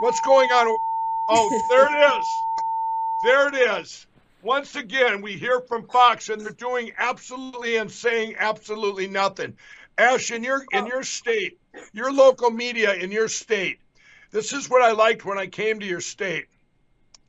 What's 0.00 0.20
going 0.20 0.50
on? 0.50 0.76
Oh, 1.30 1.62
there 1.70 1.86
it 1.86 2.18
is. 2.18 2.26
There 3.24 3.48
it 3.48 3.82
is. 3.84 4.06
Once 4.42 4.74
again, 4.76 5.22
we 5.22 5.32
hear 5.32 5.60
from 5.60 5.86
Fox, 5.86 6.28
and 6.28 6.42
they're 6.42 6.52
doing 6.52 6.92
absolutely 6.98 7.76
and 7.76 7.90
saying 7.90 8.34
absolutely 8.38 9.06
nothing. 9.06 9.56
Ash, 9.96 10.30
in 10.30 10.42
your 10.42 10.64
in 10.72 10.86
your 10.86 11.02
state, 11.02 11.58
your 11.92 12.12
local 12.12 12.50
media 12.50 12.94
in 12.94 13.12
your 13.12 13.28
state, 13.28 13.78
this 14.30 14.52
is 14.52 14.68
what 14.68 14.82
I 14.82 14.92
liked 14.92 15.24
when 15.24 15.38
I 15.38 15.46
came 15.46 15.78
to 15.80 15.86
your 15.86 16.00
state. 16.00 16.46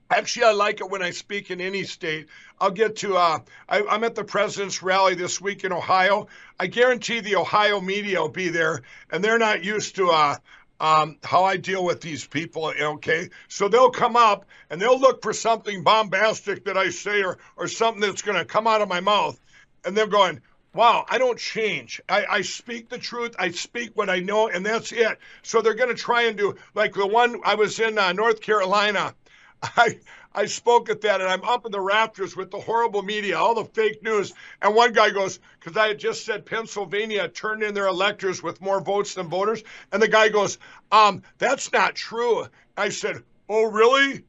Actually, 0.10 0.46
I 0.46 0.52
like 0.52 0.82
it 0.82 0.90
when 0.90 1.02
I 1.02 1.12
speak 1.12 1.50
in 1.50 1.60
any 1.62 1.84
state. 1.84 2.28
I'll 2.60 2.72
get 2.72 2.98
to. 2.98 3.18
Uh, 3.18 3.40
I, 3.70 3.84
I'm 3.84 4.04
at 4.04 4.16
the 4.16 4.24
president's 4.24 4.82
rally 4.82 5.16
this 5.16 5.42
week 5.42 5.64
in 5.64 5.72
Ohio. 5.72 6.28
I 6.60 6.68
guarantee 6.68 7.20
the 7.20 7.36
Ohio 7.36 7.82
media 7.82 8.22
will 8.22 8.30
be 8.30 8.50
there, 8.50 8.82
and 9.12 9.24
they're 9.24 9.40
not 9.40 9.64
used 9.64 9.96
to 9.98 10.10
uh, 10.10 10.38
um, 10.80 11.18
how 11.24 11.44
I 11.44 11.58
deal 11.58 11.84
with 11.84 12.02
these 12.02 12.26
people. 12.26 12.74
Okay, 12.80 13.30
so 13.48 13.68
they'll 13.68 13.92
come 13.92 14.16
up 14.16 14.46
and 14.70 14.82
they'll 14.82 15.00
look 15.00 15.22
for 15.22 15.34
something 15.34 15.84
bombastic 15.84 16.66
that 16.66 16.78
I 16.78 16.90
say 16.90 17.24
or 17.24 17.38
or 17.58 17.68
something 17.68 18.02
that's 18.02 18.22
going 18.22 18.38
to 18.38 18.46
come 18.46 18.68
out 18.68 18.82
of 18.82 18.90
my 18.90 19.02
mouth, 19.02 19.40
and 19.86 19.96
they're 19.96 20.08
going, 20.08 20.42
wow, 20.76 21.06
I 21.10 21.18
don't 21.18 21.40
change. 21.40 22.02
I, 22.08 22.26
I, 22.30 22.42
speak 22.42 22.90
the 22.90 22.98
truth. 22.98 23.36
I 23.40 23.52
speak 23.52 23.92
what 23.96 24.10
I 24.10 24.20
know, 24.20 24.50
and 24.50 24.66
that's 24.66 24.92
it. 24.92 25.18
So 25.42 25.62
they're 25.62 25.74
going 25.74 25.96
to 25.96 25.96
try 25.96 26.24
and 26.24 26.38
do 26.38 26.56
like 26.74 26.94
the 26.94 27.08
one 27.08 27.40
I 27.44 27.56
was 27.56 27.80
in 27.80 27.98
uh, 27.98 28.12
North 28.12 28.42
Carolina. 28.42 29.16
I 29.64 30.00
I 30.38 30.48
spoke 30.48 30.90
at 30.90 31.00
that, 31.02 31.22
and 31.22 31.30
I'm 31.30 31.46
up 31.46 31.66
in 31.66 31.72
the 31.72 31.80
rafters 31.80 32.36
with 32.36 32.52
the 32.52 32.60
horrible 32.60 33.02
media, 33.02 33.38
all 33.38 33.56
the 33.56 33.64
fake 33.64 34.04
news. 34.04 34.34
And 34.62 34.76
one 34.76 34.92
guy 34.92 35.10
goes, 35.12 35.40
because 35.58 35.78
I 35.78 35.88
had 35.88 35.98
just 35.98 36.26
said 36.26 36.46
Pennsylvania 36.46 37.30
turned 37.30 37.64
in 37.64 37.74
their 37.74 37.88
electors 37.88 38.44
with 38.44 38.60
more 38.60 38.82
votes 38.82 39.14
than 39.14 39.30
voters, 39.30 39.64
and 39.94 40.02
the 40.02 40.10
guy 40.10 40.28
goes, 40.28 40.58
um, 40.92 41.24
that's 41.38 41.72
not 41.72 41.96
true. 41.96 42.48
I 42.76 42.90
said, 42.90 43.24
oh 43.48 43.64
really? 43.64 44.26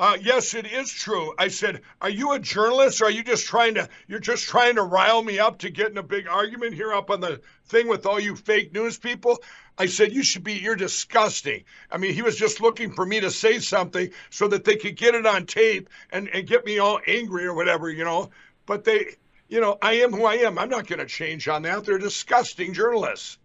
Uh, 0.00 0.16
yes, 0.20 0.54
it 0.54 0.66
is 0.66 0.90
true. 0.90 1.32
I 1.38 1.48
said, 1.48 1.82
"Are 2.00 2.10
you 2.10 2.32
a 2.32 2.40
journalist, 2.40 3.00
or 3.00 3.04
are 3.04 3.10
you 3.10 3.22
just 3.22 3.46
trying 3.46 3.74
to? 3.74 3.88
You're 4.08 4.18
just 4.18 4.44
trying 4.44 4.74
to 4.74 4.82
rile 4.82 5.22
me 5.22 5.38
up 5.38 5.58
to 5.58 5.70
get 5.70 5.90
in 5.90 5.98
a 5.98 6.02
big 6.02 6.26
argument 6.26 6.74
here 6.74 6.92
up 6.92 7.10
on 7.10 7.20
the 7.20 7.40
thing 7.66 7.86
with 7.86 8.04
all 8.04 8.18
you 8.18 8.34
fake 8.34 8.72
news 8.72 8.98
people." 8.98 9.40
I 9.78 9.86
said, 9.86 10.12
"You 10.12 10.24
should 10.24 10.42
be. 10.42 10.54
You're 10.54 10.74
disgusting." 10.74 11.64
I 11.92 11.98
mean, 11.98 12.12
he 12.12 12.22
was 12.22 12.36
just 12.36 12.60
looking 12.60 12.92
for 12.92 13.06
me 13.06 13.20
to 13.20 13.30
say 13.30 13.60
something 13.60 14.10
so 14.30 14.48
that 14.48 14.64
they 14.64 14.76
could 14.76 14.96
get 14.96 15.14
it 15.14 15.26
on 15.26 15.46
tape 15.46 15.88
and 16.10 16.28
and 16.28 16.44
get 16.44 16.66
me 16.66 16.80
all 16.80 16.98
angry 17.06 17.46
or 17.46 17.54
whatever, 17.54 17.88
you 17.88 18.04
know. 18.04 18.30
But 18.66 18.82
they, 18.82 19.14
you 19.48 19.60
know, 19.60 19.78
I 19.80 19.94
am 19.94 20.12
who 20.12 20.24
I 20.24 20.34
am. 20.38 20.58
I'm 20.58 20.70
not 20.70 20.88
going 20.88 20.98
to 20.98 21.06
change 21.06 21.46
on 21.46 21.62
that. 21.62 21.84
They're 21.84 21.98
disgusting 21.98 22.74
journalists 22.74 23.38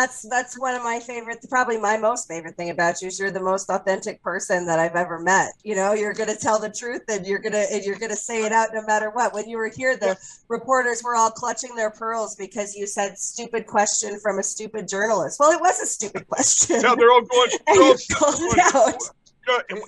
that's 0.00 0.22
that's 0.30 0.58
one 0.58 0.74
of 0.74 0.82
my 0.82 0.98
favorite 0.98 1.44
probably 1.50 1.76
my 1.76 1.96
most 1.98 2.26
favorite 2.26 2.56
thing 2.56 2.70
about 2.70 3.02
you 3.02 3.08
is 3.08 3.18
you're 3.18 3.30
the 3.30 3.40
most 3.40 3.68
authentic 3.68 4.22
person 4.22 4.66
that 4.66 4.78
i've 4.78 4.96
ever 4.96 5.18
met. 5.18 5.52
You 5.62 5.74
know 5.74 5.92
you're 5.92 6.14
going 6.14 6.30
to 6.30 6.40
tell 6.40 6.58
the 6.58 6.70
truth 6.70 7.02
and 7.08 7.26
you're 7.26 7.38
going 7.38 7.52
to 7.52 7.66
and 7.70 7.84
you're 7.84 7.98
going 7.98 8.10
to 8.10 8.16
say 8.16 8.44
it 8.44 8.52
out 8.52 8.68
no 8.72 8.82
matter 8.86 9.10
what. 9.10 9.34
When 9.34 9.48
you 9.48 9.58
were 9.58 9.70
here 9.74 9.96
the 9.96 10.16
reporters 10.48 11.02
were 11.02 11.16
all 11.16 11.30
clutching 11.30 11.74
their 11.74 11.90
pearls 11.90 12.34
because 12.34 12.74
you 12.74 12.86
said 12.86 13.18
stupid 13.18 13.66
question 13.66 14.18
from 14.20 14.38
a 14.38 14.42
stupid 14.42 14.88
journalist. 14.88 15.38
Well 15.38 15.52
it 15.52 15.60
was 15.60 15.80
a 15.80 15.86
stupid 15.86 16.26
question. 16.28 16.80
No 16.80 16.96
they're 16.96 17.12
all 17.12 17.22
going, 17.22 17.50
they're 17.66 17.82
all 17.82 18.38
going 18.38 18.60
out 18.74 19.02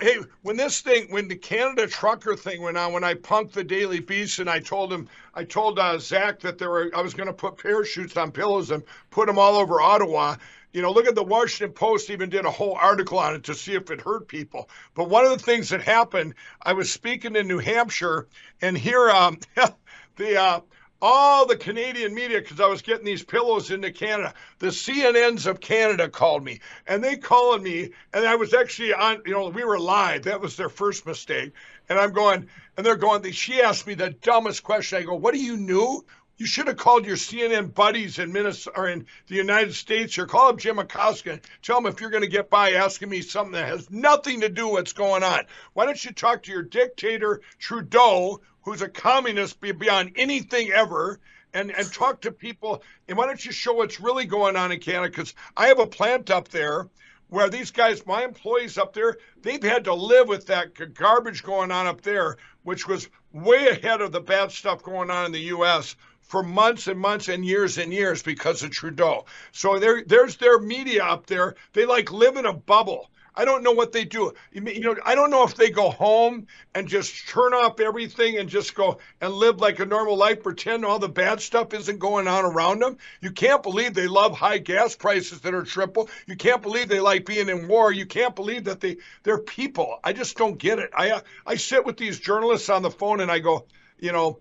hey, 0.01 0.19
when 0.43 0.57
this 0.57 0.81
thing, 0.81 1.07
when 1.11 1.29
the 1.29 1.37
Canada 1.37 1.87
trucker 1.87 2.37
thing 2.37 2.63
went 2.63 2.77
on, 2.77 2.93
when 2.93 3.05
I 3.05 3.15
punked 3.15 3.53
the 3.53 3.65
Daily 3.65 4.01
Beast 4.01 4.39
and 4.39 4.49
I 4.49 4.59
told 4.59 4.93
him, 4.93 5.09
I 5.35 5.45
told 5.45 5.79
uh, 5.79 5.99
Zach 5.99 6.41
that 6.41 6.59
there 6.59 6.71
were, 6.71 6.91
I 6.95 7.03
was 7.03 7.15
going 7.15 7.27
to 7.27 7.33
put 7.33 7.59
parachutes 7.59 8.17
on 8.17 8.33
pillows 8.33 8.71
and 8.71 8.83
put 9.11 9.27
them 9.27 9.39
all 9.39 9.57
over 9.57 9.81
Ottawa. 9.81 10.37
You 10.73 10.81
know, 10.81 10.91
look 10.91 11.07
at 11.07 11.15
the 11.15 11.23
Washington 11.23 11.75
Post 11.75 12.11
even 12.11 12.31
did 12.31 12.47
a 12.47 12.51
whole 12.51 12.75
article 12.75 13.19
on 13.19 13.35
it 13.35 13.45
to 13.45 13.55
see 13.55 13.75
if 13.75 13.91
it 13.91 14.01
hurt 14.01 14.29
people. 14.29 14.71
But 14.95 15.11
one 15.11 15.25
of 15.25 15.31
the 15.31 15.45
things 15.45 15.69
that 15.69 15.83
happened, 15.83 16.35
I 16.63 16.73
was 16.73 16.91
speaking 16.91 17.37
in 17.37 17.47
New 17.47 17.59
Hampshire, 17.59 18.29
and 18.63 18.77
here, 18.77 19.11
um, 19.11 19.39
the 20.17 20.41
uh, 20.41 20.61
all 21.03 21.45
the 21.45 21.57
Canadian 21.57 22.15
media 22.15 22.41
because 22.41 22.61
I 22.61 22.69
was 22.69 22.81
getting 22.81 23.05
these 23.05 23.25
pillows 23.25 23.73
into 23.73 23.91
Canada. 23.91 24.33
The 24.61 24.69
CNNs 24.69 25.47
of 25.47 25.61
Canada 25.61 26.09
called 26.09 26.45
me 26.45 26.61
and 26.87 27.03
they 27.03 27.17
called 27.17 27.63
me 27.63 27.91
and 28.15 28.25
I 28.25 28.37
was 28.37 28.55
actually 28.55 28.95
on, 28.95 29.21
you 29.27 29.33
know, 29.33 29.49
we 29.49 29.65
were 29.65 29.81
live. 29.81 30.23
That 30.23 30.41
was 30.41 30.57
their 30.57 30.69
first 30.69 31.05
mistake. 31.05 31.53
And 31.89 31.99
I'm 31.99 32.13
going, 32.13 32.49
and 32.77 32.87
they're 32.87 32.97
going, 32.97 33.29
she 33.33 33.61
asked 33.61 33.87
me 33.87 33.95
the 33.95 34.11
dumbest 34.11 34.63
question. 34.63 34.99
I 34.99 35.03
go, 35.03 35.17
what 35.17 35.35
do 35.35 35.41
you 35.41 35.57
knew? 35.57 36.05
You 36.39 36.47
should 36.47 36.67
have 36.67 36.77
called 36.77 37.07
your 37.07 37.17
CNN 37.17 37.75
buddies 37.75 38.19
in 38.19 38.33
Minnesota 38.33 38.77
or 38.77 38.89
in 38.89 39.07
the 39.29 39.37
United 39.37 39.75
States 39.75 40.19
or 40.19 40.27
call 40.27 40.49
up 40.49 40.59
Jim 40.59 40.79
Acosta 40.79 41.33
and 41.33 41.41
tell 41.63 41.79
him 41.79 41.87
if 41.87 42.01
you're 42.01 42.11
going 42.11 42.23
to 42.23 42.29
get 42.29 42.51
by 42.51 42.73
asking 42.73 43.11
me 43.11 43.21
something 43.21 43.53
that 43.53 43.69
has 43.69 43.91
nothing 43.91 44.41
to 44.41 44.49
do 44.49 44.67
with 44.67 44.73
what's 44.73 44.93
going 44.93 45.23
on. 45.23 45.45
Why 45.75 45.85
don't 45.85 46.05
you 46.05 46.11
talk 46.11 46.43
to 46.43 46.51
your 46.51 46.63
dictator 46.63 47.43
Trudeau, 47.59 48.41
who's 48.63 48.83
a 48.83 48.89
communist 48.89 49.61
beyond 49.61 50.13
anything 50.17 50.73
ever, 50.73 51.21
and, 51.55 51.71
and 51.71 51.93
talk 51.93 52.23
to 52.23 52.33
people. 52.33 52.83
And 53.09 53.17
why 53.17 53.27
don't 53.27 53.45
you 53.45 53.53
show 53.53 53.75
what's 53.75 54.01
really 54.01 54.25
going 54.25 54.57
on 54.57 54.73
in 54.73 54.81
Canada? 54.81 55.11
Because 55.11 55.35
I 55.57 55.67
have 55.67 55.79
a 55.79 55.87
plant 55.87 56.31
up 56.31 56.49
there 56.49 56.89
where 57.29 57.49
these 57.49 57.71
guys, 57.71 58.05
my 58.07 58.25
employees 58.25 58.77
up 58.77 58.93
there, 58.93 59.17
they've 59.41 59.63
had 59.63 59.85
to 59.85 59.95
live 59.95 60.29
with 60.29 60.47
that 60.47 60.95
garbage 60.95 61.43
going 61.43 61.71
on 61.71 61.87
up 61.87 62.03
there, 62.03 62.37
which 62.63 62.87
was 62.87 63.09
way 63.33 63.69
ahead 63.69 64.01
of 64.01 64.13
the 64.13 64.21
bad 64.21 64.53
stuff 64.53 64.83
going 64.83 65.11
on 65.11 65.27
in 65.27 65.33
the 65.33 65.39
U.S. 65.39 65.97
for 66.23 66.43
months 66.43 66.87
and 66.87 66.99
months 66.99 67.29
and 67.29 67.45
years 67.45 67.79
and 67.79 67.93
years 67.93 68.23
because 68.23 68.63
of 68.63 68.71
Trudeau. 68.71 69.27
So 69.53 69.79
there, 69.79 70.03
there's 70.05 70.37
their 70.37 70.59
media 70.59 71.05
up 71.05 71.27
there. 71.27 71.55
They 71.73 71.85
like 71.85 72.11
live 72.11 72.37
in 72.37 72.47
a 72.47 72.53
bubble. 72.53 73.11
I 73.35 73.45
don't 73.47 73.63
know 73.63 73.73
what 73.73 73.93
they 73.93 74.05
do. 74.05 74.33
You 74.53 74.81
know, 74.81 74.97
I 75.05 75.15
don't 75.15 75.31
know 75.31 75.45
if 75.45 75.55
they 75.55 75.71
go 75.71 75.91
home 75.91 76.47
and 76.75 76.87
just 76.87 77.29
turn 77.29 77.55
off 77.55 77.81
everything 77.81 78.37
and 78.37 78.49
just 78.49 78.75
go 78.75 78.99
and 79.21 79.33
live 79.33 79.59
like 79.59 79.79
a 79.79 79.87
normal 79.87 80.17
life, 80.17 80.43
pretend 80.43 80.85
all 80.85 80.99
the 80.99 81.09
bad 81.09 81.41
stuff 81.41 81.73
isn't 81.73 81.99
going 81.99 82.29
on 82.29 82.45
around 82.45 82.81
them. 82.81 82.99
You 83.23 83.31
can't 83.31 83.63
believe 83.63 83.95
they 83.95 84.07
love 84.07 84.37
high 84.37 84.59
gas 84.59 84.95
prices 84.95 85.41
that 85.41 85.55
are 85.55 85.63
triple. 85.63 86.11
You 86.27 86.37
can't 86.37 86.61
believe 86.61 86.89
they 86.89 87.01
like 87.01 87.25
being 87.25 87.49
in 87.49 87.69
war. 87.69 87.91
You 87.91 88.05
can't 88.05 88.37
believe 88.37 88.65
that 88.65 88.81
they 88.81 88.99
they're 89.23 89.39
people. 89.39 89.99
I 90.05 90.13
just 90.13 90.37
don't 90.37 90.59
get 90.59 90.79
it. 90.79 90.91
I 90.95 91.13
uh, 91.13 91.21
I 91.47 91.55
sit 91.55 91.87
with 91.87 91.97
these 91.97 92.21
journalists 92.21 92.69
on 92.69 92.83
the 92.83 92.91
phone 92.91 93.21
and 93.21 93.31
I 93.31 93.39
go, 93.39 93.65
you 93.99 94.13
know, 94.13 94.41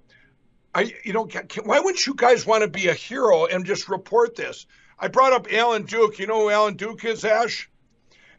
I 0.74 0.94
you 1.04 1.14
know, 1.14 1.26
can, 1.26 1.66
why 1.66 1.80
wouldn't 1.80 2.06
you 2.06 2.14
guys 2.16 2.46
want 2.46 2.64
to 2.64 2.68
be 2.68 2.88
a 2.88 2.94
hero 2.94 3.46
and 3.46 3.66
just 3.66 3.90
report 3.90 4.36
this? 4.36 4.66
I 5.00 5.08
brought 5.08 5.34
up 5.34 5.52
Alan 5.52 5.84
Duke. 5.84 6.20
You 6.20 6.28
know 6.28 6.42
who 6.42 6.50
Alan 6.50 6.76
Duke 6.76 7.04
is, 7.06 7.26
Ash? 7.26 7.70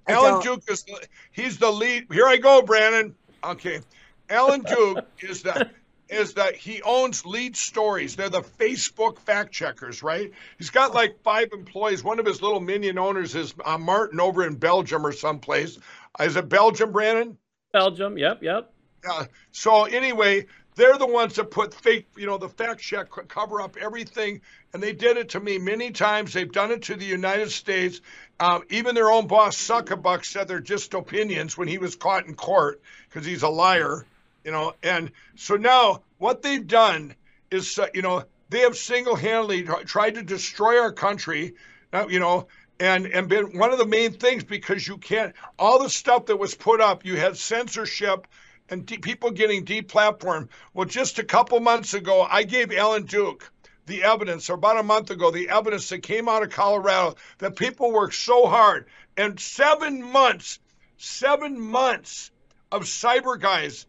Alan 0.09 0.43
Duke 0.43 0.65
is 0.69 0.85
he's 1.31 1.59
the 1.59 1.71
lead. 1.71 2.07
Here 2.11 2.27
I 2.27 2.37
go, 2.37 2.63
Brandon. 2.63 3.15
Okay, 3.45 3.81
Alan 4.29 4.61
Duke 4.69 5.07
is 5.21 5.43
the 5.43 5.71
is 6.09 6.35
that 6.35 6.55
he 6.55 6.83
owns 6.83 7.25
lead 7.25 7.57
stories. 7.57 8.17
They're 8.17 8.29
the 8.29 8.43
Facebook 8.43 9.19
fact 9.19 9.53
checkers, 9.53 10.03
right? 10.03 10.31
He's 10.59 10.71
got 10.71 10.95
like 10.95 11.17
five 11.23 11.49
employees. 11.53 12.05
One 12.05 12.19
of 12.19 12.27
his 12.27 12.43
little 12.43 12.61
minion 12.61 12.99
owners 12.99 13.35
is 13.35 13.55
uh, 13.65 13.79
Martin 13.79 14.21
over 14.21 14.47
in 14.47 14.57
Belgium 14.57 15.07
or 15.07 15.13
someplace. 15.13 15.79
Is 16.21 16.37
it 16.37 16.49
Belgium, 16.49 16.93
Brandon? 16.93 17.39
Belgium. 17.73 18.19
Yep. 18.19 18.43
Yep. 18.43 18.73
Yeah. 19.05 19.25
So 19.53 19.85
anyway, 19.85 20.47
they're 20.75 20.97
the 20.97 21.07
ones 21.07 21.35
that 21.35 21.51
put 21.51 21.75
fake, 21.75 22.07
you 22.17 22.27
know, 22.27 22.39
the 22.39 22.49
fact 22.49 22.81
check 22.81 23.09
cover 23.29 23.61
up 23.61 23.77
everything. 23.77 24.41
And 24.73 24.83
they 24.83 24.93
did 24.93 25.17
it 25.17 25.31
to 25.31 25.41
me 25.41 25.59
many 25.59 25.91
times. 25.91 26.33
They've 26.33 26.51
done 26.51 26.71
it 26.71 26.83
to 26.83 26.97
the 26.97 27.05
United 27.05 27.51
States. 27.51 28.01
Um, 28.41 28.63
even 28.71 28.95
their 28.95 29.11
own 29.11 29.27
boss, 29.27 29.57
Suckabuck, 29.57 30.25
said 30.25 30.49
they're 30.49 30.61
just 30.61 30.95
opinions 30.95 31.57
when 31.57 31.69
he 31.69 31.79
was 31.79 31.97
caught 31.97 32.27
in 32.27 32.35
court 32.35 32.81
because 33.09 33.27
he's 33.27 33.43
a 33.43 33.49
liar, 33.49 34.07
you 34.45 34.53
know. 34.53 34.75
And 34.83 35.13
so 35.37 35.57
now 35.57 36.03
what 36.19 36.43
they've 36.43 36.67
done 36.67 37.15
is, 37.51 37.79
uh, 37.79 37.89
you 37.95 38.03
know, 38.03 38.25
they 38.49 38.61
have 38.61 38.77
single 38.77 39.17
handedly 39.17 39.65
tried 39.85 40.15
to 40.15 40.23
destroy 40.23 40.79
our 40.81 40.93
country, 40.93 41.55
uh, 41.93 42.07
you 42.09 42.21
know, 42.21 42.49
and 42.81 43.07
and 43.07 43.29
been 43.29 43.59
one 43.59 43.73
of 43.73 43.79
the 43.79 43.87
main 43.87 44.13
things 44.13 44.45
because 44.45 44.87
you 44.87 44.99
can't 44.99 45.35
all 45.59 45.83
the 45.83 45.89
stuff 45.89 46.27
that 46.27 46.37
was 46.37 46.55
put 46.55 46.81
up 46.81 47.05
you 47.05 47.17
had 47.17 47.37
censorship 47.37 48.27
and 48.73 48.87
de- 48.87 48.97
people 48.97 49.31
getting 49.31 49.67
deplatformed. 49.67 50.49
Well, 50.73 50.89
just 50.89 51.19
a 51.19 51.25
couple 51.25 51.61
months 51.61 51.93
ago, 51.93 52.27
I 52.29 52.43
gave 52.45 52.73
Alan 52.73 53.05
Duke 53.05 53.53
the 53.85 54.05
evidence, 54.05 54.49
or 54.49 54.55
about 54.55 54.79
a 54.79 54.83
month 54.83 55.11
ago, 55.11 55.31
the 55.31 55.51
evidence 55.51 55.91
that 55.91 56.03
came 56.03 56.27
out 56.27 56.43
of 56.43 56.51
Colorado 56.51 57.17
that 57.39 57.57
people 57.57 57.93
worked 57.93 58.15
so 58.15 58.47
hard. 58.47 58.87
And 59.15 59.39
seven 59.39 60.03
months, 60.03 60.59
seven 60.97 61.61
months 61.61 62.31
of 62.71 62.85
cyber 62.85 63.39
guys 63.39 63.85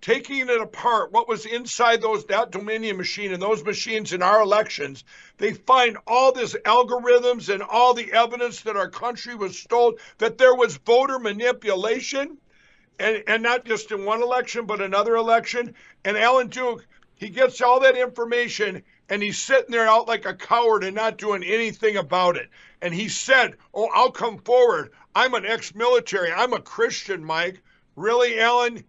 taking 0.00 0.48
it 0.48 0.60
apart, 0.60 1.12
what 1.12 1.28
was 1.28 1.44
inside 1.44 2.00
those 2.00 2.24
that 2.24 2.50
Dominion 2.50 2.96
machine 2.96 3.34
and 3.34 3.42
those 3.42 3.62
machines 3.62 4.14
in 4.14 4.22
our 4.22 4.40
elections, 4.40 5.04
they 5.36 5.52
find 5.52 5.98
all 6.06 6.32
this 6.32 6.54
algorithms 6.64 7.52
and 7.52 7.62
all 7.62 7.92
the 7.92 8.12
evidence 8.14 8.62
that 8.62 8.76
our 8.76 8.88
country 8.88 9.34
was 9.34 9.58
stole, 9.58 9.94
that 10.18 10.38
there 10.38 10.54
was 10.54 10.78
voter 10.78 11.18
manipulation 11.18 12.38
and 13.02 13.24
and 13.26 13.42
not 13.42 13.64
just 13.64 13.90
in 13.90 14.04
one 14.04 14.22
election, 14.22 14.66
but 14.66 14.80
another 14.80 15.16
election. 15.16 15.74
And 16.04 16.16
Alan 16.16 16.48
Duke, 16.48 16.86
he 17.16 17.28
gets 17.28 17.60
all 17.60 17.80
that 17.80 17.96
information 17.96 18.82
and 19.08 19.22
he's 19.22 19.38
sitting 19.38 19.70
there 19.70 19.88
out 19.88 20.08
like 20.08 20.24
a 20.24 20.34
coward 20.34 20.84
and 20.84 20.94
not 20.94 21.18
doing 21.18 21.42
anything 21.42 21.96
about 21.96 22.36
it. 22.36 22.48
And 22.80 22.94
he 22.94 23.08
said, 23.08 23.56
"Oh, 23.74 23.88
I'll 23.92 24.12
come 24.12 24.38
forward. 24.38 24.92
I'm 25.14 25.34
an 25.34 25.44
ex-military. 25.44 26.32
I'm 26.32 26.52
a 26.52 26.60
Christian, 26.60 27.24
Mike." 27.24 27.60
Really, 27.96 28.40
Alan? 28.40 28.84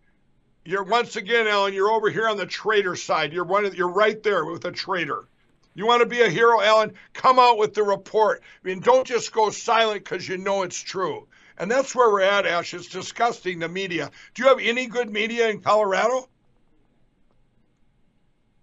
You're 0.63 0.83
once 0.83 1.17
again, 1.17 1.47
Alan. 1.47 1.73
You're 1.73 1.91
over 1.91 2.09
here 2.09 2.29
on 2.29 2.37
the 2.37 2.45
traitor 2.45 2.95
side. 2.95 3.33
You're 3.33 3.43
one. 3.43 3.65
Of, 3.65 3.75
you're 3.75 3.89
right 3.89 4.21
there 4.23 4.45
with 4.45 4.63
a 4.65 4.71
traitor. 4.71 5.27
You 5.75 5.87
want 5.87 6.01
to 6.01 6.07
be 6.07 6.21
a 6.21 6.29
hero, 6.29 6.61
Alan? 6.61 6.93
Come 7.13 7.39
out 7.39 7.57
with 7.57 7.73
the 7.73 7.83
report. 7.83 8.43
I 8.63 8.67
mean, 8.67 8.79
don't 8.79 9.07
just 9.07 9.33
go 9.33 9.49
silent 9.49 10.03
because 10.03 10.27
you 10.29 10.37
know 10.37 10.61
it's 10.61 10.79
true. 10.79 11.27
And 11.57 11.69
that's 11.69 11.95
where 11.95 12.11
we're 12.11 12.21
at, 12.21 12.45
Ash. 12.45 12.73
It's 12.73 12.87
disgusting, 12.87 13.59
the 13.59 13.69
media. 13.69 14.09
Do 14.33 14.43
you 14.43 14.49
have 14.49 14.59
any 14.59 14.87
good 14.87 15.11
media 15.11 15.49
in 15.49 15.61
Colorado? 15.61 16.27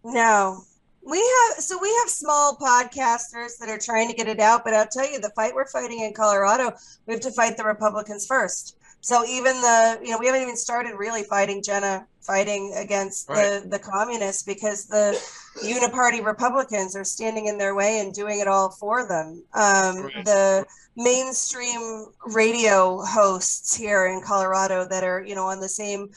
No. 0.05 0.65
We 1.03 1.19
have 1.19 1.63
so 1.63 1.79
we 1.81 1.95
have 2.01 2.11
small 2.11 2.57
podcasters 2.57 3.59
that 3.59 3.69
are 3.69 3.79
trying 3.79 4.09
to 4.09 4.15
get 4.15 4.29
it 4.29 4.39
out, 4.39 4.65
but 4.65 4.75
I'll 4.75 4.87
tell 4.87 5.11
you 5.11 5.19
the 5.19 5.31
fight 5.31 5.55
we're 5.55 5.67
fighting 5.67 6.01
in 6.01 6.13
Colorado, 6.13 6.73
we 7.07 7.15
have 7.15 7.23
to 7.23 7.31
fight 7.31 7.57
the 7.57 7.65
Republicans 7.65 8.27
first. 8.27 8.77
So 9.01 9.25
even 9.25 9.61
the 9.63 9.99
you 10.03 10.11
know 10.11 10.19
we 10.19 10.27
haven't 10.27 10.43
even 10.43 10.57
started 10.57 10.95
really 10.97 11.23
fighting 11.23 11.63
Jena 11.63 12.07
fighting 12.21 12.75
against 12.77 13.29
right. 13.29 13.63
the 13.63 13.69
the 13.69 13.79
communists 13.79 14.43
because 14.43 14.87
the 14.87 15.21
uniparty 15.65 16.25
Republicans 16.25 16.95
are 16.95 17.05
standing 17.05 17.47
in 17.47 17.59
their 17.59 17.75
way 17.75 18.01
and 18.01 18.13
doing 18.15 18.41
it 18.41 18.49
all 18.49 18.71
for 18.71 19.07
them. 19.09 19.43
Um, 19.55 20.05
right. 20.05 20.25
The 20.25 20.67
mainstream 20.97 22.07
radio 22.27 23.03
hosts 23.03 23.77
here 23.77 24.07
in 24.07 24.21
Colorado 24.23 24.87
that 24.89 25.05
are 25.05 25.25
you 25.25 25.35
know 25.35 25.47
on 25.47 25.61
the 25.61 25.69
same 25.69 26.11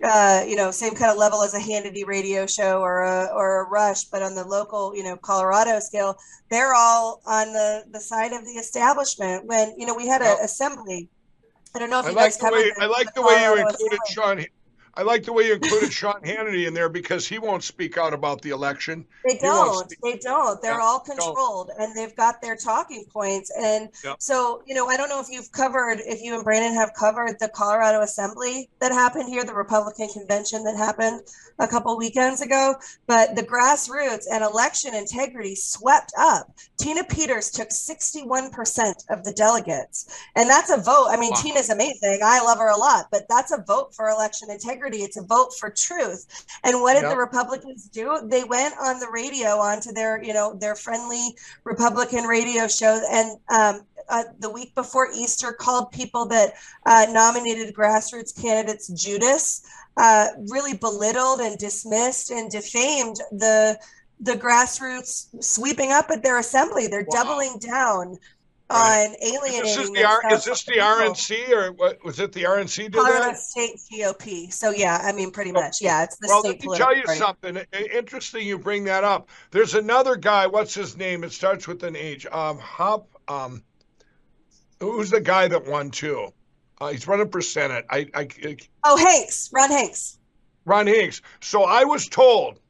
uh, 0.00 0.44
you 0.46 0.54
know, 0.54 0.70
same 0.70 0.94
kind 0.94 1.10
of 1.10 1.18
level 1.18 1.42
as 1.42 1.54
a 1.54 1.58
Hannity 1.58 2.06
radio 2.06 2.46
show 2.46 2.80
or 2.80 3.02
a 3.02 3.30
or 3.34 3.62
a 3.62 3.68
Rush, 3.68 4.04
but 4.04 4.22
on 4.22 4.36
the 4.36 4.44
local, 4.44 4.94
you 4.94 5.02
know, 5.02 5.16
Colorado 5.16 5.80
scale, 5.80 6.16
they're 6.50 6.72
all 6.72 7.20
on 7.26 7.52
the 7.52 7.82
the 7.90 7.98
side 7.98 8.32
of 8.32 8.44
the 8.44 8.52
establishment. 8.52 9.44
When 9.46 9.74
you 9.76 9.86
know 9.86 9.96
we 9.96 10.06
had 10.06 10.22
an 10.22 10.36
assembly 10.40 11.08
I 11.74 11.78
don't 11.78 11.90
know 11.90 12.00
if 12.00 12.06
I 12.06 12.10
you 12.10 12.16
like 12.16 12.24
guys 12.24 12.36
the 12.36 12.44
covered 12.44 12.56
way 12.56 12.72
I 12.80 12.86
like 12.86 13.14
the 13.14 13.20
the 13.20 13.26
way 13.26 13.42
you 13.42 13.56
included 13.56 13.98
Assembly. 14.08 14.42
Sean. 14.42 14.57
I 14.98 15.02
like 15.02 15.22
the 15.22 15.32
way 15.32 15.46
you 15.46 15.54
included 15.54 15.92
Sean 15.92 16.20
Hannity 16.22 16.66
in 16.66 16.74
there 16.74 16.88
because 16.88 17.24
he 17.28 17.38
won't 17.38 17.62
speak 17.62 17.96
out 17.96 18.12
about 18.12 18.42
the 18.42 18.50
election. 18.50 19.06
They 19.24 19.38
don't. 19.38 19.88
They 20.02 20.16
don't. 20.16 20.60
They're 20.60 20.72
Yeah, 20.72 20.82
all 20.82 21.04
don't. 21.06 21.18
controlled 21.20 21.70
and 21.78 21.94
they've 21.96 22.16
got 22.16 22.42
their 22.42 22.56
talking 22.56 23.04
points. 23.12 23.52
And 23.56 23.90
so, 24.18 24.60
you 24.66 24.74
know, 24.74 24.88
I 24.88 24.96
don't 24.96 25.08
know 25.08 25.20
if 25.20 25.28
you've 25.30 25.52
covered, 25.52 26.00
if 26.04 26.20
you 26.20 26.34
and 26.34 26.42
Brandon 26.42 26.74
have 26.74 26.94
covered 26.94 27.38
the 27.38 27.48
Colorado 27.48 28.00
Assembly 28.02 28.70
that 28.80 28.90
happened 28.90 29.28
here, 29.28 29.44
the 29.44 29.54
Republican 29.54 30.08
convention 30.08 30.64
that 30.64 30.76
happened 30.76 31.20
a 31.60 31.68
couple 31.68 31.96
weekends 31.96 32.40
ago, 32.40 32.74
but 33.06 33.36
the 33.36 33.42
grassroots 33.44 34.24
and 34.30 34.42
election 34.42 34.94
integrity 34.96 35.54
swept 35.54 36.12
up. 36.18 36.50
Tina 36.76 37.04
Peters 37.04 37.50
took 37.52 37.68
61% 37.68 38.94
of 39.10 39.22
the 39.22 39.32
delegates. 39.32 40.06
And 40.34 40.50
that's 40.50 40.70
a 40.70 40.76
vote. 40.76 41.06
I 41.10 41.16
mean, 41.16 41.30
Wow. 41.34 41.40
Tina's 41.42 41.70
amazing. 41.70 42.20
I 42.24 42.40
love 42.42 42.58
her 42.58 42.70
a 42.70 42.76
lot, 42.76 43.06
but 43.12 43.26
that's 43.28 43.52
a 43.52 43.62
vote 43.66 43.94
for 43.94 44.08
election 44.08 44.50
integrity. 44.50 44.87
It's 44.96 45.16
a 45.18 45.22
vote 45.22 45.54
for 45.58 45.70
truth. 45.70 46.26
And 46.64 46.80
what 46.80 46.94
did 46.94 47.02
Yep. 47.02 47.10
the 47.12 47.16
Republicans 47.18 47.84
do? 47.84 48.20
They 48.24 48.44
went 48.44 48.74
on 48.80 48.98
the 48.98 49.08
radio, 49.12 49.58
onto 49.58 49.92
their, 49.92 50.22
you 50.22 50.32
know, 50.32 50.54
their 50.54 50.74
friendly 50.74 51.36
Republican 51.64 52.24
radio 52.24 52.66
show, 52.66 53.00
and 53.10 53.38
um, 53.50 53.86
uh, 54.08 54.24
the 54.40 54.48
week 54.50 54.74
before 54.74 55.08
Easter, 55.14 55.52
called 55.52 55.92
people 55.92 56.24
that 56.26 56.54
uh, 56.86 57.06
nominated 57.10 57.74
grassroots 57.74 58.34
candidates 58.40 58.88
Judas, 58.88 59.62
uh, 59.98 60.28
really 60.48 60.74
belittled 60.74 61.40
and 61.40 61.58
dismissed 61.58 62.30
and 62.30 62.50
defamed 62.50 63.16
the 63.32 63.78
the 64.20 64.32
grassroots 64.32 65.26
sweeping 65.40 65.92
up 65.92 66.10
at 66.10 66.24
their 66.24 66.38
assembly. 66.38 66.88
They're 66.88 67.06
Wow. 67.06 67.22
doubling 67.22 67.58
down. 67.60 68.18
On 68.70 69.14
alienating. 69.22 69.62
This 69.62 69.76
is 69.78 69.90
the 69.90 70.04
R, 70.04 70.20
is 70.32 70.44
this 70.44 70.64
the. 70.64 70.72
RNC 70.74 71.50
or 71.50 71.72
what 71.72 72.04
was 72.04 72.20
it? 72.20 72.32
The 72.32 72.42
RNC 72.44 72.76
did 72.84 72.92
Colorado. 72.94 73.34
State 73.38 73.78
GOP. 73.92 74.52
So 74.52 74.70
yeah, 74.70 75.00
I 75.02 75.12
mean, 75.12 75.30
pretty 75.30 75.52
much, 75.52 75.76
yeah, 75.80 76.04
it's 76.04 76.16
the 76.18 76.28
Well, 76.28 76.40
state 76.42 76.64
let 76.66 76.72
me 76.72 76.76
tell 76.78 76.96
you 76.96 77.02
party. 77.04 77.18
something. 77.18 77.58
Interesting, 77.92 78.46
you 78.46 78.58
bring 78.58 78.84
that 78.84 79.04
up. 79.04 79.28
There's 79.50 79.74
another 79.74 80.16
guy. 80.16 80.46
What's 80.46 80.74
his 80.74 80.96
name? 80.96 81.24
It 81.24 81.32
starts 81.32 81.66
with 81.66 81.82
an 81.82 81.96
H. 81.96 82.26
Um, 82.26 82.58
Hop. 82.58 83.08
Um, 83.28 83.62
who's 84.80 85.10
the 85.10 85.20
guy 85.20 85.48
that 85.48 85.66
won 85.66 85.90
too? 85.90 86.28
Uh, 86.80 86.88
he's 86.88 87.08
running 87.08 87.28
for 87.28 87.40
senate. 87.40 87.84
I, 87.90 88.06
I, 88.14 88.28
Oh, 88.84 88.96
Hanks, 88.96 89.50
Ron 89.52 89.70
Hanks. 89.70 90.18
Ron 90.64 90.86
Hanks. 90.86 91.20
So 91.40 91.64
I 91.64 91.84
was 91.84 92.06
told, 92.08 92.60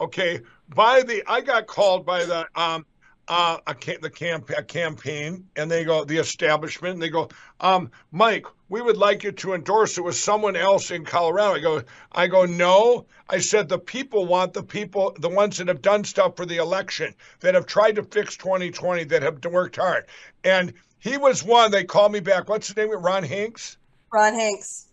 okay, 0.00 0.40
by 0.74 1.02
the 1.02 1.22
I 1.26 1.40
got 1.40 1.66
called 1.66 2.06
by 2.06 2.24
the 2.24 2.46
um 2.54 2.86
uh 3.28 3.58
a 3.66 3.74
ca- 3.74 3.98
the 4.00 4.10
camp 4.10 4.50
a 4.56 4.62
campaign 4.62 5.48
and 5.56 5.70
they 5.70 5.84
go 5.84 6.04
the 6.04 6.18
establishment 6.18 6.94
and 6.94 7.02
they 7.02 7.08
go 7.08 7.28
um 7.60 7.90
Mike 8.12 8.46
we 8.68 8.80
would 8.80 8.96
like 8.96 9.24
you 9.24 9.32
to 9.32 9.54
endorse 9.54 9.98
it 9.98 10.02
with 10.02 10.16
someone 10.16 10.56
else 10.56 10.90
in 10.90 11.04
Colorado 11.04 11.54
I 11.54 11.60
go 11.60 11.82
I 12.12 12.26
go 12.28 12.44
no 12.44 13.06
I 13.28 13.38
said 13.38 13.68
the 13.68 13.78
people 13.78 14.26
want 14.26 14.52
the 14.52 14.62
people 14.62 15.16
the 15.18 15.28
ones 15.28 15.58
that 15.58 15.68
have 15.68 15.82
done 15.82 16.04
stuff 16.04 16.36
for 16.36 16.46
the 16.46 16.58
election 16.58 17.14
that 17.40 17.54
have 17.54 17.66
tried 17.66 17.96
to 17.96 18.04
fix 18.04 18.36
2020 18.36 19.04
that 19.04 19.22
have 19.22 19.44
worked 19.44 19.76
hard 19.76 20.06
and 20.44 20.72
he 20.98 21.16
was 21.16 21.42
one 21.42 21.70
they 21.70 21.84
called 21.84 22.12
me 22.12 22.20
back 22.20 22.48
what's 22.48 22.72
the 22.72 22.80
name 22.80 22.96
Ron 22.96 23.24
Hanks 23.24 23.76
Ron 24.12 24.34
Hanks. 24.34 24.86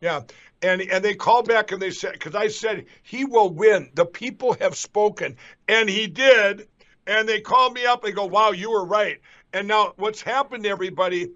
yeah. 0.00 0.22
And 0.62 0.80
and 0.80 1.04
they 1.04 1.14
called 1.14 1.46
back 1.46 1.72
and 1.72 1.82
they 1.82 1.90
said 1.90 2.12
because 2.14 2.34
I 2.34 2.48
said 2.48 2.86
he 3.02 3.24
will 3.24 3.50
win. 3.50 3.90
The 3.94 4.06
people 4.06 4.54
have 4.54 4.76
spoken, 4.76 5.36
and 5.68 5.88
he 5.88 6.06
did. 6.06 6.68
And 7.06 7.28
they 7.28 7.40
call 7.40 7.70
me 7.70 7.84
up. 7.84 8.02
They 8.02 8.12
go, 8.12 8.24
"Wow, 8.24 8.52
you 8.52 8.70
were 8.70 8.84
right." 8.84 9.20
And 9.52 9.68
now 9.68 9.92
what's 9.96 10.22
happened, 10.22 10.64
to 10.64 10.70
everybody? 10.70 11.30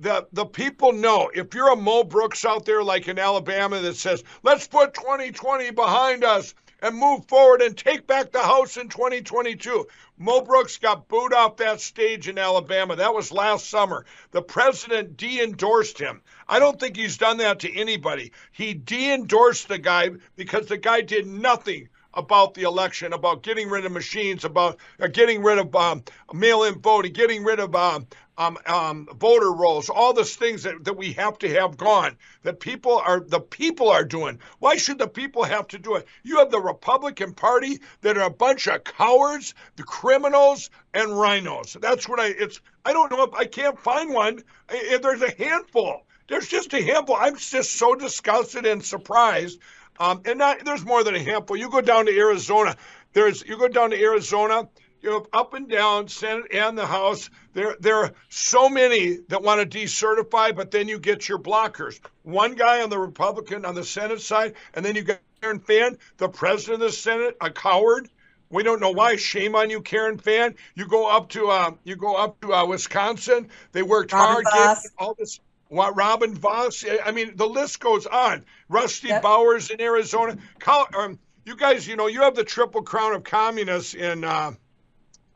The 0.00 0.26
the 0.32 0.46
people 0.46 0.92
know 0.92 1.30
if 1.32 1.54
you're 1.54 1.72
a 1.72 1.76
Mo 1.76 2.02
Brooks 2.04 2.44
out 2.44 2.64
there 2.64 2.82
like 2.82 3.06
in 3.06 3.18
Alabama 3.18 3.80
that 3.80 3.96
says, 3.96 4.24
"Let's 4.42 4.66
put 4.66 4.94
2020 4.94 5.70
behind 5.70 6.24
us 6.24 6.54
and 6.82 6.98
move 6.98 7.26
forward 7.28 7.62
and 7.62 7.78
take 7.78 8.06
back 8.06 8.32
the 8.32 8.42
House 8.42 8.76
in 8.76 8.88
2022." 8.88 9.86
Mo 10.18 10.40
Brooks 10.40 10.78
got 10.78 11.08
booed 11.08 11.32
off 11.32 11.56
that 11.56 11.80
stage 11.80 12.28
in 12.28 12.38
Alabama. 12.38 12.96
That 12.96 13.14
was 13.14 13.32
last 13.32 13.70
summer. 13.70 14.04
The 14.32 14.42
president 14.42 15.16
de-endorsed 15.16 15.98
him. 15.98 16.22
I 16.48 16.58
don't 16.58 16.78
think 16.78 16.96
he's 16.96 17.18
done 17.18 17.38
that 17.38 17.60
to 17.60 17.72
anybody. 17.72 18.32
He 18.52 18.74
de-endorsed 18.74 19.68
the 19.68 19.78
guy 19.78 20.10
because 20.36 20.66
the 20.66 20.76
guy 20.76 21.00
did 21.00 21.26
nothing 21.26 21.88
about 22.16 22.54
the 22.54 22.62
election, 22.62 23.12
about 23.12 23.42
getting 23.42 23.68
rid 23.68 23.84
of 23.84 23.92
machines, 23.92 24.44
about 24.44 24.78
uh, 25.00 25.06
getting 25.08 25.42
rid 25.42 25.58
of 25.58 25.74
um, 25.74 26.02
mail-in 26.32 26.80
voting, 26.80 27.12
getting 27.12 27.44
rid 27.44 27.60
of 27.60 27.74
um, 27.74 28.06
um, 28.36 28.58
um, 28.66 29.08
voter 29.16 29.52
rolls, 29.52 29.88
all 29.88 30.12
those 30.12 30.34
things 30.34 30.64
that, 30.64 30.84
that 30.84 30.96
we 30.96 31.12
have 31.12 31.38
to 31.38 31.48
have 31.48 31.76
gone. 31.76 32.16
That 32.42 32.60
people 32.60 32.98
are 33.04 33.20
the 33.20 33.40
people 33.40 33.88
are 33.90 34.04
doing. 34.04 34.38
Why 34.58 34.76
should 34.76 34.98
the 34.98 35.08
people 35.08 35.44
have 35.44 35.68
to 35.68 35.78
do 35.78 35.94
it? 35.96 36.06
You 36.22 36.38
have 36.38 36.50
the 36.50 36.60
Republican 36.60 37.32
Party 37.34 37.80
that 38.02 38.18
are 38.18 38.26
a 38.26 38.30
bunch 38.30 38.66
of 38.66 38.84
cowards, 38.84 39.54
the 39.76 39.84
criminals, 39.84 40.70
and 40.92 41.18
rhinos. 41.18 41.76
That's 41.80 42.08
what 42.08 42.20
I. 42.20 42.26
It's. 42.26 42.60
I 42.84 42.92
don't 42.92 43.10
know 43.10 43.22
if 43.22 43.34
I 43.34 43.44
can't 43.46 43.78
find 43.78 44.12
one. 44.12 44.42
I- 44.68 44.98
There's 45.00 45.22
a 45.22 45.30
handful. 45.30 46.04
There's 46.28 46.48
just 46.48 46.72
a 46.72 46.82
handful. 46.82 47.16
I'm 47.16 47.36
just 47.36 47.72
so 47.72 47.94
disgusted 47.94 48.66
and 48.66 48.84
surprised. 48.84 49.60
Um, 49.98 50.22
and 50.24 50.38
not, 50.38 50.64
there's 50.64 50.84
more 50.84 51.04
than 51.04 51.14
a 51.14 51.22
handful. 51.22 51.56
You 51.56 51.70
go 51.70 51.80
down 51.80 52.06
to 52.06 52.16
Arizona. 52.16 52.76
There's 53.12 53.44
you 53.46 53.56
go 53.56 53.68
down 53.68 53.90
to 53.90 54.00
Arizona. 54.00 54.68
You 55.00 55.12
have 55.12 55.26
up 55.32 55.54
and 55.54 55.68
down 55.68 56.08
Senate 56.08 56.46
and 56.52 56.76
the 56.76 56.86
House. 56.86 57.30
There 57.52 57.76
there 57.78 57.96
are 57.98 58.12
so 58.28 58.68
many 58.68 59.18
that 59.28 59.42
want 59.42 59.70
to 59.70 59.78
decertify, 59.78 60.56
but 60.56 60.70
then 60.70 60.88
you 60.88 60.98
get 60.98 61.28
your 61.28 61.38
blockers. 61.38 62.00
One 62.22 62.54
guy 62.54 62.82
on 62.82 62.90
the 62.90 62.98
Republican 62.98 63.64
on 63.64 63.74
the 63.74 63.84
Senate 63.84 64.20
side, 64.20 64.54
and 64.72 64.84
then 64.84 64.96
you 64.96 65.02
get 65.02 65.22
Karen 65.40 65.60
Fann, 65.60 65.98
the 66.16 66.28
president 66.28 66.82
of 66.82 66.88
the 66.88 66.96
Senate, 66.96 67.36
a 67.40 67.50
coward. 67.50 68.08
We 68.48 68.62
don't 68.62 68.80
know 68.80 68.92
why. 68.92 69.16
Shame 69.16 69.54
on 69.54 69.68
you, 69.68 69.82
Karen 69.82 70.16
Fann. 70.16 70.54
You 70.74 70.86
go 70.86 71.06
up 71.06 71.28
to 71.30 71.48
uh, 71.48 71.72
you 71.84 71.96
go 71.96 72.16
up 72.16 72.40
to 72.40 72.54
uh, 72.54 72.66
Wisconsin. 72.66 73.48
They 73.72 73.82
worked 73.82 74.12
Robin 74.12 74.44
hard. 74.48 74.78
All 74.98 75.14
this. 75.18 75.38
What 75.68 75.96
Robin 75.96 76.34
Vos? 76.34 76.84
I 77.04 77.10
mean, 77.10 77.36
the 77.36 77.48
list 77.48 77.80
goes 77.80 78.06
on. 78.06 78.44
Rusty 78.74 79.08
Yep. 79.08 79.22
Bowers 79.22 79.70
in 79.70 79.80
Arizona. 79.80 80.36
Col- 80.58 80.88
um, 80.98 81.18
you 81.44 81.56
guys, 81.56 81.86
you 81.86 81.94
know, 81.94 82.08
you 82.08 82.22
have 82.22 82.34
the 82.34 82.42
triple 82.42 82.82
crown 82.82 83.12
of 83.14 83.22
communists 83.22 83.94
in 83.94 84.24
uh, 84.24 84.50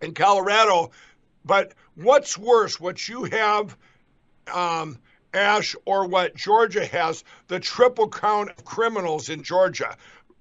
in 0.03 0.13
Colorado, 0.13 0.91
but 1.45 1.73
what's 1.95 2.37
worse, 2.37 2.81
what 2.81 3.09
you 3.09 3.25
have, 3.25 3.77
um, 4.53 4.99
Ash, 5.33 5.77
or 5.85 6.09
what 6.09 6.35
Georgia 6.35 6.85
has, 6.87 7.23
the 7.47 7.61
triple 7.61 8.09
crown 8.09 8.49
of 8.49 8.65
criminals 8.65 9.29
in 9.29 9.45
Georgia. 9.45 9.97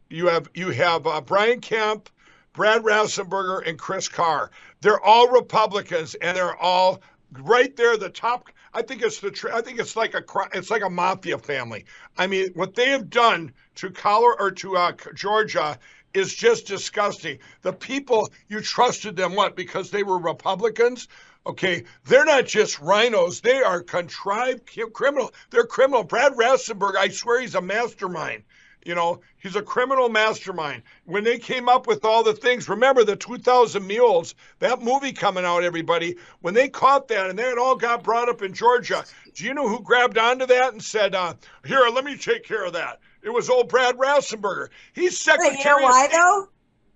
You 0.10 0.28
have 0.28 0.50
you 0.56 0.72
have 0.72 1.06
uh, 1.06 1.22
Brian 1.22 1.62
Kemp, 1.62 2.10
Brad 2.54 2.82
Raffensperger, 2.82 3.68
and 3.68 3.78
Chris 3.78 4.08
Carr. 4.08 4.50
They're 4.82 5.04
all 5.04 5.28
Republicans, 5.28 6.16
and 6.16 6.36
they're 6.36 6.58
all 6.58 7.02
right 7.32 7.76
there. 7.76 7.96
The 7.96 8.10
top. 8.10 8.50
I 8.74 8.82
think 8.82 9.02
it's 9.02 9.20
the. 9.20 9.32
tr- 9.32 9.54
I 9.54 9.62
think 9.62 9.80
it's 9.80 9.96
like 9.96 10.14
a. 10.14 10.24
It's 10.54 10.70
like 10.70 10.84
a 10.84 10.90
mafia 10.90 11.38
family. 11.38 11.86
I 12.18 12.28
mean, 12.28 12.52
what 12.54 12.76
they 12.76 12.90
have 12.90 13.10
done 13.10 13.54
to 13.76 13.90
Colorado 13.90 14.44
or 14.44 14.52
to 14.52 14.78
uh, 14.78 14.92
Georgia 15.14 15.80
is 16.14 16.34
just 16.34 16.68
disgusting. 16.68 17.40
The 17.62 17.74
people 17.74 18.32
you 18.48 18.62
trusted 18.62 19.16
them 19.16 19.36
what 19.36 19.56
because 19.56 19.92
they 19.92 20.04
were 20.04 20.18
Republicans. 20.18 21.08
Okay, 21.46 21.86
they're 22.06 22.26
not 22.26 22.46
just 22.46 22.80
rhinos; 22.80 23.42
they 23.42 23.62
are 23.62 23.82
contrived 23.82 24.70
criminal. 24.94 25.34
They're 25.50 25.66
criminal. 25.66 26.04
Brad 26.04 26.34
Raffensperger, 26.34 26.98
I 26.98 27.10
swear, 27.10 27.40
he's 27.42 27.56
a 27.56 27.62
mastermind. 27.62 28.44
You 28.86 28.96
know, 28.96 29.20
he's 29.38 29.56
a 29.56 29.62
criminal 29.62 30.08
mastermind. 30.08 30.84
When 31.06 31.24
they 31.24 31.38
came 31.38 31.68
up 31.68 31.88
with 31.88 32.06
all 32.06 32.24
the 32.24 32.34
things, 32.34 32.70
remember 32.70 33.04
the 33.04 33.16
2000 33.16 33.86
Mules, 33.86 34.34
that 34.60 34.82
movie 34.82 35.12
coming 35.12 35.44
out, 35.44 35.64
everybody, 35.64 36.16
when 36.40 36.54
they 36.54 36.70
caught 36.70 37.08
that 37.10 37.30
and 37.30 37.38
that 37.38 37.58
all 37.58 37.76
got 37.76 38.04
brought 38.04 38.30
up 38.30 38.42
in 38.42 38.54
Georgia, 38.54 39.04
do 39.34 39.44
you 39.44 39.54
know 39.54 39.68
who 39.68 39.82
grabbed 39.82 40.18
onto 40.18 40.46
that 40.46 40.72
and 40.74 40.82
said, 40.82 41.16
uh, 41.16 41.34
Here, 41.66 41.86
let 41.92 42.06
me 42.06 42.18
take 42.18 42.44
care 42.44 42.66
of 42.66 42.74
that? 42.74 43.00
It 43.24 43.30
was 43.30 43.50
old 43.50 43.68
Brad 43.68 43.98
Raffensperger. 43.98 44.70
He's 44.94 45.20
secretary. 45.20 45.56
Wait, 45.56 45.66
you 45.66 45.72
know 45.72 45.84
why 45.84 46.08
though? 46.10 46.48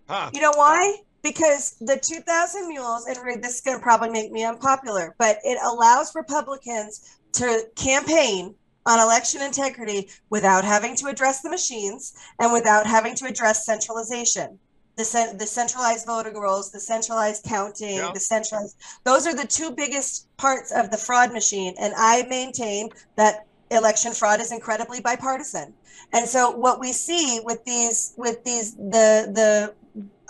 Huh. 0.07 0.29
You 0.33 0.41
know 0.41 0.53
why? 0.55 0.97
Because 1.23 1.75
the 1.81 1.97
2000 1.97 2.67
Mules, 2.67 3.05
and 3.05 3.43
this 3.43 3.55
is 3.55 3.61
going 3.61 3.77
to 3.77 3.83
probably 3.83 4.09
make 4.09 4.31
me 4.31 4.43
unpopular, 4.43 5.13
but 5.17 5.37
it 5.43 5.59
allows 5.63 6.15
Republicans 6.15 7.17
to 7.33 7.65
campaign 7.75 8.55
on 8.85 8.99
election 8.99 9.41
integrity 9.41 10.09
without 10.29 10.63
having 10.63 10.95
to 10.97 11.07
address 11.07 11.41
the 11.41 11.49
machines 11.49 12.13
and 12.39 12.51
without 12.51 12.85
having 12.87 13.15
to 13.15 13.25
address 13.25 13.65
centralization. 13.65 14.57
The, 14.97 15.35
the 15.39 15.47
centralized 15.47 16.05
voting 16.05 16.35
rolls, 16.37 16.71
the 16.71 16.79
centralized 16.79 17.45
counting, 17.45 17.95
Yeah. 17.95 18.11
the 18.13 18.19
centralized, 18.19 18.75
those 19.03 19.25
are 19.25 19.33
the 19.33 19.47
two 19.47 19.71
biggest 19.71 20.27
parts 20.37 20.71
of 20.71 20.91
the 20.91 20.97
fraud 20.97 21.31
machine. 21.31 21.73
And 21.79 21.93
I 21.95 22.23
maintain 22.29 22.89
that 23.15 23.45
election 23.71 24.11
fraud 24.13 24.41
is 24.41 24.51
incredibly 24.51 24.99
bipartisan. 25.01 25.73
And 26.13 26.27
so 26.27 26.51
what 26.51 26.79
we 26.79 26.91
see 26.91 27.39
with 27.43 27.63
these, 27.65 28.13
with 28.17 28.43
these, 28.43 28.75
the, 28.75 29.31
the 29.33 29.73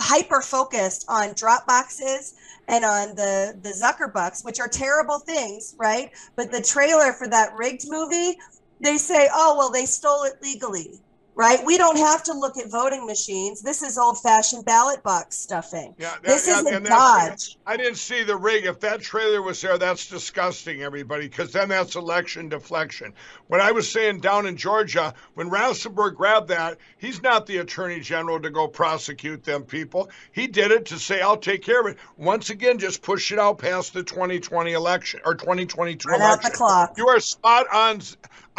hyper 0.02 0.42
focused 0.42 1.06
on 1.08 1.34
drop 1.34 1.68
boxes 1.68 2.34
and 2.68 2.84
on 2.84 3.16
the 3.16 3.58
the 3.62 3.70
Zuckerbucks, 3.70 4.44
which 4.44 4.60
are 4.60 4.68
terrible 4.68 5.20
things, 5.20 5.76
right? 5.78 6.12
But 6.36 6.52
the 6.52 6.62
trailer 6.62 7.14
for 7.14 7.28
that 7.28 7.54
rigged 7.56 7.86
movie, 7.90 8.38
they 8.80 8.98
say, 8.98 9.30
oh 9.34 9.56
well, 9.58 9.72
they 9.72 9.86
stole 9.86 10.24
it 10.24 10.42
legally 10.42 11.00
right? 11.36 11.60
We 11.66 11.78
don't 11.78 11.98
have 11.98 12.24
to 12.24 12.34
look 12.34 12.58
at 12.58 12.70
voting 12.70 13.06
machines. 13.06 13.62
This 13.62 13.82
is 13.82 13.98
old-fashioned 13.98 14.66
ballot 14.66 15.02
box 15.04 15.38
stuffing. 15.38 15.96
Yeah, 15.98 16.12
that, 16.12 16.24
this 16.24 16.48
yeah, 16.48 16.60
isn't 16.60 16.84
Dodge. 16.84 17.58
I 17.66 17.78
didn't 17.78 17.96
see 17.96 18.24
the 18.24 18.36
rig. 18.36 18.66
If 18.66 18.80
that 18.82 19.02
trailer 19.02 19.42
was 19.42 19.62
there, 19.62 19.78
that's 19.78 20.08
disgusting, 20.08 20.82
everybody, 20.82 21.28
because 21.28 21.52
then 21.52 21.70
that's 21.70 21.96
election 21.96 22.50
deflection. 22.50 23.14
What 23.48 23.62
I 23.62 23.72
was 23.72 23.90
saying 23.90 24.20
down 24.20 24.46
in 24.46 24.58
Georgia, 24.58 25.14
when 25.36 25.50
Raffensperger 25.50 26.16
grabbed 26.16 26.50
that, 26.50 26.78
he's 26.98 27.22
not 27.22 27.46
the 27.46 27.58
attorney 27.58 28.00
general 28.00 28.40
to 28.42 28.50
go 28.50 28.68
prosecute 28.68 29.44
them 29.44 29.64
people. 29.64 30.10
He 30.32 30.48
did 30.48 30.72
it 30.72 30.86
to 30.88 31.00
say, 31.00 31.22
"I'll 31.22 31.38
take 31.38 31.64
care 31.64 31.82
of 31.82 31.88
it." 31.88 31.98
Once 32.18 32.50
again, 32.50 32.78
just 32.78 33.02
push 33.02 33.32
it 33.32 33.40
out 33.40 33.58
past 33.58 33.94
the 33.94 34.04
2020 34.04 34.74
election 34.74 35.22
or 35.26 35.36
2022 35.36 36.10
Run 36.10 36.22
election. 36.22 36.46
Out 36.46 36.52
the 36.52 36.58
clock. 36.58 36.98
You 36.98 37.08
are 37.08 37.20
spot 37.20 37.68
on. 37.74 38.02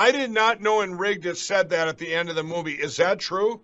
I 0.03 0.11
did 0.11 0.33
not 0.33 0.61
know 0.61 0.81
it 0.81 1.37
said 1.37 1.71
that 1.71 1.87
at 1.87 1.97
the 1.97 2.13
end 2.13 2.29
of 2.29 2.35
the 2.35 2.43
movie. 2.43 2.73
Is 2.73 2.97
that 2.97 3.21
true? 3.21 3.61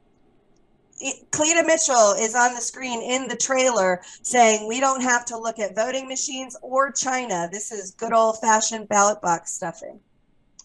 Cleta 1.33 1.65
Mitchell 1.67 2.13
is 2.13 2.37
on 2.37 2.55
the 2.55 2.61
screen 2.61 3.03
in 3.03 3.27
the 3.27 3.35
trailer 3.35 4.03
saying 4.23 4.69
we 4.69 4.79
don't 4.79 5.01
have 5.01 5.25
to 5.25 5.37
look 5.37 5.59
at 5.59 5.75
voting 5.75 6.07
machines 6.07 6.57
or 6.63 6.93
China. 6.93 7.49
This 7.51 7.73
is 7.73 7.91
good 7.91 8.13
old 8.13 8.39
fashioned 8.39 8.89
ballot 8.89 9.21
box 9.21 9.53
stuffing. 9.53 9.99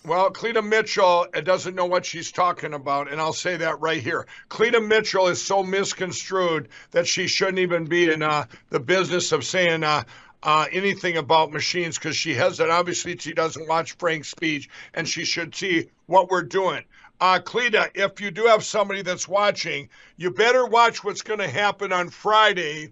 Well, 0.05 0.29
Cleta 0.29 0.61
Mitchell 0.61 1.25
doesn't 1.43 1.73
know 1.73 1.85
what 1.85 2.05
she's 2.05 2.31
talking 2.31 2.75
about, 2.75 3.11
and 3.11 3.19
I'll 3.19 3.33
say 3.33 3.57
that 3.57 3.79
right 3.79 4.03
here. 4.03 4.27
Cleta 4.49 4.79
Mitchell 4.79 5.27
is 5.27 5.41
so 5.41 5.63
misconstrued 5.63 6.69
that 6.91 7.07
she 7.07 7.25
shouldn't 7.25 7.59
even 7.59 7.85
be 7.85 8.11
in 8.11 8.21
uh, 8.21 8.45
the 8.69 8.79
business 8.79 9.31
of 9.31 9.43
saying, 9.43 9.83
uh, 9.83 10.03
uh, 10.43 10.65
anything 10.71 11.17
about 11.17 11.51
machines 11.51 11.97
because 11.97 12.15
she 12.15 12.33
has 12.35 12.59
it. 12.59 12.69
Obviously, 12.69 13.17
she 13.17 13.33
doesn't 13.33 13.67
watch 13.67 13.93
Frank's 13.93 14.29
Speech, 14.29 14.69
and 14.93 15.07
she 15.07 15.25
should 15.25 15.55
see 15.55 15.89
what 16.05 16.29
we're 16.29 16.43
doing. 16.43 16.83
Uh, 17.21 17.39
Cleta, 17.39 17.89
if 17.95 18.19
you 18.19 18.29
do 18.31 18.45
have 18.45 18.63
somebody 18.63 19.01
that's 19.01 19.27
watching, 19.27 19.89
you 20.17 20.29
better 20.29 20.65
watch 20.65 21.03
what's 21.03 21.21
going 21.21 21.39
to 21.39 21.47
happen 21.47 21.93
on 21.93 22.09
Friday 22.09 22.91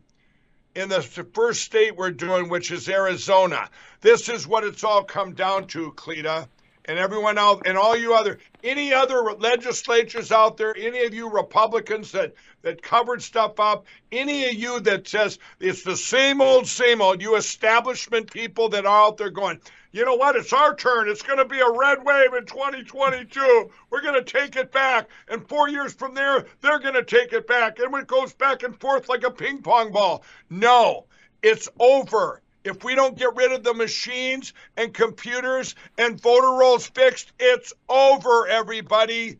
in 0.75 0.87
the 0.87 1.01
first 1.01 1.63
state 1.63 1.97
we're 1.97 2.11
doing, 2.11 2.47
which 2.47 2.71
is 2.71 2.87
Arizona. 2.87 3.69
This 3.99 4.29
is 4.29 4.47
what 4.47 4.63
it's 4.63 4.85
all 4.85 5.03
come 5.03 5.33
down 5.33 5.67
to, 5.67 5.91
Cleta 5.91 6.47
and 6.85 6.97
everyone 6.97 7.37
else 7.37 7.61
and 7.65 7.77
all 7.77 7.95
you 7.95 8.13
other 8.13 8.39
any 8.63 8.93
other 8.93 9.33
legislatures 9.33 10.31
out 10.31 10.57
there 10.57 10.75
any 10.77 11.03
of 11.03 11.13
you 11.13 11.29
republicans 11.29 12.11
that 12.11 12.33
that 12.61 12.81
covered 12.81 13.21
stuff 13.21 13.59
up 13.59 13.85
any 14.11 14.47
of 14.47 14.53
you 14.53 14.79
that 14.79 15.07
says 15.07 15.39
it's 15.59 15.83
the 15.83 15.95
same 15.95 16.41
old 16.41 16.67
same 16.67 17.01
old 17.01 17.21
you 17.21 17.35
establishment 17.35 18.31
people 18.31 18.69
that 18.69 18.85
are 18.85 19.07
out 19.07 19.17
there 19.17 19.29
going 19.29 19.59
you 19.93 20.05
know 20.05 20.15
what? 20.15 20.37
It's 20.37 20.53
our 20.53 20.73
turn. 20.73 21.09
It's 21.09 21.21
going 21.21 21.39
to 21.39 21.43
be 21.43 21.59
a 21.59 21.69
red 21.69 22.05
wave 22.05 22.33
in 22.33 22.45
2022 22.45 23.69
we're 23.89 24.01
going 24.01 24.15
to 24.15 24.23
take 24.23 24.55
it 24.55 24.71
back. 24.71 25.09
And 25.27 25.45
four 25.45 25.67
years 25.67 25.93
from 25.93 26.13
there 26.13 26.45
they're 26.61 26.79
going 26.79 26.93
to 26.93 27.03
take 27.03 27.33
it 27.33 27.45
back. 27.45 27.77
And 27.79 27.93
it 27.93 28.07
goes 28.07 28.31
back 28.31 28.63
and 28.63 28.79
forth 28.79 29.09
like 29.09 29.23
a 29.23 29.31
ping 29.31 29.61
pong 29.61 29.91
ball. 29.91 30.23
No 30.49 31.07
it's 31.41 31.69
over 31.79 32.41
if 32.63 32.83
we 32.83 32.95
don't 32.95 33.17
get 33.17 33.35
rid 33.35 33.51
of 33.51 33.63
the 33.63 33.73
machines 33.73 34.53
and 34.77 34.93
computers 34.93 35.75
and 35.97 36.21
voter 36.21 36.51
rolls 36.51 36.87
fixed, 36.87 37.31
it's 37.39 37.73
over, 37.89 38.47
everybody. 38.47 39.39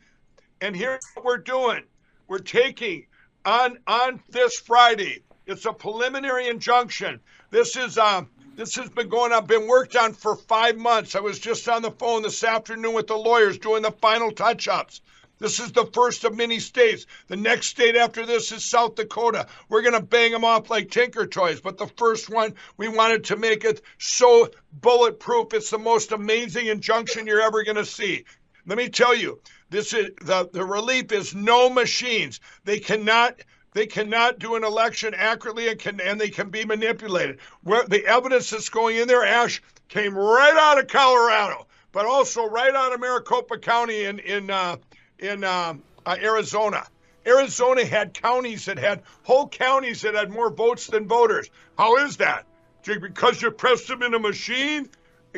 And 0.59 0.75
here's 0.75 0.99
what 1.13 1.25
we're 1.25 1.37
doing. 1.37 1.83
We're 2.27 2.39
taking 2.39 3.05
on 3.45 3.77
on 3.87 4.21
this 4.29 4.59
Friday. 4.59 5.23
It's 5.45 5.65
a 5.65 5.73
preliminary 5.73 6.47
injunction. 6.47 7.19
This 7.49 7.75
is 7.75 7.97
um 7.97 8.29
this 8.55 8.75
has 8.75 8.89
been 8.89 9.09
going 9.09 9.31
on, 9.31 9.45
been 9.45 9.67
worked 9.67 9.95
on 9.95 10.13
for 10.13 10.35
five 10.35 10.77
months. 10.77 11.15
I 11.15 11.19
was 11.21 11.39
just 11.39 11.67
on 11.69 11.81
the 11.81 11.91
phone 11.91 12.21
this 12.21 12.43
afternoon 12.43 12.93
with 12.93 13.07
the 13.07 13.15
lawyers 13.15 13.57
doing 13.57 13.81
the 13.81 13.91
final 13.91 14.31
touch-ups. 14.31 15.01
This 15.41 15.59
is 15.59 15.71
the 15.71 15.87
first 15.87 16.23
of 16.23 16.37
many 16.37 16.59
states. 16.59 17.07
The 17.27 17.35
next 17.35 17.67
state 17.67 17.95
after 17.95 18.27
this 18.27 18.51
is 18.51 18.63
South 18.63 18.93
Dakota. 18.93 19.47
We're 19.69 19.81
going 19.81 19.95
to 19.95 19.99
bang 19.99 20.31
them 20.31 20.45
off 20.45 20.69
like 20.69 20.91
Tinker 20.91 21.25
Toys. 21.25 21.59
But 21.59 21.79
the 21.79 21.87
first 21.87 22.29
one, 22.29 22.53
we 22.77 22.87
wanted 22.87 23.23
to 23.25 23.37
make 23.37 23.65
it 23.65 23.81
so 23.97 24.51
bulletproof. 24.71 25.55
It's 25.55 25.71
the 25.71 25.79
most 25.79 26.11
amazing 26.11 26.67
injunction 26.67 27.25
you're 27.25 27.41
ever 27.41 27.63
going 27.63 27.77
to 27.77 27.85
see. 27.85 28.25
Let 28.67 28.77
me 28.77 28.89
tell 28.89 29.15
you, 29.15 29.41
this 29.71 29.93
is 29.93 30.11
the, 30.21 30.47
the 30.53 30.63
relief 30.63 31.11
is 31.11 31.33
no 31.33 31.71
machines. 31.71 32.39
They 32.63 32.79
cannot 32.79 33.41
they 33.73 33.87
cannot 33.87 34.37
do 34.37 34.55
an 34.55 34.63
election 34.63 35.15
accurately 35.15 35.69
and 35.69 35.79
can 35.79 35.99
and 36.01 36.21
they 36.21 36.29
can 36.29 36.51
be 36.51 36.65
manipulated. 36.65 37.39
Where 37.63 37.83
the 37.87 38.05
evidence 38.05 38.51
that's 38.51 38.69
going 38.69 38.97
in 38.97 39.07
there, 39.07 39.25
Ash, 39.25 39.59
came 39.87 40.15
right 40.15 40.55
out 40.55 40.77
of 40.77 40.87
Colorado, 40.87 41.65
but 41.91 42.05
also 42.05 42.45
right 42.45 42.75
out 42.75 42.93
of 42.93 42.99
Maricopa 42.99 43.57
County 43.57 44.03
in 44.03 44.19
in 44.19 44.51
uh, 44.51 44.77
in 45.21 45.43
uh, 45.43 45.75
uh, 46.05 46.17
Arizona. 46.21 46.85
Arizona 47.25 47.85
had 47.85 48.13
counties 48.13 48.65
that 48.65 48.79
had 48.79 49.03
whole 49.23 49.47
counties 49.47 50.01
that 50.01 50.15
had 50.15 50.31
more 50.31 50.49
votes 50.49 50.87
than 50.87 51.07
voters. 51.07 51.49
How 51.77 51.97
is 51.97 52.17
that? 52.17 52.45
Because 52.83 53.41
you 53.41 53.51
pressed 53.51 53.87
them 53.87 54.01
in 54.01 54.15
a 54.15 54.19
machine? 54.19 54.89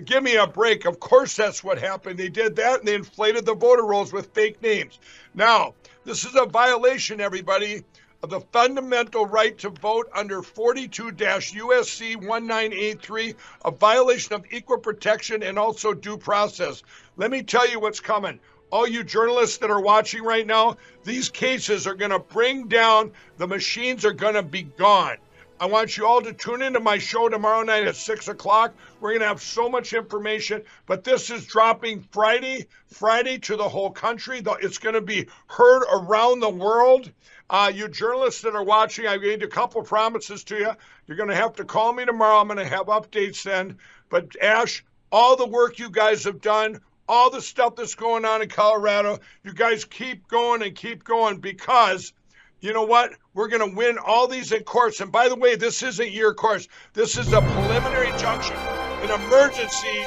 Give 0.06 0.24
me 0.24 0.38
a 0.38 0.48
break. 0.48 0.86
Of 0.86 1.00
course, 1.00 1.36
that's 1.36 1.64
what 1.64 1.78
happened. 1.78 2.18
They 2.18 2.30
did 2.30 2.56
that 2.56 2.80
and 2.80 2.88
they 2.88 2.96
inflated 2.96 3.46
the 3.46 3.54
voter 3.54 3.86
rolls 3.86 4.14
with 4.14 4.34
fake 4.34 4.62
names. 4.62 4.98
Now, 5.36 5.76
this 6.06 6.26
is 6.26 6.36
a 6.36 6.46
violation, 6.46 7.20
everybody, 7.20 7.84
of 8.24 8.30
the 8.30 8.40
fundamental 8.40 9.26
right 9.26 9.58
to 9.58 9.70
vote 9.70 10.10
under 10.16 10.42
42 10.42 11.12
USC 11.12 12.16
1983, 12.16 13.36
a 13.66 13.72
violation 13.72 14.34
of 14.34 14.46
equal 14.50 14.78
protection 14.78 15.44
and 15.44 15.60
also 15.60 15.94
due 15.94 16.18
process. 16.18 16.82
Let 17.18 17.30
me 17.30 17.44
tell 17.44 17.70
you 17.70 17.82
what's 17.82 18.00
coming 18.00 18.40
all 18.74 18.88
you 18.88 19.04
journalists 19.04 19.58
that 19.58 19.70
are 19.70 19.80
watching 19.80 20.24
right 20.24 20.48
now, 20.48 20.76
these 21.04 21.30
cases 21.30 21.86
are 21.86 21.94
going 21.94 22.10
to 22.10 22.18
bring 22.18 22.68
down, 22.68 23.12
the 23.38 23.46
machines 23.46 24.04
are 24.04 24.14
going 24.14 24.34
to 24.34 24.42
be 24.42 24.64
gone. 24.64 25.16
I 25.60 25.68
want 25.68 25.96
you 25.96 26.08
all 26.08 26.24
to 26.24 26.34
tune 26.34 26.64
into 26.64 26.80
my 26.80 26.98
show 26.98 27.30
tomorrow 27.30 27.62
night 27.62 27.86
at 27.86 27.96
6 27.96 28.30
o'clock. 28.30 28.74
We're 29.00 29.12
going 29.12 29.22
to 29.22 29.28
have 29.28 29.44
so 29.44 29.70
much 29.70 29.94
information, 29.94 30.64
but 30.88 31.04
this 31.04 31.30
is 31.30 31.46
dropping 31.46 32.02
Friday, 32.12 32.66
Friday 32.88 33.38
to 33.38 33.56
the 33.58 33.70
whole 33.70 33.92
country. 33.92 34.42
It's 34.44 34.80
going 34.80 34.96
to 34.96 35.02
be 35.02 35.28
heard 35.46 35.84
around 35.94 36.40
the 36.40 36.50
world. 36.50 37.12
Uh, 37.52 37.72
you 37.72 37.88
journalists 37.88 38.42
that 38.42 38.56
are 38.56 38.64
watching, 38.64 39.06
I 39.06 39.18
made 39.18 39.44
a 39.44 39.48
couple 39.48 39.84
promises 39.84 40.44
to 40.46 40.58
you. 40.58 40.72
You're 41.06 41.18
going 41.18 41.30
to 41.30 41.36
have 41.36 41.54
to 41.58 41.64
call 41.64 41.94
me 41.94 42.06
tomorrow. 42.06 42.40
I'm 42.40 42.48
going 42.48 42.58
to 42.58 42.66
have 42.66 42.88
updates 42.88 43.44
then. 43.44 43.78
But 44.10 44.36
Ash, 44.42 44.84
all 45.12 45.36
the 45.36 45.46
work 45.46 45.78
you 45.78 45.92
guys 45.92 46.24
have 46.24 46.42
done, 46.42 46.82
all 47.14 47.30
the 47.30 47.41
stuff 47.41 47.76
that's 47.76 47.93
going 47.93 48.26
on 48.26 48.41
in 48.41 48.49
Colorado. 48.49 49.20
You 49.43 49.53
guys 49.53 49.86
keep 49.86 50.28
going 50.28 50.64
and 50.64 50.76
keep 50.76 51.03
going 51.03 51.38
because 51.38 52.11
you 52.59 52.74
know 52.74 52.86
what? 52.86 53.11
We're 53.36 53.49
going 53.49 53.70
to 53.70 53.76
win 53.76 53.99
all 53.99 54.28
these 54.28 54.51
in 54.51 54.64
courts. 54.64 54.99
And 54.99 55.11
by 55.11 55.30
the 55.30 55.36
way, 55.36 55.55
this 55.55 55.84
isn't 55.84 56.11
your 56.11 56.34
course. 56.34 56.68
This 56.93 57.20
is 57.20 57.32
a 57.32 57.41
preliminary 57.41 58.09
injunction, 58.09 58.55
an 58.55 59.22
emergency, 59.22 60.05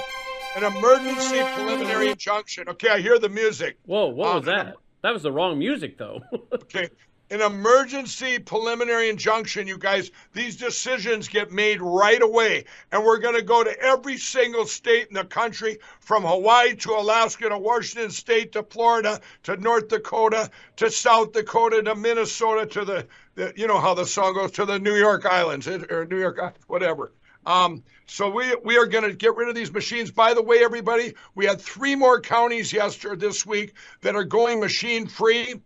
an 0.56 0.64
emergency 0.64 1.42
preliminary 1.54 2.08
injunction. 2.08 2.70
Okay, 2.70 2.88
I 2.88 3.00
hear 3.00 3.20
the 3.20 3.28
music. 3.28 3.78
Whoa, 3.86 4.06
what 4.08 4.28
um, 4.28 4.36
was 4.36 4.46
that? 4.46 4.74
That 5.02 5.12
was 5.12 5.22
the 5.22 5.30
wrong 5.30 5.60
music, 5.60 5.98
though. 5.98 6.22
okay, 6.52 6.88
an 7.30 7.40
emergency 7.40 8.38
preliminary 8.38 9.08
injunction, 9.08 9.66
you 9.66 9.78
guys. 9.78 10.10
These 10.32 10.56
decisions 10.56 11.28
get 11.28 11.50
made 11.50 11.80
right 11.82 12.22
away. 12.22 12.64
And 12.92 13.04
we're 13.04 13.18
going 13.18 13.34
to 13.34 13.42
go 13.42 13.64
to 13.64 13.80
every 13.80 14.16
single 14.16 14.66
state 14.66 15.08
in 15.08 15.14
the 15.14 15.24
country 15.24 15.78
from 16.00 16.22
Hawaii 16.22 16.74
to 16.76 16.92
Alaska 16.92 17.48
to 17.48 17.58
Washington 17.58 18.10
State 18.10 18.52
to 18.52 18.62
Florida 18.62 19.20
to 19.44 19.56
North 19.56 19.88
Dakota 19.88 20.50
to 20.76 20.90
South 20.90 21.32
Dakota 21.32 21.82
to 21.82 21.94
Minnesota 21.94 22.66
to 22.66 22.84
the, 22.84 23.06
the 23.34 23.52
you 23.56 23.66
know 23.66 23.78
how 23.78 23.94
the 23.94 24.06
song 24.06 24.34
goes, 24.34 24.52
to 24.52 24.64
the 24.64 24.78
New 24.78 24.94
York 24.94 25.26
Islands 25.26 25.66
or 25.66 26.06
New 26.06 26.18
York, 26.18 26.38
whatever. 26.68 27.12
Um, 27.44 27.84
so 28.06 28.30
we 28.30 28.54
we 28.64 28.76
are 28.76 28.86
going 28.86 29.04
to 29.04 29.12
get 29.12 29.36
rid 29.36 29.48
of 29.48 29.54
these 29.54 29.72
machines. 29.72 30.10
By 30.10 30.34
the 30.34 30.42
way, 30.42 30.64
everybody, 30.64 31.14
we 31.34 31.46
had 31.46 31.60
three 31.60 31.94
more 31.94 32.20
counties 32.20 32.72
yesterday 32.72 33.16
this 33.16 33.46
week 33.46 33.74
that 34.02 34.16
are 34.16 34.24
going 34.24 34.60
machine 34.60 35.06
free 35.06 35.60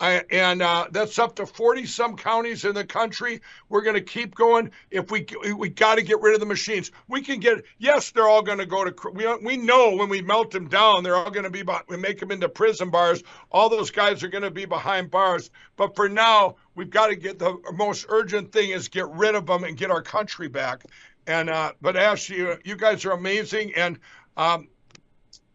and 0.00 0.62
uh, 0.62 0.86
that's 0.90 1.18
up 1.18 1.36
to 1.36 1.46
40 1.46 1.86
some 1.86 2.16
counties 2.16 2.64
in 2.64 2.74
the 2.74 2.84
country. 2.84 3.40
We're 3.68 3.82
going 3.82 3.94
to 3.94 4.02
keep 4.02 4.34
going. 4.34 4.70
If 4.90 5.10
we 5.10 5.26
we 5.56 5.68
got 5.70 5.96
to 5.96 6.02
get 6.02 6.20
rid 6.20 6.34
of 6.34 6.40
the 6.40 6.46
machines, 6.46 6.90
we 7.08 7.22
can 7.22 7.40
get. 7.40 7.64
Yes, 7.78 8.10
they're 8.10 8.28
all 8.28 8.42
going 8.42 8.58
to 8.58 8.66
go 8.66 8.84
to. 8.84 9.10
We 9.10 9.34
we 9.36 9.56
know 9.56 9.96
when 9.96 10.08
we 10.08 10.20
melt 10.20 10.50
them 10.50 10.68
down, 10.68 11.02
they're 11.02 11.16
all 11.16 11.30
going 11.30 11.44
to 11.44 11.50
be. 11.50 11.62
We 11.88 11.96
make 11.96 12.20
them 12.20 12.30
into 12.30 12.48
prison 12.48 12.90
bars. 12.90 13.22
All 13.50 13.68
those 13.68 13.90
guys 13.90 14.22
are 14.22 14.28
going 14.28 14.44
to 14.44 14.50
be 14.50 14.66
behind 14.66 15.10
bars. 15.10 15.50
But 15.76 15.96
for 15.96 16.08
now, 16.08 16.56
we've 16.74 16.90
got 16.90 17.08
to 17.08 17.16
get 17.16 17.38
the 17.38 17.56
most 17.72 18.06
urgent 18.08 18.52
thing 18.52 18.70
is 18.70 18.88
get 18.88 19.08
rid 19.08 19.34
of 19.34 19.46
them 19.46 19.64
and 19.64 19.76
get 19.76 19.90
our 19.90 20.02
country 20.02 20.48
back. 20.48 20.84
And 21.26 21.48
uh, 21.48 21.72
but 21.80 21.96
Ash, 21.96 22.28
you 22.28 22.56
you 22.64 22.76
guys 22.76 23.04
are 23.04 23.12
amazing 23.12 23.74
and. 23.74 23.98
Um, 24.38 24.68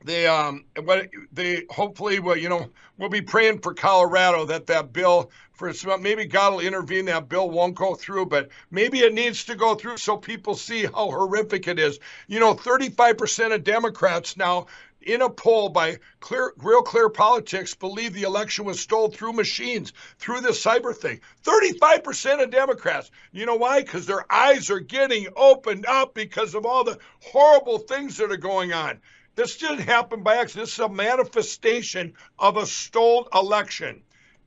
they 0.04 0.28
um 0.28 0.66
what 0.84 1.10
they 1.32 1.64
hopefully 1.70 2.20
will 2.20 2.38
you 2.38 2.49
know 2.49 2.70
we'll 2.97 3.10
be 3.10 3.22
praying 3.22 3.60
for 3.60 3.74
Colorado 3.74 4.45
that 4.45 4.68
that 4.68 4.93
bill 4.93 5.32
for 5.54 5.74
some 5.74 6.02
maybe 6.02 6.26
God 6.26 6.54
will 6.54 6.60
intervene 6.62 7.06
that 7.06 7.30
bill 7.30 7.49
won't 7.49 7.76
go 7.76 7.95
through 7.95 8.28
but 8.28 8.49
maybe 8.70 8.99
it 8.99 9.14
needs 9.14 9.45
to 9.45 9.56
go 9.56 9.76
through 9.76 9.97
so 9.97 10.18
people 10.18 10.56
see 10.56 10.84
how 10.84 11.10
horrific 11.12 11.68
it 11.68 11.80
is. 11.80 11.99
You 12.28 12.39
know 12.39 12.56
35% 12.56 13.54
of 13.54 13.64
Democrats 13.64 14.38
now 14.38 14.68
in 15.02 15.22
a 15.22 15.30
poll 15.30 15.70
by 15.70 15.97
clear 16.20 16.54
real 16.58 16.84
clear 16.84 17.10
politics 17.10 17.74
believe 17.74 18.14
the 18.14 18.24
election 18.24 18.66
was 18.66 18.80
stolen 18.80 19.12
through 19.12 19.34
machines 19.34 19.93
through 20.20 20.41
this 20.41 20.64
cyber 20.64 20.95
thing. 20.95 21.20
35% 21.43 22.43
of 22.43 22.52
democrats. 22.52 23.10
You 23.32 23.45
know 23.45 23.56
why? 23.56 23.82
Because 23.82 24.06
their 24.06 24.32
eyes 24.32 24.70
are 24.70 24.80
getting 24.80 25.28
opened 25.36 25.86
up 25.88 26.14
because 26.14 26.54
of 26.54 26.66
all 26.66 26.84
the 26.84 26.99
horrible 27.20 27.80
things 27.80 28.18
that 28.18 28.32
are 28.32 28.38
going 28.38 28.74
on 28.74 28.99
this 29.41 29.57
didn't 29.57 29.79
happen 29.79 30.21
by 30.21 30.35
accident. 30.35 30.67
This 30.67 30.73
is 30.73 30.79
a 30.79 30.89
manifestation 30.89 32.13
of 32.37 32.57
a 32.57 32.65
stolen 32.65 33.25
election. 33.33 34.03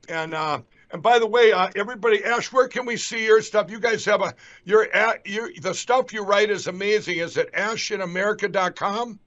And 0.07 0.33
uh, 0.33 0.61
and 0.91 1.03
by 1.03 1.19
the 1.19 1.27
way, 1.27 1.51
uh, 1.51 1.69
everybody, 1.75 2.23
Ash, 2.23 2.53
where 2.53 2.69
can 2.69 2.85
we 2.85 2.95
see 2.95 3.25
your 3.25 3.41
stuff? 3.41 3.69
You 3.69 3.79
guys 3.79 4.05
have 4.05 4.21
a 4.21 4.33
your 4.63 4.89
at 4.93 5.27
your 5.27 5.49
the 5.61 5.73
stuff 5.73 6.13
you 6.13 6.23
write 6.23 6.49
is 6.49 6.67
amazing. 6.67 7.17
Is 7.17 7.35
it 7.35 7.51
asheinamerica.com? 7.53 9.19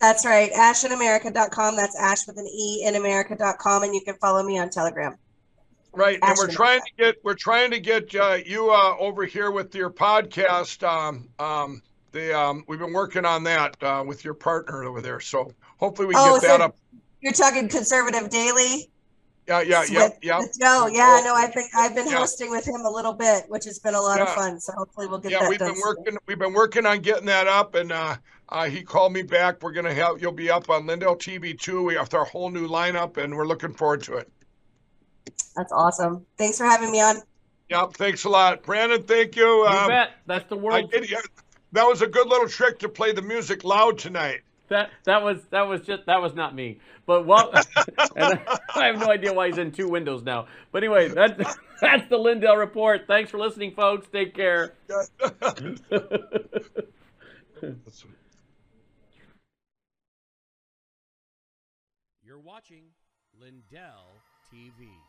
That's 0.00 0.26
right, 0.26 0.52
asheinamerica.com. 0.52 1.76
That's 1.76 1.98
Ash 1.98 2.26
with 2.26 2.36
an 2.36 2.46
E 2.46 2.84
in 2.86 2.94
America.com, 2.94 3.82
and 3.84 3.94
you 3.94 4.02
can 4.02 4.14
follow 4.16 4.42
me 4.42 4.58
on 4.58 4.68
Telegram. 4.68 5.16
Right, 5.92 6.18
Ash 6.22 6.30
and 6.30 6.38
we're 6.38 6.54
trying 6.54 6.80
to 6.80 6.92
get 6.98 7.16
we're 7.24 7.34
trying 7.34 7.70
to 7.70 7.80
get 7.80 8.14
uh, 8.14 8.38
you 8.44 8.70
uh, 8.70 8.96
over 8.98 9.24
here 9.24 9.50
with 9.50 9.74
your 9.74 9.90
podcast. 9.90 10.86
Um, 10.86 11.28
um, 11.38 11.82
they 12.12 12.32
um, 12.32 12.64
we've 12.66 12.78
been 12.78 12.92
working 12.92 13.24
on 13.24 13.44
that 13.44 13.82
uh, 13.82 14.04
with 14.06 14.24
your 14.24 14.34
partner 14.34 14.84
over 14.84 15.00
there. 15.00 15.20
So 15.20 15.52
hopefully 15.78 16.08
we 16.08 16.14
can 16.14 16.28
oh, 16.28 16.34
get 16.34 16.42
so 16.42 16.48
that 16.48 16.60
up. 16.60 16.76
You're 17.20 17.32
talking 17.32 17.68
conservative 17.68 18.30
daily. 18.30 18.88
Yeah, 19.48 19.62
yeah, 19.62 19.84
yeah, 19.88 20.08
yeah. 20.20 20.40
Joe, 20.60 20.88
yeah, 20.92 21.22
no, 21.24 21.34
I've 21.34 21.54
been 21.54 21.66
I've 21.74 21.94
been 21.94 22.06
yeah. 22.06 22.18
hosting 22.18 22.50
with 22.50 22.68
him 22.68 22.82
a 22.84 22.90
little 22.90 23.14
bit, 23.14 23.44
which 23.48 23.64
has 23.64 23.78
been 23.78 23.94
a 23.94 24.00
lot 24.00 24.18
yeah. 24.18 24.24
of 24.24 24.28
fun. 24.30 24.60
So 24.60 24.74
hopefully 24.74 25.06
we'll 25.06 25.20
get 25.20 25.30
that 25.30 25.36
up. 25.36 25.42
yeah, 25.50 25.58
that 25.58 25.68
we've 25.68 25.74
been 25.74 25.80
working 25.82 26.04
soon. 26.12 26.18
we've 26.26 26.38
been 26.38 26.52
working 26.52 26.84
on 26.84 27.00
getting 27.00 27.24
that 27.26 27.46
up, 27.46 27.74
and 27.74 27.90
uh, 27.90 28.16
uh, 28.50 28.66
he 28.66 28.82
called 28.82 29.14
me 29.14 29.22
back. 29.22 29.62
We're 29.62 29.72
gonna 29.72 29.94
have 29.94 30.20
you'll 30.20 30.32
be 30.32 30.50
up 30.50 30.68
on 30.68 30.86
Lindell 30.86 31.16
TV 31.16 31.58
too. 31.58 31.82
We 31.82 31.94
have 31.94 32.12
our 32.12 32.26
whole 32.26 32.50
new 32.50 32.68
lineup, 32.68 33.16
and 33.16 33.34
we're 33.34 33.46
looking 33.46 33.72
forward 33.72 34.02
to 34.02 34.16
it. 34.16 34.30
That's 35.56 35.72
awesome. 35.72 36.26
Thanks 36.36 36.58
for 36.58 36.64
having 36.64 36.90
me 36.90 37.00
on. 37.00 37.16
Yep, 37.70 37.94
thanks 37.94 38.24
a 38.24 38.28
lot, 38.28 38.62
Brandon. 38.62 39.02
Thank 39.02 39.34
you. 39.34 39.44
You 39.44 39.66
um, 39.66 39.88
bet. 39.88 40.10
That's 40.26 40.48
the 40.48 40.56
world. 40.56 40.90
I 40.94 40.98
did, 40.98 41.10
that 41.72 41.84
was 41.84 42.02
a 42.02 42.06
good 42.06 42.26
little 42.28 42.48
trick 42.48 42.78
to 42.80 42.88
play 42.88 43.12
the 43.12 43.22
music 43.22 43.64
loud 43.64 43.98
tonight. 43.98 44.42
That 44.68 44.90
that 45.04 45.22
was 45.22 45.38
that 45.50 45.62
was 45.62 45.80
just 45.82 46.06
that 46.06 46.20
was 46.20 46.34
not 46.34 46.54
me. 46.54 46.78
But 47.06 47.24
well, 47.26 47.50
I, 48.16 48.38
I 48.74 48.86
have 48.86 48.98
no 48.98 49.10
idea 49.10 49.32
why 49.32 49.46
he's 49.48 49.56
in 49.58 49.72
two 49.72 49.88
windows 49.88 50.22
now. 50.22 50.46
But 50.72 50.84
anyway, 50.84 51.08
that's 51.08 51.56
that's 51.80 52.08
the 52.08 52.18
Lindell 52.18 52.56
report. 52.56 53.06
Thanks 53.06 53.30
for 53.30 53.38
listening, 53.38 53.72
folks. 53.74 54.06
Take 54.12 54.34
care. 54.34 54.74
You're 62.22 62.40
watching 62.44 62.84
Lindell 63.40 64.22
TV. 64.52 65.07